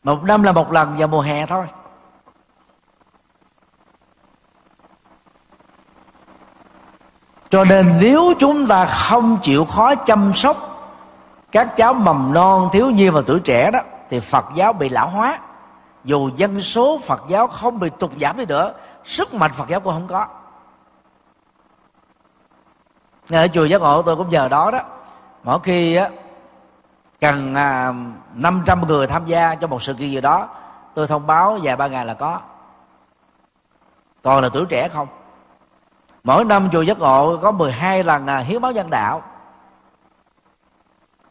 [0.03, 1.67] Một năm là một lần vào mùa hè thôi.
[7.53, 10.57] Cho nên nếu chúng ta không chịu khó chăm sóc
[11.53, 13.79] các cháu mầm non thiếu nhi và tuổi trẻ đó
[14.11, 15.39] thì phật giáo bị lão hóa.
[16.05, 18.73] Dù dân số phật giáo không bị tụt giảm đi nữa
[19.05, 20.27] sức mạnh phật giáo cũng không có.
[23.31, 24.81] Ở chùa giác ngộ tôi cũng nhờ đó đó.
[25.45, 26.09] Mỗi khi á
[27.21, 27.93] cần à,
[28.35, 30.49] 500 người tham gia cho một sự kiện gì đó
[30.95, 32.41] tôi thông báo vài ba ngày là có.
[34.23, 35.09] Toàn là tuổi trẻ không?
[36.25, 39.23] Mỗi năm chùa giác ngộ có 12 lần à, hiến máu nhân đạo.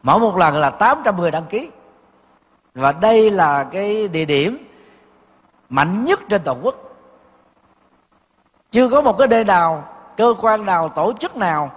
[0.03, 1.69] Mỗi một lần là 800 người đăng ký.
[2.75, 4.67] Và đây là cái địa điểm
[5.69, 6.75] mạnh nhất trên toàn quốc.
[8.71, 9.83] Chưa có một cái nơi nào
[10.17, 11.71] cơ quan nào tổ chức nào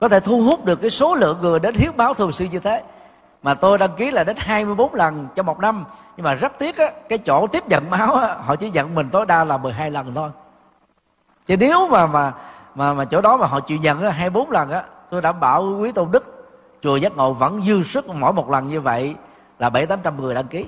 [0.00, 2.58] có thể thu hút được cái số lượng người đến hiến máu thường xuyên như
[2.58, 2.82] thế.
[3.42, 5.84] Mà tôi đăng ký là đến 24 lần trong một năm.
[6.16, 9.08] Nhưng mà rất tiếc á cái chỗ tiếp nhận máu á, họ chỉ nhận mình
[9.10, 10.30] tối đa là 12 lần thôi
[11.50, 12.32] chứ nếu mà mà
[12.74, 15.78] mà mà chỗ đó mà họ chịu nhận hai bốn lần á tôi đảm bảo
[15.80, 16.48] quý tôn đức
[16.82, 19.14] chùa giác ngộ vẫn dư sức mỗi một lần như vậy
[19.58, 20.66] là bảy tám trăm người đăng ký.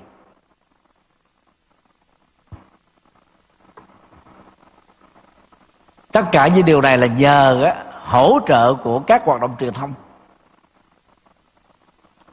[6.12, 9.72] Tất cả những điều này là nhờ á, hỗ trợ của các hoạt động truyền
[9.72, 9.94] thông.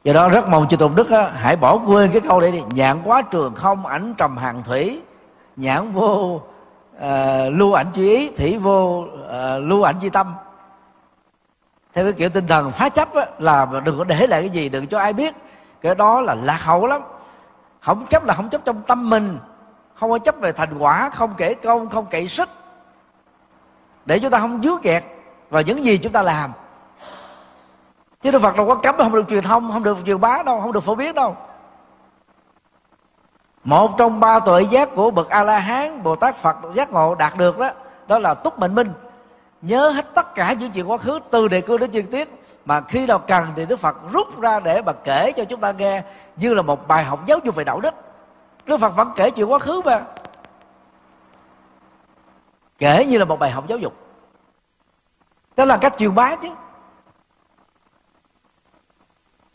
[0.04, 2.62] Do đó rất mong chư tôn đức á, hãy bỏ quên cái câu đấy đi.
[2.70, 5.02] Nhãn quá trường không ảnh trầm hàng thủy
[5.56, 6.40] nhãn vô
[7.04, 9.08] uh, lưu ảnh chú ý thủy vô uh,
[9.60, 10.34] lưu ảnh chi tâm.
[11.92, 14.68] Theo cái kiểu tinh thần phá chấp á, là đừng có để lại cái gì
[14.68, 15.34] đừng cho ai biết.
[15.80, 17.02] Cái đó là lạc hậu lắm.
[17.80, 19.38] Không chấp là không chấp trong tâm mình.
[19.94, 22.48] Không có chấp về thành quả không kể công không kể sức.
[24.06, 25.04] Để chúng ta không dứa kẹt
[25.50, 26.52] vào những gì chúng ta làm.
[28.22, 30.60] Chứ đức phật đâu có cấm không được truyền thông không được truyền bá đâu
[30.60, 31.36] không được phổ biến đâu
[33.64, 37.14] một trong ba tội giác của bậc a la hán bồ tát phật giác ngộ
[37.14, 37.70] đạt được đó
[38.08, 38.92] đó là túc mệnh minh.
[39.62, 42.28] Nhớ hết tất cả những chuyện quá khứ, từ đề cương đến chuyên tiết,
[42.64, 45.72] mà khi nào cần thì đức phật rút ra để mà kể cho chúng ta
[45.72, 46.02] nghe,
[46.36, 47.94] như là một bài học giáo dục về đạo đức.
[48.66, 50.02] Đức phật vẫn kể chuyện quá khứ mà.
[52.78, 53.92] Kể như là một bài học giáo dục.
[55.56, 56.48] Đó là cách truyền bá chứ.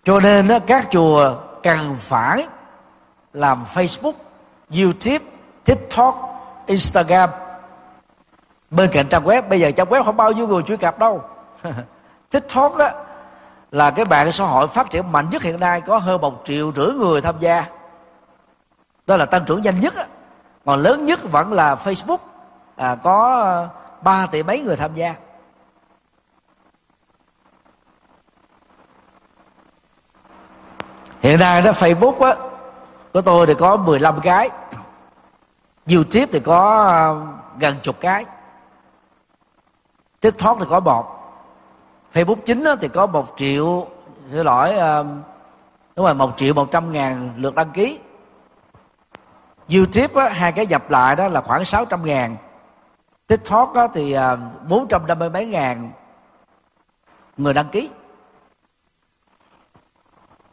[0.03, 2.47] Cho nên các chùa cần phải
[3.35, 4.13] làm facebook
[4.69, 5.25] youtube
[5.65, 6.15] tiktok
[6.65, 7.29] instagram.
[8.69, 11.21] Bên cạnh trang web bây giờ trang web không bao nhiêu người truy cập đâu.
[12.31, 12.93] Tiktok á,
[13.71, 16.71] là cái mạng xã hội phát triển mạnh nhất hiện nay có hơn một triệu
[16.75, 17.65] rưỡi người tham gia.
[19.07, 20.05] Đó là tăng trưởng nhanh nhất á.
[20.65, 22.17] còn lớn nhất vẫn là facebook.
[22.75, 23.69] À, có ờ,
[24.01, 25.15] 3 tỷ mấy người tham gia.
[31.21, 32.35] Hiện nay đó facebook á,
[33.15, 34.49] của tôi thì có 15 cái.
[35.91, 36.99] YouTube thì có à,
[37.59, 38.25] gần chục cái.
[40.19, 41.05] TikTok thì có một.
[42.13, 43.87] Facebook chính thì có một triệu
[44.27, 45.03] xin lỗi à,
[45.95, 47.99] đúng rồi một triệu một trăm ngàn lượt đăng ký.
[49.73, 52.35] YouTube á, hai cái dập lại đó là khoảng 600 ngàn.
[53.27, 54.37] TikTok á, thì à,
[54.69, 55.91] bốn trăm năm mươi mấy ngàn
[57.37, 57.89] người đăng ký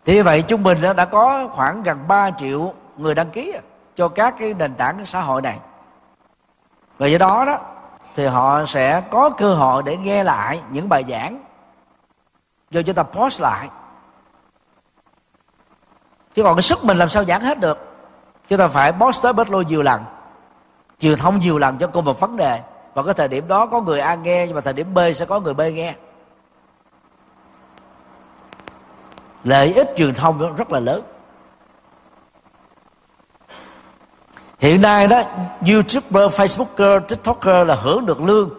[0.04, 3.54] thì như vậy trung bình đã có khoảng gần 3 triệu người đăng ký
[3.96, 5.58] cho các cái nền tảng xã hội này.
[6.98, 7.58] Và do đó đó,
[8.16, 11.42] thì họ sẽ có cơ hội để nghe lại những bài giảng
[12.70, 13.68] do chúng ta post lại.
[16.34, 17.78] Chứ còn cái sức mình làm sao giảng hết được?
[18.48, 20.04] Chúng ta phải post tới bớt lôi nhiều lần.
[21.00, 22.60] Truyền thông nhiều lần cho cùng một vấn đề.
[22.94, 25.24] Và cái thời điểm đó có người A nghe, nhưng mà thời điểm B sẽ
[25.24, 25.94] có người B nghe.
[29.44, 31.02] Lợi ích truyền thông rất là lớn.
[34.59, 35.23] Hiện nay đó
[35.69, 38.51] youtuber facebooker tiktoker là hưởng được lương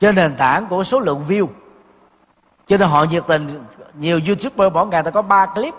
[0.00, 1.46] trên nền tảng của số lượng view.
[2.66, 3.64] Cho nên họ nhiệt tình
[3.94, 5.74] nhiều youtuber mỗi ngày ta có 3 clip.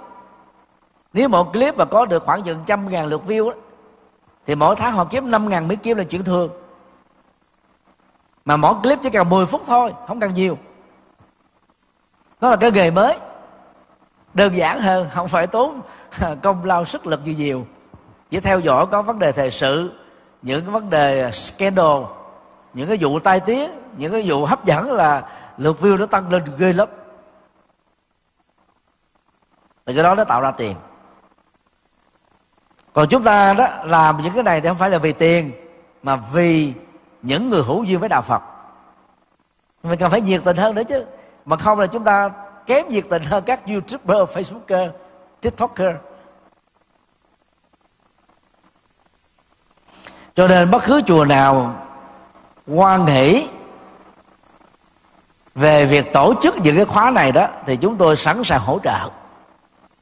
[1.14, 3.55] Nếu một clip mà có được khoảng chừng trăm ngàn lượt view đó,
[4.45, 6.49] thì mỗi tháng họ kiếm năm ngàn mỹ kim là chuyện thường.
[8.45, 10.57] Mà mỗi clip chỉ cần 10 phút thôi không cần nhiều
[12.43, 13.17] nó là cái nghề mới.
[14.33, 15.81] Đơn giản hơn, không phải tốn
[16.43, 17.65] công lao, sức lực gì nhiều.
[18.29, 19.91] Chỉ theo dõi có vấn đề thời sự,
[20.41, 22.03] những cái vấn đề scandal,
[22.73, 25.23] những cái vụ tai tiếng, những cái vụ hấp dẫn là
[25.57, 26.87] lượt view nó tăng lên ghê lắm.
[29.85, 30.75] Thì cái đó nó tạo ra tiền.
[32.93, 35.51] Còn chúng ta đó, làm những cái này thì không phải là vì tiền,
[36.03, 36.73] mà vì
[37.21, 38.41] những người hữu duyên với đạo phật.
[39.83, 41.05] Mình cần phải nhiệt tình hơn nữa chứ
[41.45, 42.29] mà không là chúng ta
[42.65, 44.89] kém nhiệt tình hơn các youtuber, facebooker,
[45.41, 45.95] tiktoker.
[50.35, 51.75] Cho nên bất cứ chùa nào
[52.67, 53.47] quan hỷ
[55.55, 58.79] về việc tổ chức những cái khóa này đó, thì chúng tôi sẵn sàng hỗ
[58.83, 59.09] trợ.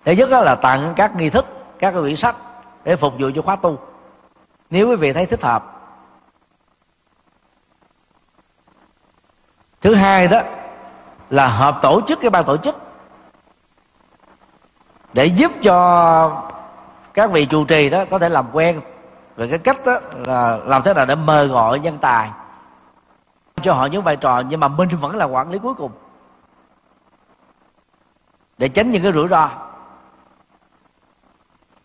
[0.05, 1.45] Thứ nhất là tặng các nghi thức,
[1.79, 2.35] các cái quyển sách
[2.83, 3.79] để phục vụ cho khóa tu.
[4.69, 5.77] Nếu quý vị thấy thích hợp.
[9.81, 10.41] Thứ hai đó
[11.31, 12.75] là hợp tổ chức cái ban tổ chức.
[15.13, 16.43] Để giúp cho
[17.13, 18.81] các vị trụ trì đó có thể làm quen.
[19.35, 22.31] Về cái cách đó là làm thế nào để mời gọi nhân tài.
[23.61, 25.91] Cho họ những vai trò nhưng mà mình vẫn là quản lý cuối cùng.
[28.57, 29.49] Để tránh những cái rủi ro.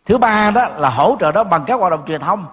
[0.06, 2.47] Thứ ba đó là hỗ trợ đó bằng các hoạt động truyền thông.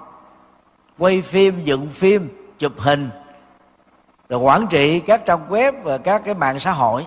[0.97, 3.09] Quay phim, dựng phim, chụp hình
[4.33, 7.05] rồi quản trị các trang web và các cái mạng xã hội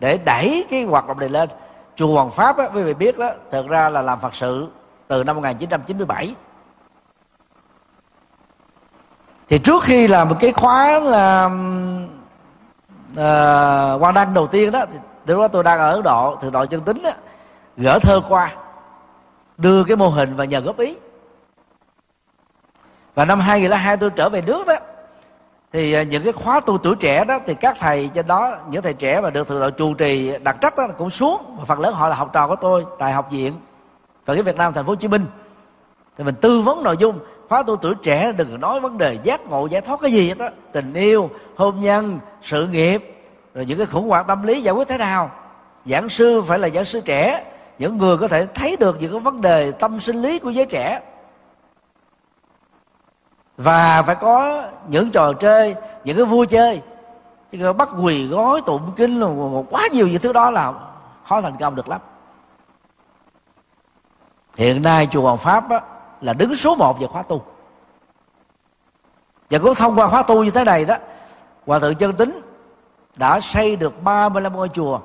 [0.00, 1.48] để đẩy cái hoạt động này lên.
[1.96, 4.68] Chùa Hoàng Pháp á, quý vị biết đó thực ra là làm Phật sự
[5.08, 6.34] từ năm 1997
[9.48, 11.44] thì trước khi làm một cái khóa là
[13.10, 16.50] uh, quan đăng đầu tiên đó thì lúc đó tôi đang ở ấn độ thì
[16.50, 17.10] đội chân tính đó,
[17.76, 18.52] gỡ thơ qua
[19.56, 20.96] đưa cái mô hình và nhờ góp ý.
[23.14, 24.74] Và năm 2002 tôi trở về nước đó
[25.74, 28.82] thì à, những cái khóa tu tuổi trẻ đó, thì các thầy trên đó, những
[28.82, 31.56] thầy trẻ mà được thượng đạo chủ trì đặc trách đó cũng xuống.
[31.58, 33.52] Và phần lớn họ là học trò của tôi, tại học viện.
[34.26, 35.26] Và cái Việt Nam, thành phố Hồ Chí Minh.
[36.18, 37.18] Thì mình tư vấn nội dung,
[37.48, 40.38] khóa tu tuổi trẻ đừng nói vấn đề giác ngộ, giải thoát cái gì hết
[40.38, 44.74] đó tình yêu, hôn nhân, sự nghiệp, rồi những cái khủng hoảng tâm lý giải
[44.74, 45.30] quyết thế nào?
[45.86, 47.44] Giảng sư phải là giảng sư trẻ.
[47.78, 50.66] Những người có thể thấy được những cái vấn đề tâm sinh lý của giới
[50.66, 51.00] trẻ
[53.56, 55.74] và phải có những trò chơi
[56.04, 56.82] những cái vui chơi.
[57.52, 60.72] Chứ bắt quỳ gói tụng kinh một quá nhiều những thứ đó là
[61.24, 62.00] khó thành công được lắm.
[64.56, 65.80] Hiện nay chùa Hoàng Pháp á,
[66.20, 67.44] là đứng số một về khóa tu.
[69.50, 70.96] Và cũng thông qua khóa tu như thế này đó
[71.66, 72.40] hòa thượng chân tính
[73.16, 75.00] đã xây được 35 ngôi chùa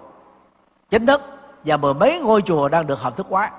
[0.89, 1.21] chính thức
[1.63, 3.51] và mười mấy ngôi chùa đang được hợp thức hóa.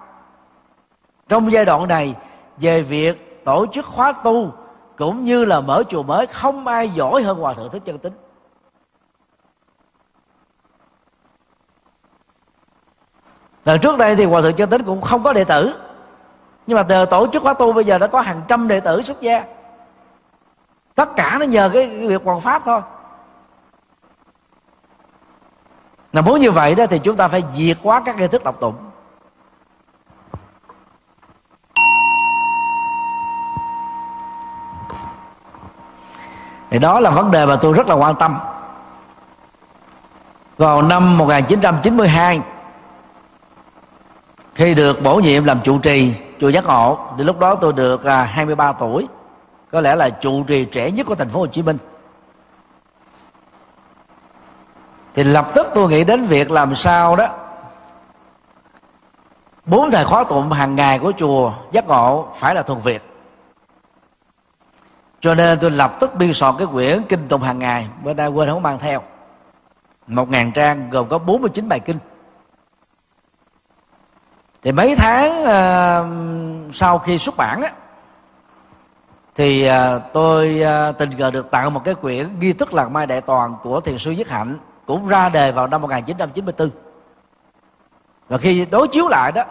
[1.28, 2.14] Trong giai đoạn này
[2.56, 4.52] về việc tổ chức khóa tu
[5.00, 8.12] cũng như là mở chùa mới không ai giỏi hơn hòa thượng thích chân tính
[13.64, 15.74] lần trước đây thì hòa thượng chân tính cũng không có đệ tử.
[16.66, 19.02] Nhưng mà từ tổ chức khóa tu bây giờ đã có hàng trăm đệ tử
[19.02, 19.44] xuất gia.
[20.94, 22.80] Tất cả nó nhờ cái, cái việc hoàn pháp thôi.
[26.12, 28.60] Là muốn như vậy đó thì chúng ta phải diệt quá các nghi thức độc
[28.60, 28.89] tụng.
[36.70, 38.38] Thì đó là vấn đề mà tôi rất là quan tâm.
[40.58, 42.40] Vào năm 1992
[44.54, 48.04] khi được bổ nhiệm làm trụ trì, chùa giác ngộ, thì lúc đó tôi được
[48.04, 49.06] à, 23 tuổi.
[49.72, 51.78] Có lẽ là trụ trì trẻ nhất của thành phố Hồ Chí Minh.
[55.14, 57.26] Thì lập tức tôi nghĩ đến việc làm sao đó
[59.64, 63.09] bốn thời khóa tụng hàng ngày của chùa giác ngộ phải là thuần việt
[65.20, 68.28] cho nên tôi lập tức biên soạn cái quyển kinh tụng hàng ngày bữa nay
[68.28, 69.02] quên không mang theo.
[70.06, 71.98] Một ngàn trang gồm có 49 bài kinh.
[74.62, 77.70] Thì mấy tháng uh, sau khi xuất bản á
[79.34, 83.06] thì uh, tôi uh, tình cờ được tặng một cái quyển ghi thức lạc mai
[83.06, 84.56] đại toàn của thiền sư nhất hạnh
[84.86, 86.70] cũng ra đề vào năm 1994
[88.28, 89.42] và khi đối chiếu lại đó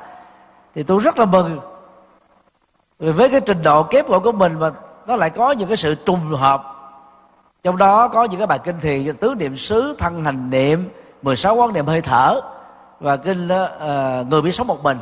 [0.75, 1.59] thì tôi rất là mừng.
[2.99, 4.71] Vì với cái trình độ kép của mình mà
[5.09, 6.63] nó lại có những cái sự trùng hợp.
[7.63, 10.89] Trong đó có những cái bài kinh thì tứ niệm xứ thân hành niệm
[11.21, 12.41] 16 quán niệm hơi thở
[12.99, 14.97] và kinh uh, người biết sống một mình.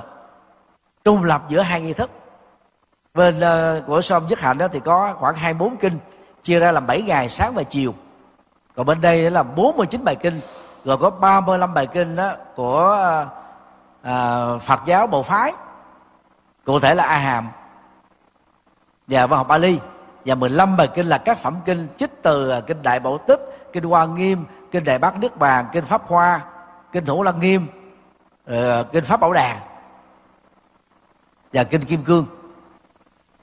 [1.05, 2.09] Trung lập giữa hai nghi thức.
[3.13, 5.99] Bên uh, của som nhất hạnh đó thì có khoảng 24 kinh
[6.43, 7.93] chia ra làm 7 ngày sáng và chiều.
[8.75, 10.39] Còn bên đây là 49 bài kinh
[10.85, 12.97] rồi có 35 bài kinh đó của
[14.01, 15.53] uh, Phật giáo Bộ phái
[16.65, 17.47] cụ thể là A Hàm
[19.07, 19.79] và văn học Bali
[20.27, 23.69] và 15 bài kinh là các phẩm kinh trích từ à, kinh Đại Bảo Tích,
[23.73, 26.41] kinh Hoa Nghiêm, kinh Đại Bát Niết Bàn, kinh Pháp Hoa,
[26.91, 27.67] kinh Thủ Lăng Nghiêm,
[28.45, 29.59] ờ, kinh Pháp Bảo Đàn
[31.53, 32.25] và kinh Kim Cương.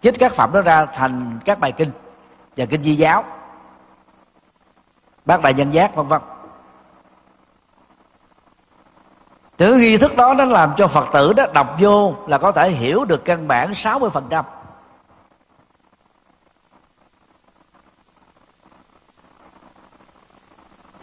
[0.02, 1.90] Trích các phẩm đó ra thành các bài kinh
[2.56, 3.24] và kinh Di giáo,
[5.24, 6.20] bác đại nhân giác vân vân.
[9.56, 12.70] Từ nghi thức đó nó làm cho Phật tử đó đọc vô là có thể
[12.70, 14.44] hiểu được căn bản 60%.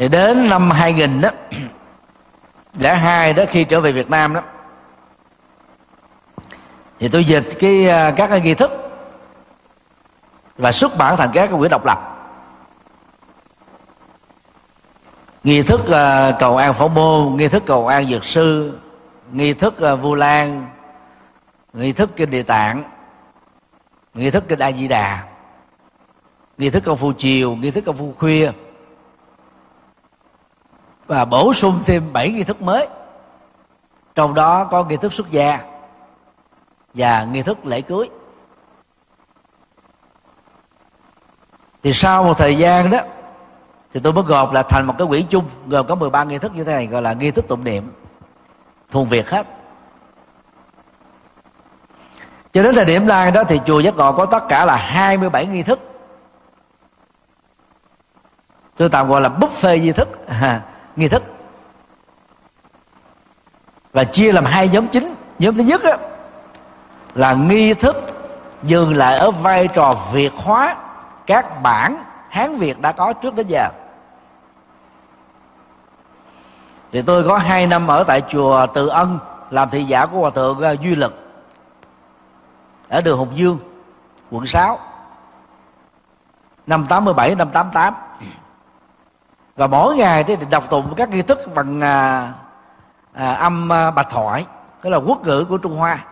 [0.01, 1.29] Thì đến năm 2000 đó
[2.79, 4.41] lẻ hai đó khi trở về Việt Nam đó
[6.99, 8.71] thì tôi dịch cái à, các cái nghi thức
[10.57, 11.99] và xuất bản thành các cái quyển độc lập.
[15.43, 18.77] Nghi thức uh, cầu an phổ môn nghi thức cầu an dược sư
[19.31, 20.69] nghi thức uh, vu lan
[21.73, 22.83] nghi thức kinh địa tạng
[24.13, 25.23] nghi thức kinh a di đà
[26.57, 28.51] nghi thức công phu chiều nghi thức công phu khuya
[31.11, 32.87] và bổ sung thêm bảy nghi thức mới.
[34.15, 35.59] Trong đó có nghi thức xuất gia
[36.93, 38.09] và nghi thức lễ cưới.
[41.83, 42.99] Thì sau một thời gian đó,
[43.93, 46.55] thì tôi mới gộp là thành một cái quỹ chung, gồm có 13 nghi thức
[46.55, 47.91] như thế này, gọi là nghi thức tụng niệm.
[48.91, 49.47] Thuần việt hết.
[52.53, 55.45] Cho đến thời điểm này đó thì chùa giác ngộ có tất cả là 27
[55.45, 55.79] nghi thức.
[58.77, 60.09] Tôi tạm gọi là buffet nghi thức.
[60.95, 61.23] nghi thức.
[63.93, 65.15] Và chia làm hai nhóm chính.
[65.39, 65.97] Nhóm thứ nhất á,
[67.15, 67.95] là nghi thức
[68.63, 70.75] dừng lại ở vai trò việt hóa
[71.27, 73.69] các bản hán việt đã có trước đến giờ.
[76.91, 79.19] Thì tôi có hai năm ở tại chùa Từ Ân
[79.49, 81.13] làm thị giả của hòa thượng ờ, Duy Lực
[82.89, 83.57] ở đường Hùng Dương
[84.31, 84.79] quận 6
[86.67, 87.93] năm 87 năm 88
[89.55, 92.33] và mỗi ngày thì đọc tụng các nghi thức bằng à,
[93.13, 94.45] à, âm à, bạch thoại
[94.83, 96.05] đó là quốc ngữ của trung hoa.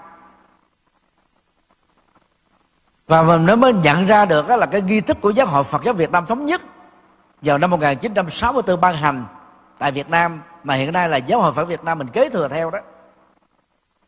[3.08, 5.64] Và mình nó mới nhận ra được đó là cái nghi thức của giáo hội
[5.64, 6.62] Phật giáo Việt Nam thống nhất
[7.42, 9.26] vào năm 1964 ban hành
[9.78, 12.48] tại Việt Nam mà hiện nay là giáo hội Phật Việt Nam mình kế thừa
[12.48, 12.80] theo đó.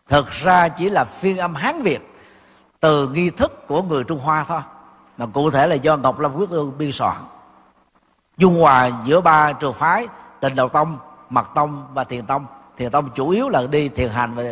[0.07, 2.13] Thực ra chỉ là phiên âm Hán Việt
[2.79, 4.61] từ nghi thức của người Trung Hoa thôi
[5.17, 7.17] mà cụ thể là do Ngọc Lâm Quốc Ương biên soạn
[8.41, 10.07] dung hòa giữa ba trường phái
[10.39, 10.97] tịnh đầu tông
[11.29, 12.45] mật tông và thiền tông.
[12.77, 14.43] Thiền tông chủ yếu là đi thiền hành và,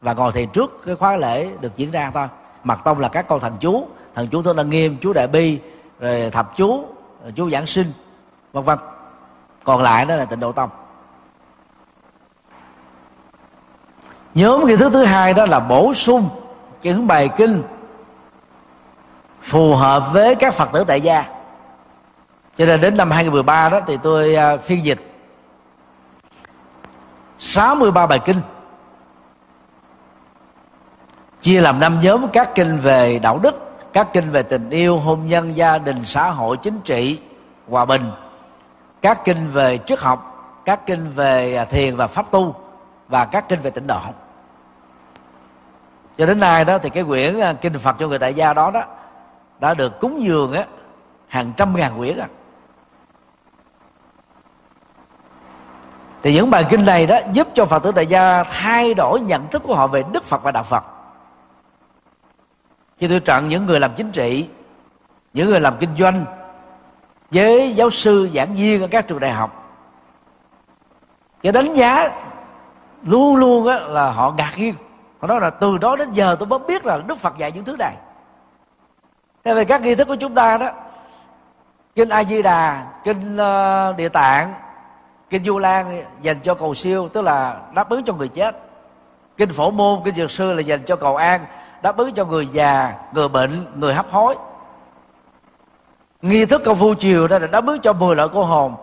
[0.00, 2.28] và ngồi thiền trước cái khóa lễ được diễn ra thôi.
[2.64, 3.86] Mật tông là các câu thần chú.
[4.14, 5.60] Thần chú thương đăng nghiêm chú đại bi
[6.00, 6.84] rồi thập chú
[7.36, 7.92] chú giảng sinh
[8.52, 8.78] vân vân.
[9.64, 10.70] Còn lại đó là tịnh độ tông.
[14.34, 16.28] Nhóm nghi thức thứ hai đó là bổ sung
[16.82, 17.62] những bài kinh
[19.42, 21.24] phù hợp với các phật tử tại gia
[22.56, 25.00] cho nên đến năm 2013 đó thì tôi à, phiên dịch.
[27.38, 28.40] 63 bài kinh.
[31.40, 35.26] Chia làm năm nhóm, các kinh về đạo đức, các kinh về tình yêu, hôn
[35.26, 37.20] nhân, gia đình, xã hội, chính trị,
[37.68, 38.02] hòa bình.
[39.02, 40.32] Các kinh về triết học,
[40.64, 42.54] các kinh về à, thiền và pháp tu,
[43.08, 44.00] và các kinh về tịnh độ.
[46.18, 48.70] Cho đến nay đó thì cái quyển à, kinh phật cho người tại gia đó
[48.70, 48.82] đó,
[49.60, 50.64] đã được cúng dường á,
[51.28, 52.26] hàng trăm ngàn quyển à.
[56.22, 59.48] Thì những bài kinh này đó giúp cho phật tử đại gia thay đổi nhận
[59.48, 60.84] thức của họ về đức phật và đạo phật.
[62.98, 64.48] Khi tôi chọn những người làm chính trị
[65.34, 66.24] những người làm kinh doanh
[67.30, 69.62] với giáo sư giảng viên ở các trường đại học
[71.42, 72.10] cái đánh giá
[73.02, 74.74] luôn luôn á, là họ ngạc nhiên.
[75.20, 77.64] Họ nói là từ đó đến giờ tôi mới biết là đức phật dạy những
[77.64, 77.94] thứ này.
[79.44, 80.70] Thế về các nghi thức của chúng ta đó
[81.94, 84.54] kinh a di đà kinh uh, địa tạng
[85.32, 88.56] kinh du lan dành cho cầu siêu tức là đáp ứng cho người chết.
[89.36, 91.46] Kinh phổ môn kinh dược sư là dành cho cầu an
[91.82, 94.34] đáp ứng cho người già người bệnh người hấp hối.
[96.22, 98.74] Nghi thức công phu chiều đó là đáp ứng cho 10 loại cô hồn.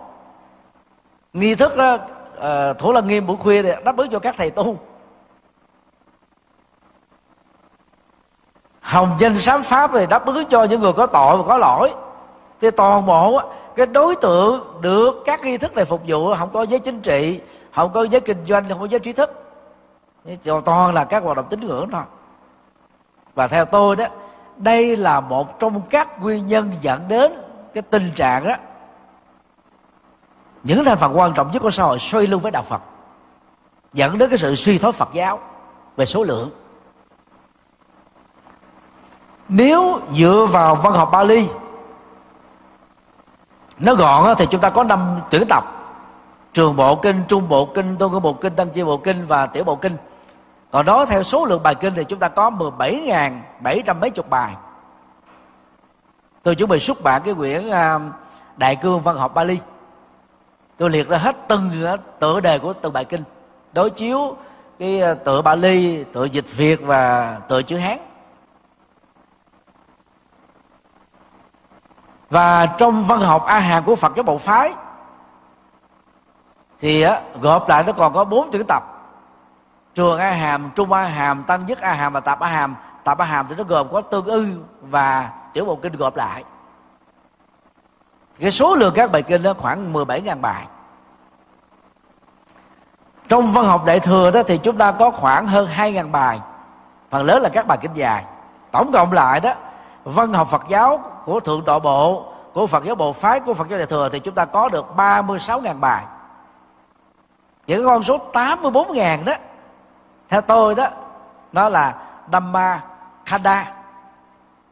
[1.34, 4.50] Nghi thức đó uh, thủ lăng nghiêm buổi khuya thì đáp ứng cho các thầy
[4.50, 4.78] tu.
[8.82, 11.92] Hồng danh sám pháp thì đáp ứng cho những người có tội và có lỗi.
[12.62, 13.42] Thì toàn bộ
[13.80, 17.40] cái đối tượng được các nghi thức này phục vụ, không có giới chính trị,
[17.76, 19.44] không có giới kinh doanh, không có giới trí thức.
[20.66, 22.02] Toàn là các hoạt động tín ngưỡng thôi.
[23.36, 24.06] Và theo tôi đó,
[24.58, 27.32] đây là một trong các nguyên nhân dẫn đến
[27.74, 28.56] cái tình trạng đó.
[30.64, 32.82] Những thành phần quan trọng nhất của xã hội xoay lưng với đạo phật,
[33.94, 35.40] dẫn đến cái sự suy thoái phật giáo
[35.98, 36.52] về số lượng.
[39.50, 41.48] Nếu dựa vào văn học Bali
[43.80, 45.64] nó gọn thì chúng ta có năm tuyển tập
[46.54, 49.46] trường bộ kinh, trung bộ kinh, tôn cơ bộ kinh, tăng chi bộ kinh và
[49.46, 49.98] tiểu bộ kinh.
[50.72, 54.54] Còn đó, theo số lượng bài kinh thì chúng ta có 17.700 mấy chục bài.
[56.44, 58.00] Tôi chuẩn bị xuất bản cái quyển à,
[58.58, 59.58] đại cương văn học Bali.
[60.78, 63.24] Tôi liệt ra hết từng à, tựa đề của từng bài kinh.
[63.74, 64.36] Đối chiếu
[64.80, 67.98] cái à, tựa Bali, tựa dịch Việt và tựa chữ Hán.
[72.30, 74.74] Và trong văn học a hàm của phật giáo bộ phái
[76.82, 78.84] thì á, gộp lại nó còn có bốn chữ tập.
[79.96, 83.18] Trường a hàm trung a hàm tăng nhất a hàm và tạp a hàm tạp
[83.18, 84.48] a hàm thì nó gồm có tương ư
[84.82, 86.44] và tiểu bộ kinh gộp lại.
[88.40, 90.66] Cái số lượng các bài kinh đó khoảng 17.000 bài.
[93.30, 96.40] Trong văn học đại thừa đó thì chúng ta có khoảng hơn 2.000 bài.
[97.10, 98.26] Phần lớn là các bài kinh dài.
[98.72, 99.54] Tổng cộng lại đó
[100.10, 103.70] văn học Phật giáo của thượng tọa bộ của Phật giáo bộ phái của Phật
[103.70, 106.04] giáo đại thừa thì chúng ta có được 36.000 bài.
[107.68, 109.34] Những con số 84.000 đó
[110.30, 110.88] theo tôi đó
[111.52, 111.96] nó là
[112.32, 112.82] Dhamma
[113.26, 113.74] Khanda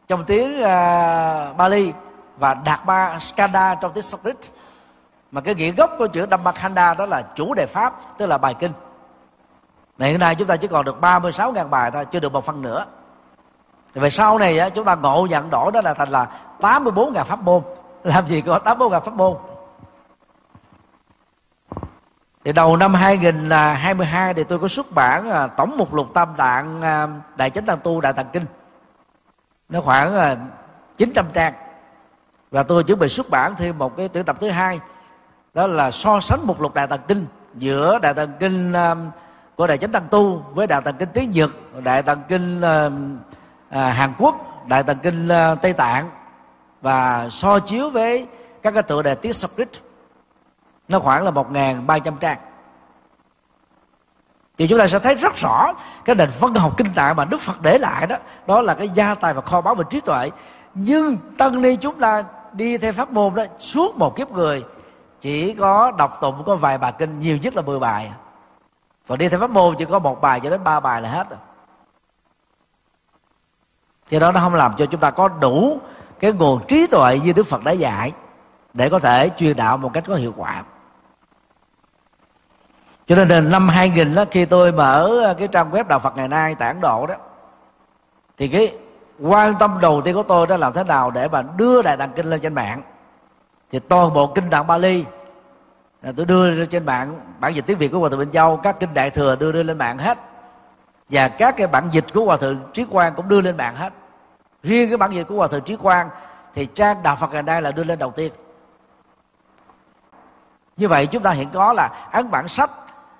[0.08, 1.92] trong tiếng uh, Bali
[2.38, 4.36] và Dharma Skanda trong tiếng Sanskrit.
[5.30, 8.38] Mà cái nghĩa gốc của chữ Dhamma Khanda đó là chủ đề pháp tức là
[8.38, 8.72] bài kinh.
[9.98, 12.84] Hiện nay chúng ta chỉ còn được 36.000 bài thôi chưa được một phần nữa
[13.94, 16.26] về sau này chúng ta ngộ nhận đổi đó là thành là
[16.60, 17.62] 84 ngàn pháp môn.
[18.04, 19.36] Làm gì có 84 ngàn pháp môn?
[22.44, 26.82] Thì đầu năm 2022 thì tôi có xuất bản à, tổng mục lục tam tạng
[26.82, 28.44] à, đại chánh tăng tu, đại tạng kinh.
[29.68, 30.36] Nó khoảng à,
[30.98, 31.52] 900 trang.
[32.50, 34.80] Và tôi chuẩn bị xuất bản thêm một cái tuyển tập thứ hai.
[35.54, 38.72] Đó là so sánh mục lục đại tạng kinh giữa đại tạng kinh
[39.56, 41.50] của đại chánh tăng tu với đại tạng kinh tiếng nhật,
[41.82, 42.62] đại tạng kinh
[43.70, 46.10] à, Hàn Quốc Đại Tần Kinh à, Tây Tạng
[46.80, 48.26] và so chiếu với
[48.62, 49.68] các cái tựa đề tiếng Sanskrit
[50.88, 52.38] nó khoảng là một ngàn ba trăm trang.
[54.58, 55.72] Thì chúng ta sẽ thấy rất rõ
[56.04, 58.16] cái nền văn học kinh tạng mà Đức Phật để lại đó
[58.46, 60.30] đó là cái gia tài và kho báu về trí tuệ.
[60.74, 64.64] Nhưng tăng ni chúng ta đi theo pháp môn đó suốt một kiếp người
[65.20, 68.12] chỉ có đọc tụng có vài bài kinh nhiều nhất là 10 bài.
[69.06, 71.30] Và đi theo pháp môn chỉ có một bài cho đến ba bài là hết
[71.30, 71.38] rồi
[74.10, 75.78] do đó nó không làm cho chúng ta có đủ
[76.20, 78.12] cái nguồn trí tuệ như đức phật đã dạy
[78.74, 80.62] để có thể truyền đạo một cách có hiệu quả.
[83.06, 86.54] Cho nên năm 2000 đó, khi tôi mở cái trang web đạo Phật ngày nay
[86.58, 87.14] tại Ấn Độ đó,
[88.36, 88.74] thì cái
[89.20, 92.12] quan tâm đầu tiên của tôi đó làm thế nào để mà đưa đại tạng
[92.16, 92.82] kinh lên trên mạng.
[93.72, 95.04] Thì toàn bộ kinh tạng Bali,
[96.02, 98.56] là tôi đưa lên trên mạng, bản dịch tiếng Việt của Hòa thượng Bình Châu,
[98.56, 100.18] các kinh đại thừa đưa đưa lên mạng hết.
[101.08, 103.92] Và các cái bản dịch của hòa thượng trí quang cũng đưa lên mạng hết
[104.62, 106.10] riêng cái bản dịch của hòa thượng trí quang
[106.54, 108.32] thì trang đạo phật ngày nay là đưa lên đầu tiên.
[110.76, 112.70] Như vậy chúng ta hiện có là ấn bản sách,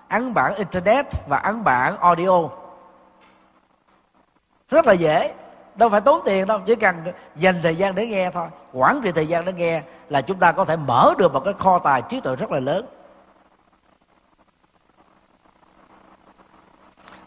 [0.09, 2.49] ấn bản internet và ấn bản audio.
[4.71, 5.35] Rất là dễ,
[5.75, 6.97] đâu phải tốn tiền đâu, chỉ cần
[7.37, 8.47] dành thời gian để nghe thôi.
[8.73, 11.55] Quản trị thời gian để nghe là chúng ta có thể mở được một cái
[11.59, 12.87] kho tài trí tuệ rất là lớn.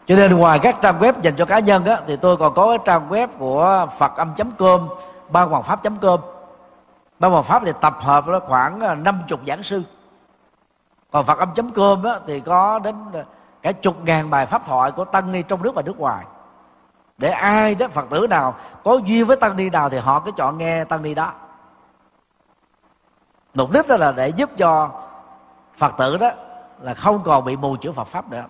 [0.06, 2.68] Cho nên ngoài các trang web dành cho cá nhân á, thì tôi còn có
[2.68, 4.88] cái trang web của phật âm com
[5.28, 6.20] ban hoàng pháp com.
[7.18, 9.82] Ban hoàng pháp thì tập hợp nó khoảng à, 50 giảng sư.
[11.10, 13.24] Còn phật âm chấm cơm á, thì có đến à,
[13.62, 16.24] cả chục ngàn bài pháp thoại của tăng ni trong nước và nước ngoài.
[17.18, 18.54] Để ai đó phật tử nào
[18.84, 21.32] có duyên với tăng ni nào thì họ cứ chọn nghe tăng ni đó.
[23.54, 24.90] Mục đích đó là để giúp cho
[25.78, 26.30] phật tử đó
[26.80, 28.44] là không còn bị mù chữ phật pháp nữa.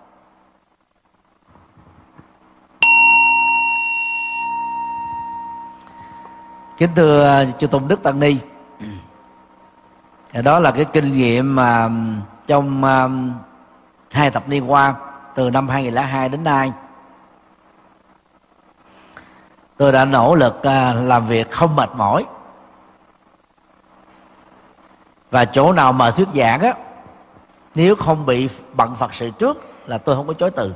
[6.77, 8.37] Kính thưa à, chư tôn đức tăng ni.
[10.43, 11.89] Đó là cái kinh nghiệm mà
[12.47, 12.83] trong
[14.11, 14.95] hai thập niên qua,
[15.35, 16.71] từ năm 2002 đến nay.
[19.77, 22.25] Tôi đã nỗ lực à, làm việc không mệt mỏi.
[25.31, 26.73] Và chỗ nào mà thuyết giảng á,
[27.75, 30.73] nếu không bị bận phật sự trước là tôi không có chối từ.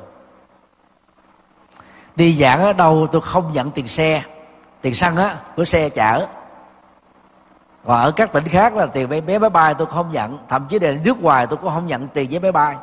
[2.15, 4.23] Đi giảng ở đâu tôi không nhận tiền xe
[4.81, 6.27] tiền xăng á, của xe chở.
[7.83, 10.37] Và ở các tỉnh khác là tiền vé vé máy bay tôi không nhận.
[10.49, 12.75] Thậm chí là nước ngoài tôi cũng không nhận tiền vé máy bay.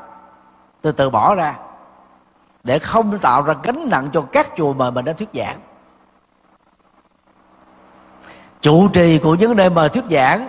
[0.83, 1.55] Tôi từ bỏ ra.
[2.65, 5.61] Để không tạo ra gánh nặng cho các chùa mời mình đã thuyết giảng.
[8.61, 10.49] Chủ trì của những nơi mời thuyết giảng,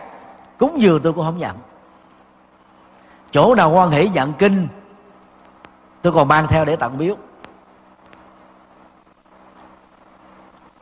[0.57, 1.55] cúng dường tôi cũng không nhận.
[3.31, 4.67] Chỗ nào quan hỷ nhận kinh,
[6.01, 7.15] tôi còn mang theo để tặng biếu.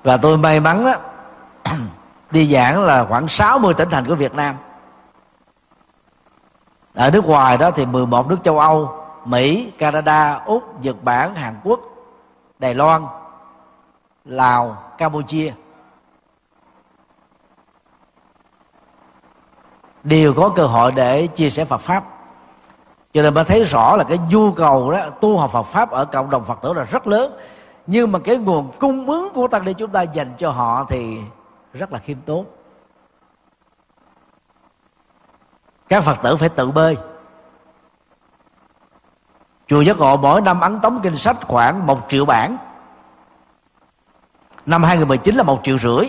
[0.03, 0.95] Và tôi may mắn đó,
[2.31, 4.55] đi giảng là khoảng 60 tỉnh thành của Việt Nam.
[6.93, 11.55] Ở nước ngoài đó thì 11 nước châu Âu Mỹ Canada Úc Nhật Bản Hàn
[11.63, 11.79] Quốc
[12.59, 13.05] Đài Loan
[14.25, 15.53] Lào Campuchia.
[20.03, 22.03] Đều có cơ hội để chia sẻ Phật pháp.
[23.13, 26.05] Cho nên mới thấy rõ là cái nhu cầu đó tu học Phật pháp ở
[26.05, 27.33] cộng đồng Phật tử là rất lớn
[27.87, 31.19] nhưng mà cái nguồn cung ứng của tăng ni chúng ta dành cho họ thì
[31.73, 32.45] rất là khiêm tốn.
[35.89, 36.97] Các phật tử phải tự bơi.
[39.67, 42.57] Chùa giác ngộ mỗi năm ấn tống kinh sách khoảng một triệu bản.
[44.65, 46.05] Năm 2019 là một triệu rưỡi.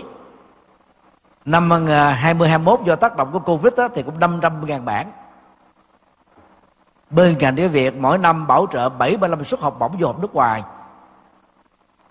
[1.45, 5.11] Năm ờ, 2021 do tác động của Covid đó, thì cũng 500 ngàn bản.
[7.09, 10.35] Bên cạnh cái việc mỗi năm bảo trợ 75 suất học bổng du học nước
[10.35, 10.63] ngoài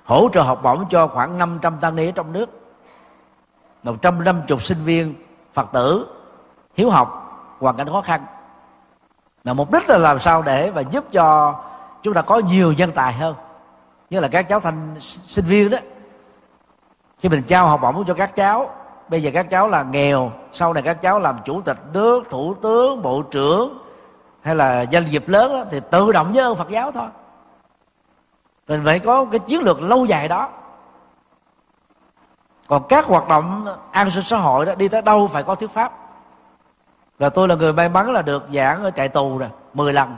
[0.05, 2.51] hỗ trợ học bổng cho khoảng 500 tăng ni ở trong nước.
[3.83, 5.15] 150 sinh viên
[5.55, 6.07] Phật tử
[6.75, 7.09] hiếu học
[7.61, 8.21] hoàn cảnh khó khăn.
[9.45, 11.55] Mà mục đích là làm sao để và giúp cho
[12.03, 13.35] chúng ta có nhiều nhân tài hơn.
[14.11, 15.79] Như là các cháu thành sinh viên đó.
[17.19, 18.71] Khi mình trao học bổng cho các cháu
[19.09, 22.55] bây giờ các cháu là nghèo sau này các cháu làm chủ tịch nước thủ
[22.55, 23.79] tướng bộ trưởng
[24.41, 27.07] hay là doanh nghiệp lớn đó, thì tự động nhớ ơn phật giáo thôi
[28.69, 30.49] mình phải có cái chiến lược lâu dài đó.
[32.67, 35.71] Còn các hoạt động an sinh xã hội đó, đi tới đâu phải có thuyết
[35.71, 35.93] pháp.
[37.19, 40.17] Và tôi là người may mắn là được giảng ở trại tù rồi 10 lần.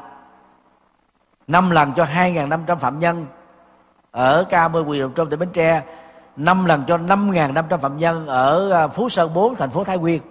[1.46, 3.26] Năm lần cho 2.500 phạm nhân
[4.10, 5.82] ở K10 Quỳ Đồng Trung tỉnh Bến Tre.
[6.36, 10.22] Năm lần cho 5.500 phạm nhân ở à, Phú Sơn 4 thành phố Thái Nguyên.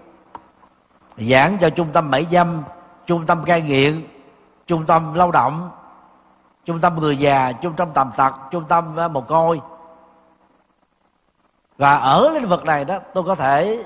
[1.18, 2.64] Giảng cho trung tâm mãi dâm,
[3.06, 4.02] trung tâm cai nghiện,
[4.68, 5.70] trung tâm lao động
[6.66, 9.62] trung tâm người già, trung tâm tầm tật trung tâm ờ, mồ côi.
[11.78, 13.84] Và ở lĩnh vực này đó, tôi có thể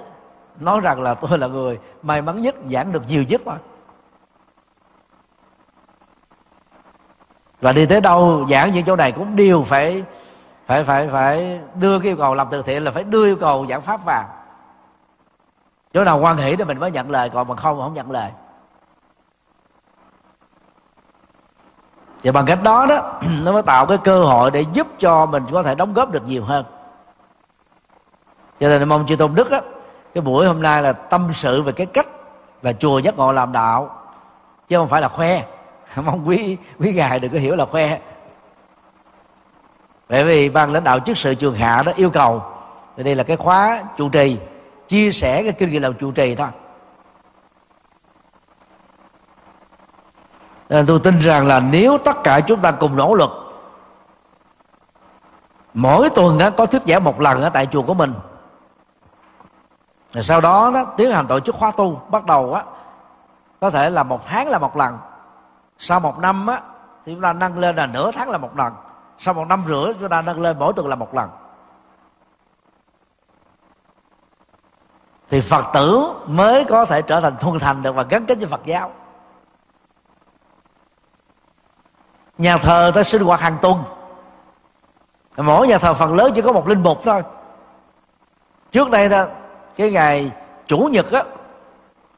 [0.60, 3.56] nói rằng là tôi là người may mắn nhất, giảng được nhiều nhất thôi.
[7.61, 10.03] Và đi tới đâu, giảng những chỗ này cũng đều phải
[10.65, 13.65] phải phải phải đưa cái yêu cầu làm từ thiện, là phải đưa yêu cầu
[13.69, 14.23] giảng pháp vào.
[15.93, 18.31] Chỗ nào quan hệ thì mình mới nhận lời, còn mà không không nhận lời.
[22.23, 25.43] Thì bằng cách đó đó, nó mới tạo cái cơ hội để giúp cho mình
[25.51, 26.65] có thể đóng góp được nhiều hơn.
[28.59, 29.61] Cho nên mong chư tôn đức á,
[30.13, 32.07] cái buổi hôm nay là tâm sự về cái cách
[32.61, 33.95] và chùa giác ngộ làm đạo,
[34.67, 35.43] chứ không phải là khoe.
[35.95, 37.97] Mong quý quý ngài đừng có hiểu là khoe.
[40.09, 42.43] Bởi vì ban lãnh đạo chức sự trường hạ đó yêu cầu,
[42.97, 44.37] đây là cái khóa trụ trì,
[44.87, 46.47] chia sẻ cái kinh nghiệm làm trụ trì thôi.
[50.69, 53.29] Nên tôi tin rằng là nếu tất cả chúng ta cùng nỗ lực
[55.73, 58.13] mỗi tuần có thuyết giảng một lần ở tại chùa của mình.
[60.13, 62.01] Rồi sau đó, đó tiến hành tổ chức khóa tu.
[62.09, 62.63] Bắt đầu á
[63.59, 64.97] có thể là một tháng là một lần.
[65.79, 66.61] Sau một năm á
[67.05, 68.73] thì chúng ta nâng lên là nửa tháng là một lần.
[69.19, 71.29] Sau một năm rưỡi chúng ta nâng lên mỗi tuần là một lần.
[75.29, 78.47] Thì phật tử mới có thể trở thành thuần thành được và gắn kết với
[78.47, 78.91] phật giáo.
[82.39, 83.83] Nhà thờ ta sinh hoạt hàng tuần.
[85.37, 87.23] Mỗi nhà thờ phần lớn chỉ có một linh mục thôi.
[88.71, 89.27] Trước đây ta,
[89.77, 90.31] cái ngày
[90.67, 91.23] chủ nhật á,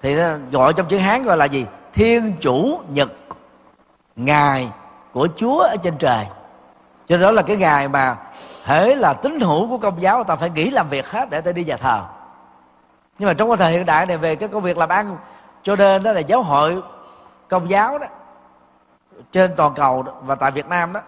[0.01, 1.65] thì nó gọi trong chữ hán gọi là gì?
[1.93, 3.11] Thiên chủ nhật,
[4.15, 4.69] ngày
[5.13, 6.25] của chúa ở trên trời.
[7.07, 8.17] Cho đó là cái ngày mà
[8.63, 11.51] hễ là tín hữu của công giáo ta phải nghỉ làm việc hết để ta
[11.51, 12.01] đi nhà thờ.
[13.19, 15.17] Nhưng mà trong cái thời hiện đại này về cái công việc làm ăn
[15.63, 16.81] cho nên đó là giáo hội
[17.47, 18.07] công giáo đó
[19.31, 21.01] trên toàn cầu và tại Việt Nam đó,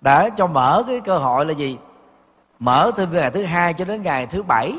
[0.00, 1.78] đã cho mở cái cơ hội là gì?
[2.58, 4.72] Mở từ ngày thứ hai cho đến ngày thứ bảy,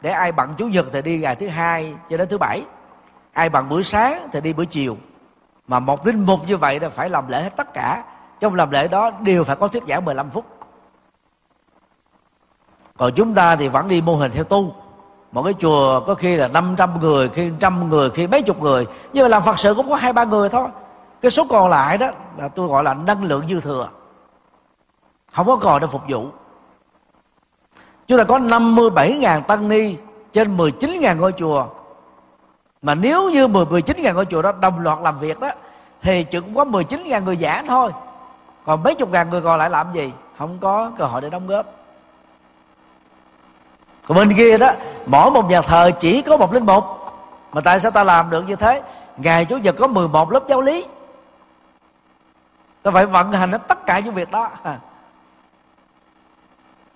[0.00, 2.62] để ai bận chủ nhật thì đi ngày thứ hai cho đến thứ bảy,
[3.32, 4.96] ai bận buổi sáng thì đi buổi chiều.
[5.68, 8.04] Mà một linh mục như vậy là phải làm lễ hết tất cả,
[8.40, 10.44] trong làm lễ đó đều phải có thuyết giảng 15 phút.
[12.98, 14.74] Còn chúng ta thì vẫn đi mô hình theo tu.
[15.32, 18.86] Một cái chùa có khi là 500 người, khi trăm người, khi mấy chục người,
[19.12, 20.68] nhưng mà làm phật sự cũng có hai, ba người thôi
[21.22, 22.06] cái số còn lại đó
[22.36, 23.88] là tôi gọi là năng lượng dư thừa.
[25.32, 26.26] Không có còn để phục vụ.
[28.06, 29.96] Chúng ta có 57.000 tăng ni
[30.32, 31.66] trên 19.000 ngôi chùa.
[32.82, 35.50] Mà nếu như 10 19.000 ngôi chùa đó đồng loạt làm việc đó,
[36.02, 37.90] thì chỉ cũng có 19.000 người giả thôi.
[38.66, 40.12] Còn mấy chục ngàn người còn lại làm gì?
[40.38, 41.66] Không có cơ hội để đóng góp.
[44.08, 44.70] Còn bên kia đó,
[45.06, 46.84] mỗi một nhà thờ chỉ có một linh mục.
[47.52, 48.82] Mà tại sao ta làm được như thế?
[49.16, 50.84] Ngày chủ nhật có 11 lớp giáo lý
[52.86, 54.50] ta phải vận hành hết tất cả những việc đó.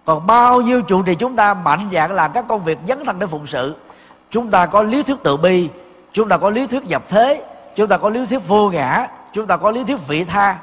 [0.05, 3.19] Còn bao nhiêu trụ trì chúng ta mạnh dạng làm các công việc dấn thân
[3.19, 3.77] để phụng sự.
[4.31, 5.69] Chúng ta có lý thuyết tự bi,
[6.13, 7.45] chúng ta có lý thuyết nhập thế,
[7.77, 10.59] chúng ta có lý thuyết vô ngã, chúng ta có lý thuyết vị tha.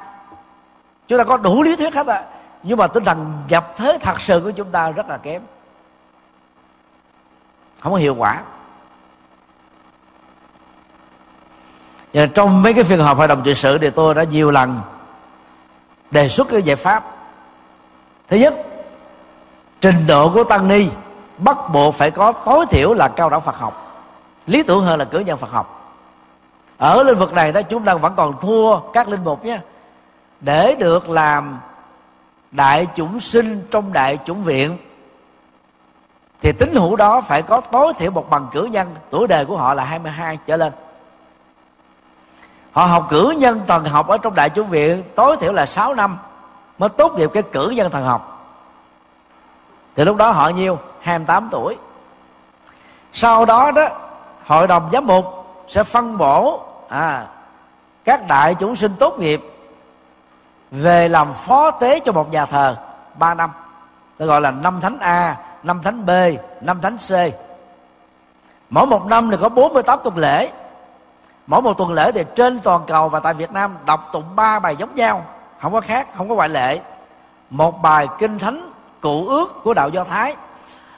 [1.08, 2.26] Chúng ta có đủ lý thuyết hết ạ à.
[2.64, 5.42] nhưng mà tinh thần nhập thế thật sự của chúng ta rất là kém.
[7.80, 8.42] Không có hiệu quả.
[12.14, 14.82] Và trong mấy cái phiên họp hội đồng trị sự thì tôi đã nhiều lần
[16.12, 17.04] đề xuất cái giải pháp.
[18.28, 18.54] Thứ nhất,
[19.82, 20.90] trình độ của tăng ni
[21.38, 24.04] bắt buộc phải có tối thiểu là cao đẳng Phật học,
[24.46, 25.96] lý tưởng hơn là cử nhân Phật học.
[26.78, 29.60] Ở lĩnh vực này đó, chúng ta vẫn còn thua các linh mục nhé.
[30.42, 31.60] Để được làm
[32.52, 34.78] đại chúng sinh trong đại chúng viện,
[36.42, 39.58] thì tín hữu đó phải có tối thiểu một bằng cử nhân, tuổi đời của
[39.58, 40.74] họ là 22 trở lên
[42.78, 45.94] họ học cử nhân thần học ở trong đại chúng viện tối thiểu là 6
[45.94, 46.18] năm
[46.78, 48.50] mới tốt nghiệp cái cử nhân thần học.
[49.96, 50.80] Thì lúc đó họ nhiêu?
[51.02, 51.76] 28 tuổi.
[53.14, 53.90] Sau đó đó
[54.46, 55.26] hội đồng giám mục
[55.68, 57.26] sẽ phân bổ à,
[58.06, 59.42] các đại chúng sinh tốt nghiệp
[60.72, 62.76] về làm phó tế cho một nhà thờ
[63.16, 63.50] 3 năm.
[64.18, 66.10] Tôi gọi là năm thánh A năm thánh B
[66.62, 67.12] năm thánh C.
[68.70, 70.52] Mỗi một năm thì có 48 tuần lễ
[71.48, 74.60] mỗi một tuần lễ thì trên toàn cầu và tại Việt Nam đọc tụng ba
[74.60, 75.24] bài giống nhau.
[75.62, 76.80] Không có khác không có ngoại lệ.
[77.50, 78.72] Một bài kinh thánh
[79.02, 80.36] cụ ước của đạo do thái.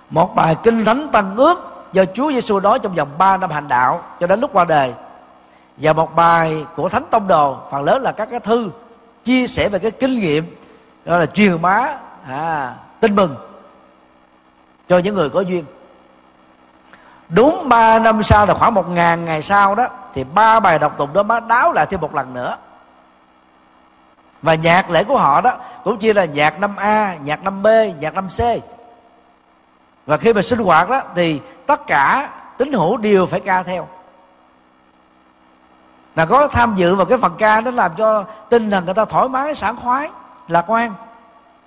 [0.10, 3.68] Một bài kinh thánh tăng ước do Chúa Giêsu nói trong vòng 3 năm hành
[3.68, 4.94] đạo cho đến lúc qua đời.
[5.78, 8.70] Và một bài của thánh tông đồ phần lớn là các cái thư
[9.24, 10.56] chia sẻ về cái kinh nghiệm
[11.06, 11.96] gọi là truyền bá
[12.28, 13.36] à, tin mừng
[14.90, 15.66] cho những người có duyên.
[17.30, 19.88] Đúng 3 năm sau là khoảng một ngàn ngày sau đó
[20.20, 22.58] thì ba bài đọc tụng đó mới đáo lại thêm một lần nữa
[24.42, 27.68] và nhạc lễ của họ đó cũng chia là nhạc năm A, nhạc năm B,
[28.00, 28.40] nhạc năm C.
[30.06, 33.88] Và khi mà sinh hoạt đó thì tất cả tín hữu đều phải ca theo.
[36.16, 39.06] Là có tham dự vào cái phần ca nó làm cho tinh thần người ta
[39.06, 40.10] thoải mái, sảng khoái,
[40.48, 40.94] lạc quan,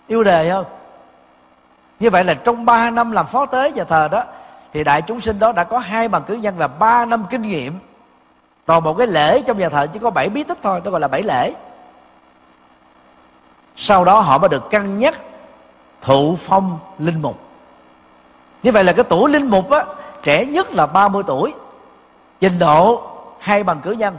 [0.06, 0.64] yêu đề hơn.
[2.00, 4.24] Như vậy là trong 3 năm làm phó tế nhà thờ đó
[4.72, 7.42] thì đại chúng sinh đó đã có hai bằng cử nhân và ba năm kinh
[7.42, 7.78] nghiệm
[8.66, 11.00] còn một cái lễ trong nhà thờ chỉ có bảy bí tích thôi, nó gọi
[11.00, 11.52] là bảy lễ.
[13.76, 15.14] Sau đó họ mới được cân nhắc
[16.00, 17.38] thụ phong linh mục.
[18.62, 19.84] Như vậy là cái tuổi linh mục á,
[20.22, 21.54] trẻ nhất là 30 tuổi,
[22.40, 23.02] trình độ
[23.38, 24.18] hai bằng cử nhân,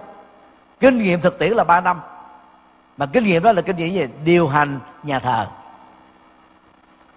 [0.79, 2.01] kinh nghiệm thực tiễn là 3 năm.
[2.97, 4.07] Mà kinh nghiệm đó là kinh nghiệm gì?
[4.23, 5.47] Điều hành nhà thờ.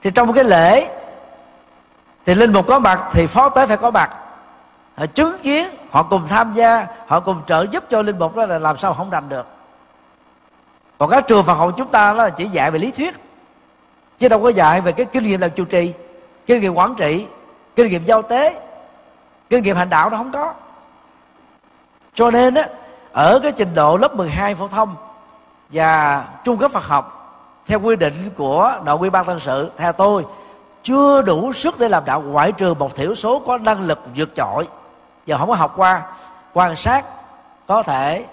[0.02, 0.88] Thì trong cái lễ,
[2.26, 4.10] thì linh mục có mặt, thì phó tế phải có mặt.
[4.96, 8.46] Họ chứng kiến họ cùng tham gia, họ cùng trợ giúp cho linh mục đó
[8.46, 9.46] là làm sao không đành được.
[10.98, 13.14] Còn các trường Phật học chúng ta đó là chỉ dạy về lý thuyết,
[14.18, 15.92] chứ đâu có dạy về cái kinh nghiệm làm chủ trì,
[16.46, 17.26] kinh nghiệm quản trị,
[17.76, 18.60] kinh nghiệm giao tế,
[19.50, 20.52] kinh nghiệm hành đạo nó không có.
[22.14, 22.68] Cho nên á,
[23.12, 24.94] ở cái trình độ lớp 12 phổ thông
[25.68, 27.36] và trung cấp Phật học,
[27.66, 30.24] theo quy định của nội quy ban tân sự, theo tôi,
[30.82, 34.28] chưa đủ sức để làm đạo ngoại trừ một thiểu số có năng lực vượt
[34.36, 34.66] trội
[35.26, 36.02] và không có học qua
[36.52, 37.04] quan sát
[37.66, 38.24] có thể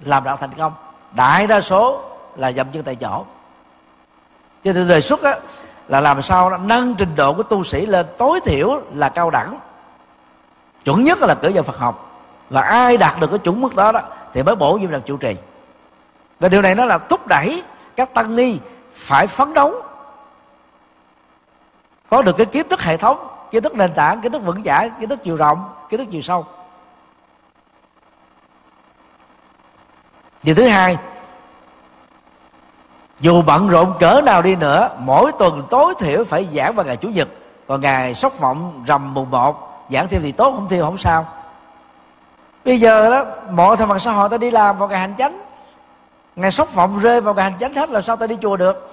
[0.00, 0.72] làm đạo thành công.
[1.12, 2.02] Đại đa số
[2.36, 3.24] là dậm chân tại chỗ.
[4.64, 5.36] Cho nên đề xuất á,
[5.88, 9.58] là làm sao nâng trình độ của tu sĩ lên tối thiểu là cao đẳng.
[10.84, 12.06] Chuẩn nhất là cử vào Phật học.
[12.50, 14.00] Và ai đạt được cái chuẩn mức đó đó
[14.32, 15.36] thì mới bổ nhiệm làm chủ trì.
[16.40, 17.62] Và điều này nó là thúc đẩy
[17.96, 18.58] các tăng ni
[18.94, 19.82] phải phấn đấu.
[22.10, 24.90] Có được cái kiến thức hệ thống kiến thức nền tảng, kiến thức vững chãi,
[25.00, 26.44] kiến thức chiều rộng, kiến thức chiều sâu.
[30.42, 30.96] Điều thứ hai,
[33.20, 36.96] dù bận rộn cỡ nào đi nữa, mỗi tuần tối thiểu phải giảng vào ngày
[36.96, 37.28] chủ nhật.
[37.66, 41.26] Còn ngày sóc vọng rằm mùng một, giảng thêm thì tốt, không thêm không sao.
[42.64, 45.40] Bây giờ đó, mọi thành phần xã hội ta đi làm vào ngày hành chánh.
[46.36, 48.90] Ngày sóc vọng rơi vào ngày hành chánh hết là sao ta đi chùa được?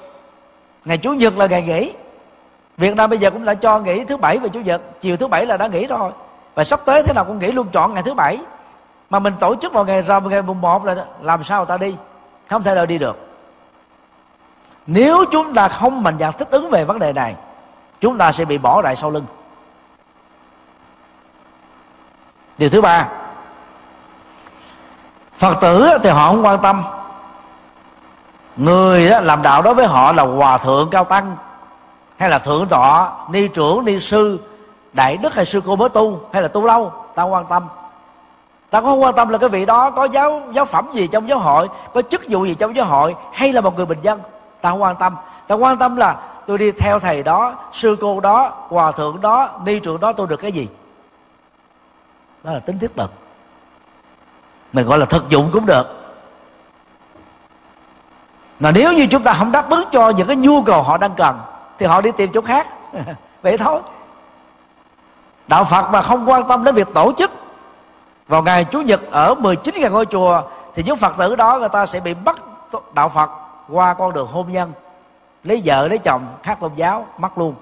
[0.86, 1.94] Ngày chủ nhật là ngày nghỉ
[2.78, 4.82] việt nam bây giờ cũng đã cho nghỉ thứ bảy và chủ nhật.
[5.02, 6.12] Chiều thứ bảy là đã nghỉ rồi.
[6.56, 8.40] Và sắp tới thế nào cũng nghỉ luôn chọn ngày thứ bảy.
[9.10, 11.96] Mà mình tổ chức vào ngày rằm ngày mùng một là làm sao ta đi?
[12.50, 13.18] Không thể nào đi được.
[14.88, 17.36] Nếu chúng ta không mạnh dạn thích ứng về vấn đề này,
[18.02, 19.26] chúng ta sẽ bị bỏ lại sau lưng.
[22.58, 23.08] Điều thứ ba,
[25.38, 26.84] phật tử thì họ không quan tâm.
[28.56, 31.36] Người làm đạo đối với họ là hòa thượng cao tăng
[32.18, 34.40] hay là thượng tọa, ni trưởng, ni sư,
[34.94, 36.92] đại đức hay sư cô mới tu, hay là tu lâu?
[37.16, 37.64] Ta quan tâm.
[38.70, 41.40] Ta không quan tâm là cái vị đó có giáo giáo phẩm gì trong giáo
[41.40, 44.20] hội, có chức vụ gì trong giáo hội, hay là một người bình dân?
[44.62, 45.16] Ta không quan tâm.
[45.48, 46.16] Ta quan tâm là
[46.48, 50.28] tôi đi theo thầy đó, sư cô đó, hòa thượng đó, ni trưởng đó tôi
[50.28, 50.68] được cái gì?
[52.44, 53.12] Đó là tính thiết thực
[54.74, 55.88] mình gọi là thực dụng cũng được.
[58.60, 61.12] Mà nếu như chúng ta không đáp ứng cho những cái nhu cầu họ đang
[61.18, 61.40] cần
[61.80, 62.68] thì họ đi tìm chỗ khác.
[63.42, 63.82] Vậy thôi.
[65.48, 67.32] Đạo phật mà không quan tâm đến việc tổ chức,
[68.28, 70.42] vào ngày chủ nhật ở 19 ngàn ngôi chùa,
[70.76, 72.38] thì những phật tử đó người ta sẽ bị bắt
[72.94, 73.30] đạo phật
[73.70, 74.72] qua con đường hôn nhân,
[75.44, 77.56] lấy vợ, lấy chồng, khác tôn giáo, mất luôn.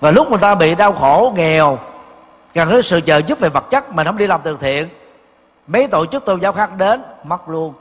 [0.00, 1.78] Và lúc người ta bị đau khổ, nghèo,
[2.54, 4.88] cần đến sự trợ giúp về vật chất, mình không đi làm từ thiện,
[5.66, 7.74] mấy tổ chức tôn giáo khác đến, mất luôn.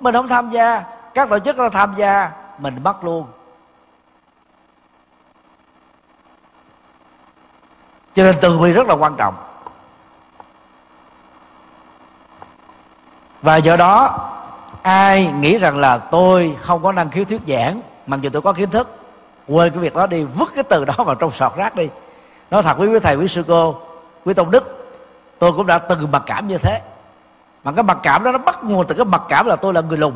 [0.00, 0.84] Mình không tham gia
[1.16, 3.26] các tổ chức ta tham gia, mình mất luôn.
[8.14, 9.34] Cho nên từ bi rất là quan trọng.
[13.42, 14.18] Và do đó,
[14.82, 18.52] ai nghĩ rằng là tôi không có năng khiếu thuyết giảng, mặc dù tôi có
[18.52, 18.96] kiến thức,
[19.48, 21.88] quên cái việc đó đi, vứt cái từ đó vào trong sọt rác đi.
[22.50, 23.80] Nói thật với quý thầy, quý sư cô,
[24.24, 24.92] quý tôn đức,
[25.38, 26.80] tôi cũng đã từng mặc cảm như thế.
[27.64, 29.80] Mà cái mặc cảm đó nó bắt nguồn từ cái mặc cảm là tôi là
[29.80, 30.14] người lùn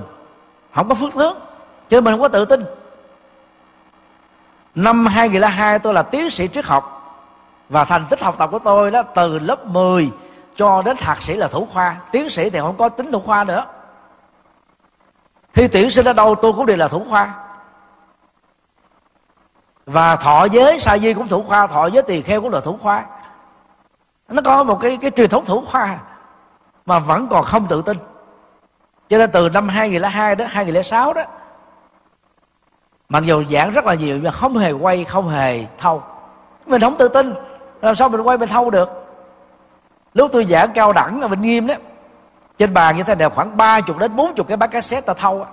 [0.75, 1.39] không có phước tướng
[1.91, 2.65] cho nên mình không có tự tin.
[4.75, 6.97] Năm 2002 tôi là tiến sĩ triết học
[7.69, 10.11] và thành tích học tập của tôi đó từ lớp 10
[10.57, 11.97] cho đến thạc sĩ là thủ khoa.
[12.13, 13.65] Tiến sĩ thì không có tính thủ khoa nữa.
[15.53, 17.35] Thi tuyển sinh ở đâu tôi cũng đều là thủ khoa.
[19.87, 22.79] Và thọ giới, sa di cũng thủ khoa, thọ giới tỳ kheo cũng là thủ
[22.83, 23.05] khoa.
[24.29, 25.99] Nó có một cái cái truyền thống thủ khoa
[26.87, 27.97] mà vẫn còn không tự tin
[29.11, 31.23] cho nên từ năm 2002 đến 2006 đó,
[33.09, 36.03] mặc dù giảng rất là nhiều nhưng không hề quay, không hề thâu.
[36.67, 37.35] Mình không tự tin,
[37.83, 38.89] làm sao mình quay mình thâu được?
[40.15, 41.75] Lúc tôi giảng cao đẳng ở bình nghiêm đó,
[42.59, 45.15] trên bàn như thế này khoảng ba chục đến bốn chục cái bát cassette ta
[45.15, 45.47] thâu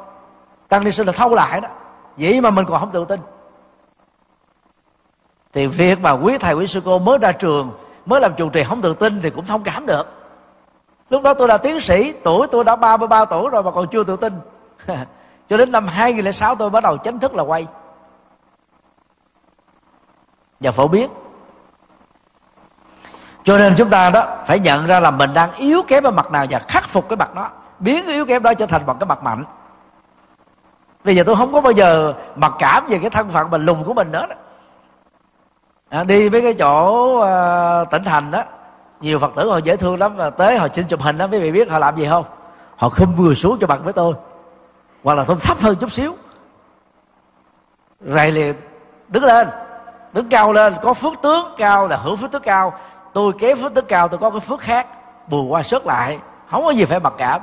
[0.67, 1.69] tăng ni sư là thâu lại đó.
[2.17, 3.19] Vậy mà mình còn không tự tin.
[5.53, 7.71] Thì việc mà quý thầy, quý sư cô mới ra trường,
[8.05, 10.07] mới làm chủ trì không tự tin thì cũng thông cảm được
[11.09, 14.03] lúc đó tôi là tiến sĩ tuổi tôi đã 33 tuổi rồi mà còn chưa
[14.03, 14.39] tự tin.
[15.49, 17.67] Cho đến năm 2006 tôi bắt đầu chính thức là quay.
[20.59, 21.09] Và phổ biến.
[23.43, 26.31] Cho nên chúng ta đó phải nhận ra là mình đang yếu kém ở mặt
[26.31, 27.49] nào và khắc phục cái mặt đó.
[27.79, 29.43] Biến cái yếu kém đó trở thành một cái mặt mạnh.
[31.03, 33.83] Bây giờ tôi không có bao giờ mặc cảm về cái thân phận mình lùn
[33.83, 34.35] của mình nữa đó.
[35.89, 38.43] À, đi với cái chỗ uh, tỉnh thành đó
[39.01, 41.39] nhiều phật tử họ dễ thương lắm, là tới họ xin chụp hình đó quý
[41.39, 42.25] vị biết họ làm gì không?
[42.75, 44.13] Họ không vừa xuống cho bằng với tôi,
[45.03, 46.15] hoặc là tôi thấp hơn chút xíu.
[48.01, 48.55] Rồi liền,
[49.07, 49.47] đứng lên,
[50.13, 52.73] đứng cao lên, có phước tướng cao là hưởng phước tướng cao.
[53.13, 54.87] Tôi kế phước tướng cao, tôi có cái phước khác,
[55.29, 56.19] bù qua sớt lại,
[56.51, 57.41] không có gì phải mặc cảm.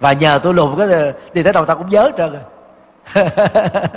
[0.00, 2.42] Và nhờ tôi lùn cái, đi tới đầu ta cũng nhớ trơn rồi.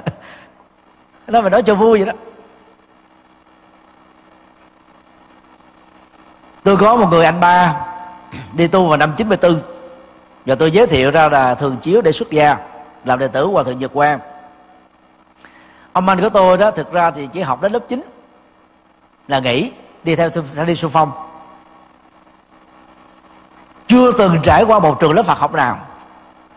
[1.27, 2.13] Nó mà nói cho vui vậy đó.
[6.65, 7.75] Tôi có một người anh ba,
[8.53, 9.61] đi tu vào năm 94
[10.45, 12.57] và tôi giới thiệu ra là thường chiếu để xuất gia,
[13.05, 14.19] làm đệ tử hòa thượng nhật quang.
[15.93, 18.01] Ông anh của tôi đó, thực ra thì chỉ học đến lớp 9
[19.27, 19.71] là nghỉ,
[20.03, 21.11] đi theo thanh đi xung phong.
[23.87, 25.77] Chưa từng trải qua một trường lớp Phật học nào.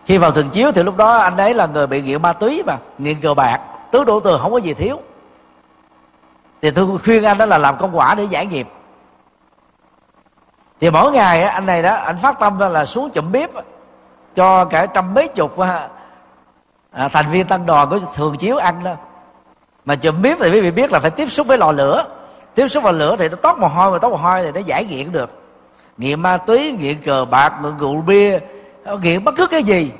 [0.06, 2.62] Khi vào thường chiếu thì lúc đó anh ấy là người bị nghiện ma túy
[2.66, 3.60] mà, nghiện cờ bạc,
[3.90, 5.00] tứ đổ tường không có gì thiếu.
[6.62, 8.68] Thì tôi khuyên anh đó là làm công quả để giải nghiệp
[10.80, 13.50] thì mỗi ngày anh này đó anh phát tâm ra là xuống chụm bếp
[14.34, 15.58] cho cả trăm mấy chục
[16.90, 18.94] à, thành viên tăng đoàn của thường chiếu ăn đó.
[19.84, 22.04] Mà chụm bếp thì quý vị biết là phải tiếp xúc với lò lửa.
[22.54, 24.60] Tiếp xúc vào lửa thì nó tót mồ hôi mà tót mồ hôi thì nó
[24.60, 25.30] giải nghiện được.
[25.98, 28.38] Nghiện ma túy nghiện cờ bạc nghiện rượu bia
[29.02, 29.92] nghiện bất cứ cái gì.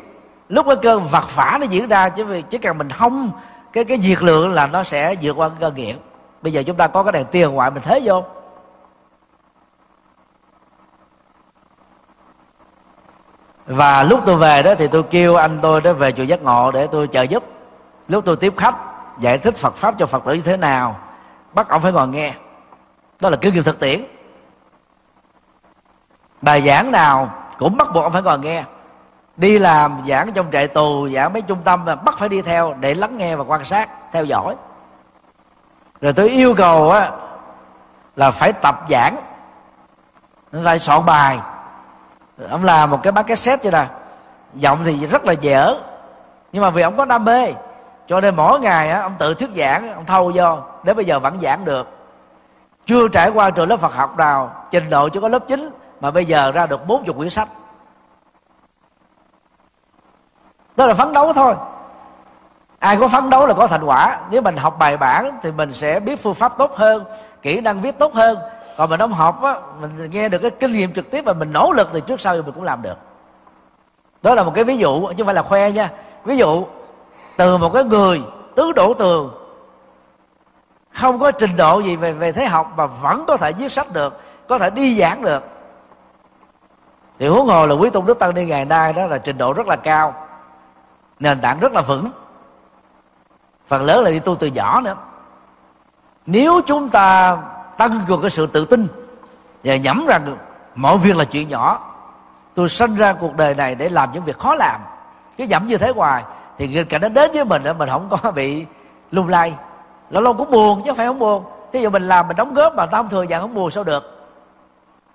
[0.49, 3.31] Lúc cái cơn vật phả nó diễn ra chứ vì chỉ cần mình không
[3.73, 5.97] cái cái diệt lượng là nó sẽ vượt qua cơn nghiện.
[6.43, 8.25] Bây giờ chúng ta có cái đèn tiền ngoại mình thế vô.
[13.69, 16.71] Và lúc tôi về đó thì tôi kêu anh tôi đó về chùa giác ngộ
[16.73, 17.45] để tôi trợ giúp.
[18.09, 18.75] Lúc tôi tiếp khách,
[19.21, 20.97] giải thích phật pháp cho phật tử như thế nào,
[21.53, 22.35] bắt ông phải ngồi nghe.
[23.21, 24.01] Đó là kinh nghiệm thực tiễn.
[26.43, 28.65] Bài giảng nào cũng bắt buộc ông phải ngồi nghe.
[29.37, 32.75] Đi làm, giảng trong trại tù, giảng mấy trung tâm mà bắt phải đi theo
[32.81, 34.57] để lắng nghe và quan sát, theo dõi.
[36.01, 37.11] Rồi tôi yêu cầu á
[38.17, 39.17] là phải tập giảng,
[40.65, 41.39] phải soạn bài
[42.51, 43.95] ông làm một cái bán cassette vậy nè.
[44.55, 45.77] Giọng thì rất là dở
[46.53, 47.53] nhưng mà vì ông có đam mê
[48.07, 51.19] cho nên mỗi ngày á, ông tự thuyết giảng ông thâu vô đến bây giờ
[51.19, 51.89] vẫn giảng được.
[52.87, 55.71] Chưa trải qua trường lớp Phật học nào trình độ chưa có lớp 9
[56.01, 57.49] mà bây giờ ra được 40 quyển sách.
[60.77, 61.55] Đó là phấn đấu thôi.
[62.79, 64.19] Ai có phấn đấu là có thành quả.
[64.31, 67.05] Nếu mình học bài bản thì mình sẽ biết phương pháp tốt hơn
[67.43, 68.39] kỹ năng viết tốt hơn
[68.79, 71.53] còn mình không học á, mình nghe được cái kinh nghiệm trực tiếp và mình
[71.53, 72.99] nỗ lực thì trước sau thì mình cũng làm được.
[74.23, 75.91] Đó là một cái ví dụ, chứ không phải là khoe nha.
[76.25, 76.67] Ví dụ,
[77.37, 78.23] từ một cái người,
[78.55, 79.31] tứ đổ tường,
[80.93, 83.93] không có trình độ gì về về thế học mà vẫn có thể viết sách
[83.93, 85.43] được, có thể đi giảng được.
[87.19, 89.53] Thì huống hồ là quý tôn đức tăng đi ngày nay đó là trình độ
[89.53, 90.15] rất là cao,
[91.21, 92.11] nền tảng rất là vững.
[93.69, 94.97] Phần lớn là đi tu từ nhỏ nữa.
[96.27, 97.39] Nếu chúng ta
[97.79, 98.89] tăng cường cái sự tự tin
[99.65, 100.37] và nhắm rằng
[100.75, 101.95] mọi việc là chuyện nhỏ.
[102.55, 104.81] Tôi sinh ra cuộc đời này để làm những việc khó làm.
[105.39, 106.23] Cứ nhẩm như thế hoài
[106.59, 108.67] thì nghịch cảnh nó đến với mình mình không có bị
[109.11, 109.55] lung lay.
[110.11, 111.45] Lâu lâu cũng buồn chứ phải không buồn.
[111.73, 113.85] Thí dụ mình làm mình đóng góp mà tao không thừa nhận không buồn sao
[113.85, 114.29] được.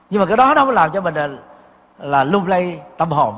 [0.09, 1.29] Nhưng mà cái đó nó mới làm cho mình là,
[1.99, 3.35] là lung lay tâm hồn.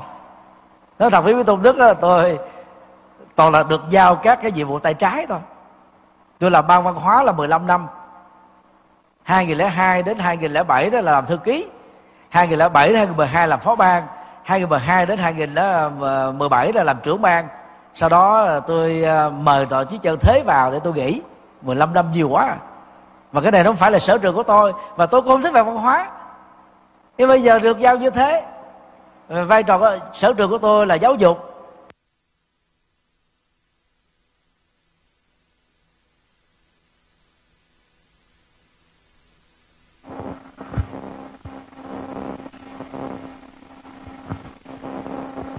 [0.98, 2.38] Nói thật với quý tôn đức đó, tôi
[3.34, 5.38] toàn là được giao các cái nhiệm vụ tay trái thôi.
[6.38, 7.86] Tôi làm ban văn hóa là 15 năm.
[9.26, 11.66] 2002 đến 2007 đó là làm thư ký
[12.28, 14.06] 2007 đến 2012 làm phó ban
[14.42, 17.48] 2012 đến 2017 là làm trưởng ban.
[17.94, 21.22] Sau đó ờ, tôi ờ, mời tòa chí chân thế vào để tôi nghỉ.
[21.62, 22.56] 15 năm nhiều quá
[23.32, 25.42] và cái này nó không phải là sở trường của tôi và tôi cũng không
[25.42, 26.06] thích về văn hóa.
[27.18, 28.44] Nhưng bây giờ được giao như thế
[29.28, 31.55] ờ, vai trò sở trường của tôi là giáo dục.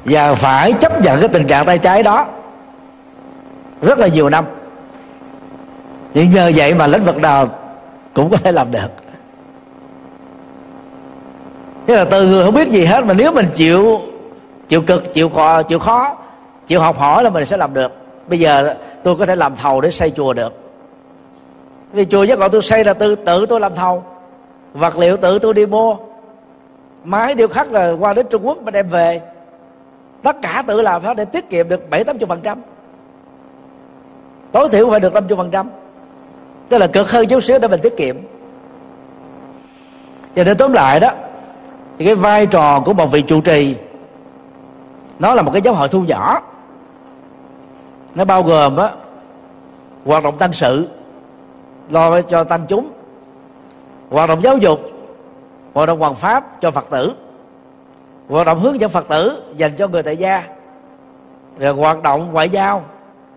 [0.08, 2.26] Và phải chấp nhận cái tình trạng tay trái đó
[3.82, 4.46] rất là nhiều năm.
[6.14, 7.50] Nhưng nhờ vậy mà lĩnh vực nào
[8.14, 8.88] cũng có thể làm được.
[11.88, 14.02] Thế là từ người không biết gì hết mà nếu mình chịu
[14.70, 16.16] chịu cực, chịu khó chịu khó,
[16.68, 17.92] chịu học hỏi là mình sẽ làm được.
[18.28, 20.54] Bây giờ tôi có thể làm thầu để xây chùa được.
[21.94, 24.04] Vì chùa giác ngộ tôi xây là tự tự tôi làm thầu.
[24.74, 25.96] Vật liệu tự tôi đi mua.
[27.04, 29.22] Máy điêu khắc là qua đến trung quốc mà đem về
[30.24, 32.62] tất cả tự làm hết để tiết kiệm được bảy, tám phần trăm.
[34.52, 35.70] Tối thiểu phải được năm phần trăm.
[36.70, 38.18] Tức là cực hơn chút xíu để mình tiết kiệm.
[40.36, 41.10] Và để tóm lại đó,
[41.98, 43.76] thì cái vai trò của một vị trụ trì,
[45.20, 46.40] nó là một cái giáo hội thu nhỏ.
[48.16, 48.90] Nó bao gồm á,
[50.06, 50.88] hoạt động tăng sự
[51.90, 52.90] lo cho tăng chúng,
[54.10, 54.92] hoạt động giáo dục,
[55.74, 57.14] hoạt động hoàn pháp cho phật tử
[58.30, 60.44] hoạt động hướng dẫn phật tử dành cho người tại gia.
[61.60, 62.84] Rồi hoạt động ngoại giao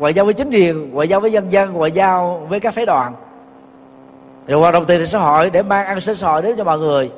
[0.00, 2.86] ngoại giao với chính quyền, ngoại giao với dân dân, ngoại giao với các phái
[2.86, 3.12] đoàn.
[4.46, 6.78] Rồi hoạt động từ xã hội để mang ăn sinh xã hội đến cho mọi
[6.78, 7.10] người.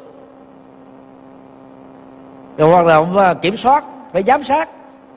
[2.56, 4.68] Rồi hoạt động à, kiểm soát, phải giám sát,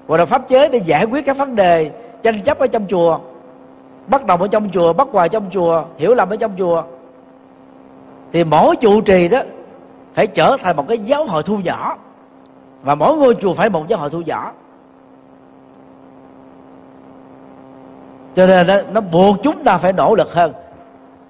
[0.07, 1.91] hoạt động pháp chế để giải quyết các vấn đề
[2.23, 3.19] tranh chấp ở trong chùa.
[4.07, 6.83] Bắt đầu ở trong chùa bắt hoài trong chùa, hiểu lầm ở trong chùa.
[8.31, 9.39] Thì mỗi trụ trì đó
[10.13, 11.97] phải trở thành một cái giáo hội thu nhỏ
[12.85, 14.51] và mỗi ngôi chùa phải một giáo hội thu nhỏ.
[18.35, 20.53] Cho nên đó, nó buộc chúng ta phải nỗ lực hơn.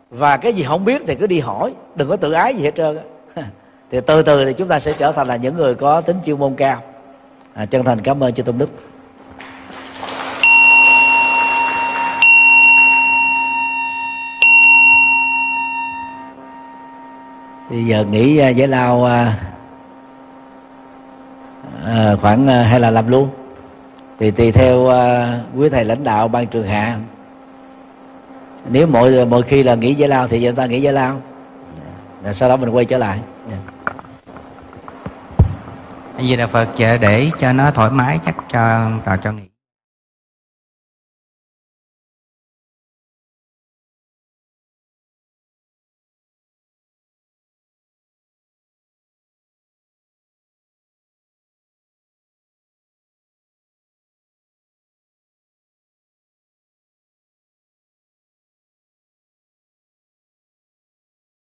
[0.09, 2.75] Và cái gì không biết thì cứ đi hỏi đừng có tự ái gì hết
[2.75, 2.99] trơn
[3.91, 6.39] thì từ từ thì chúng ta sẽ trở thành là những người có tính chuyên
[6.39, 6.81] môn cao.
[7.53, 8.69] À, chân thành cảm ơn chư tôn đức.
[17.69, 19.33] Thì giờ nghỉ à, giải lao à,
[21.85, 23.29] à, khoảng ờ, hay là làm luôn.
[24.19, 26.97] Thì tùy theo à, quý thầy lãnh đạo ban trường hạ.
[28.69, 31.21] Nếu mỗi mỗi khi là nghỉ giải lao thì chúng ta nghỉ giải lao.
[32.23, 33.19] Rồi sau đó mình quay trở lại.
[33.49, 33.59] Yeah.
[36.17, 39.54] Vì là Phật để cho nó thoải mái chắc cho tạo cho nghỉ.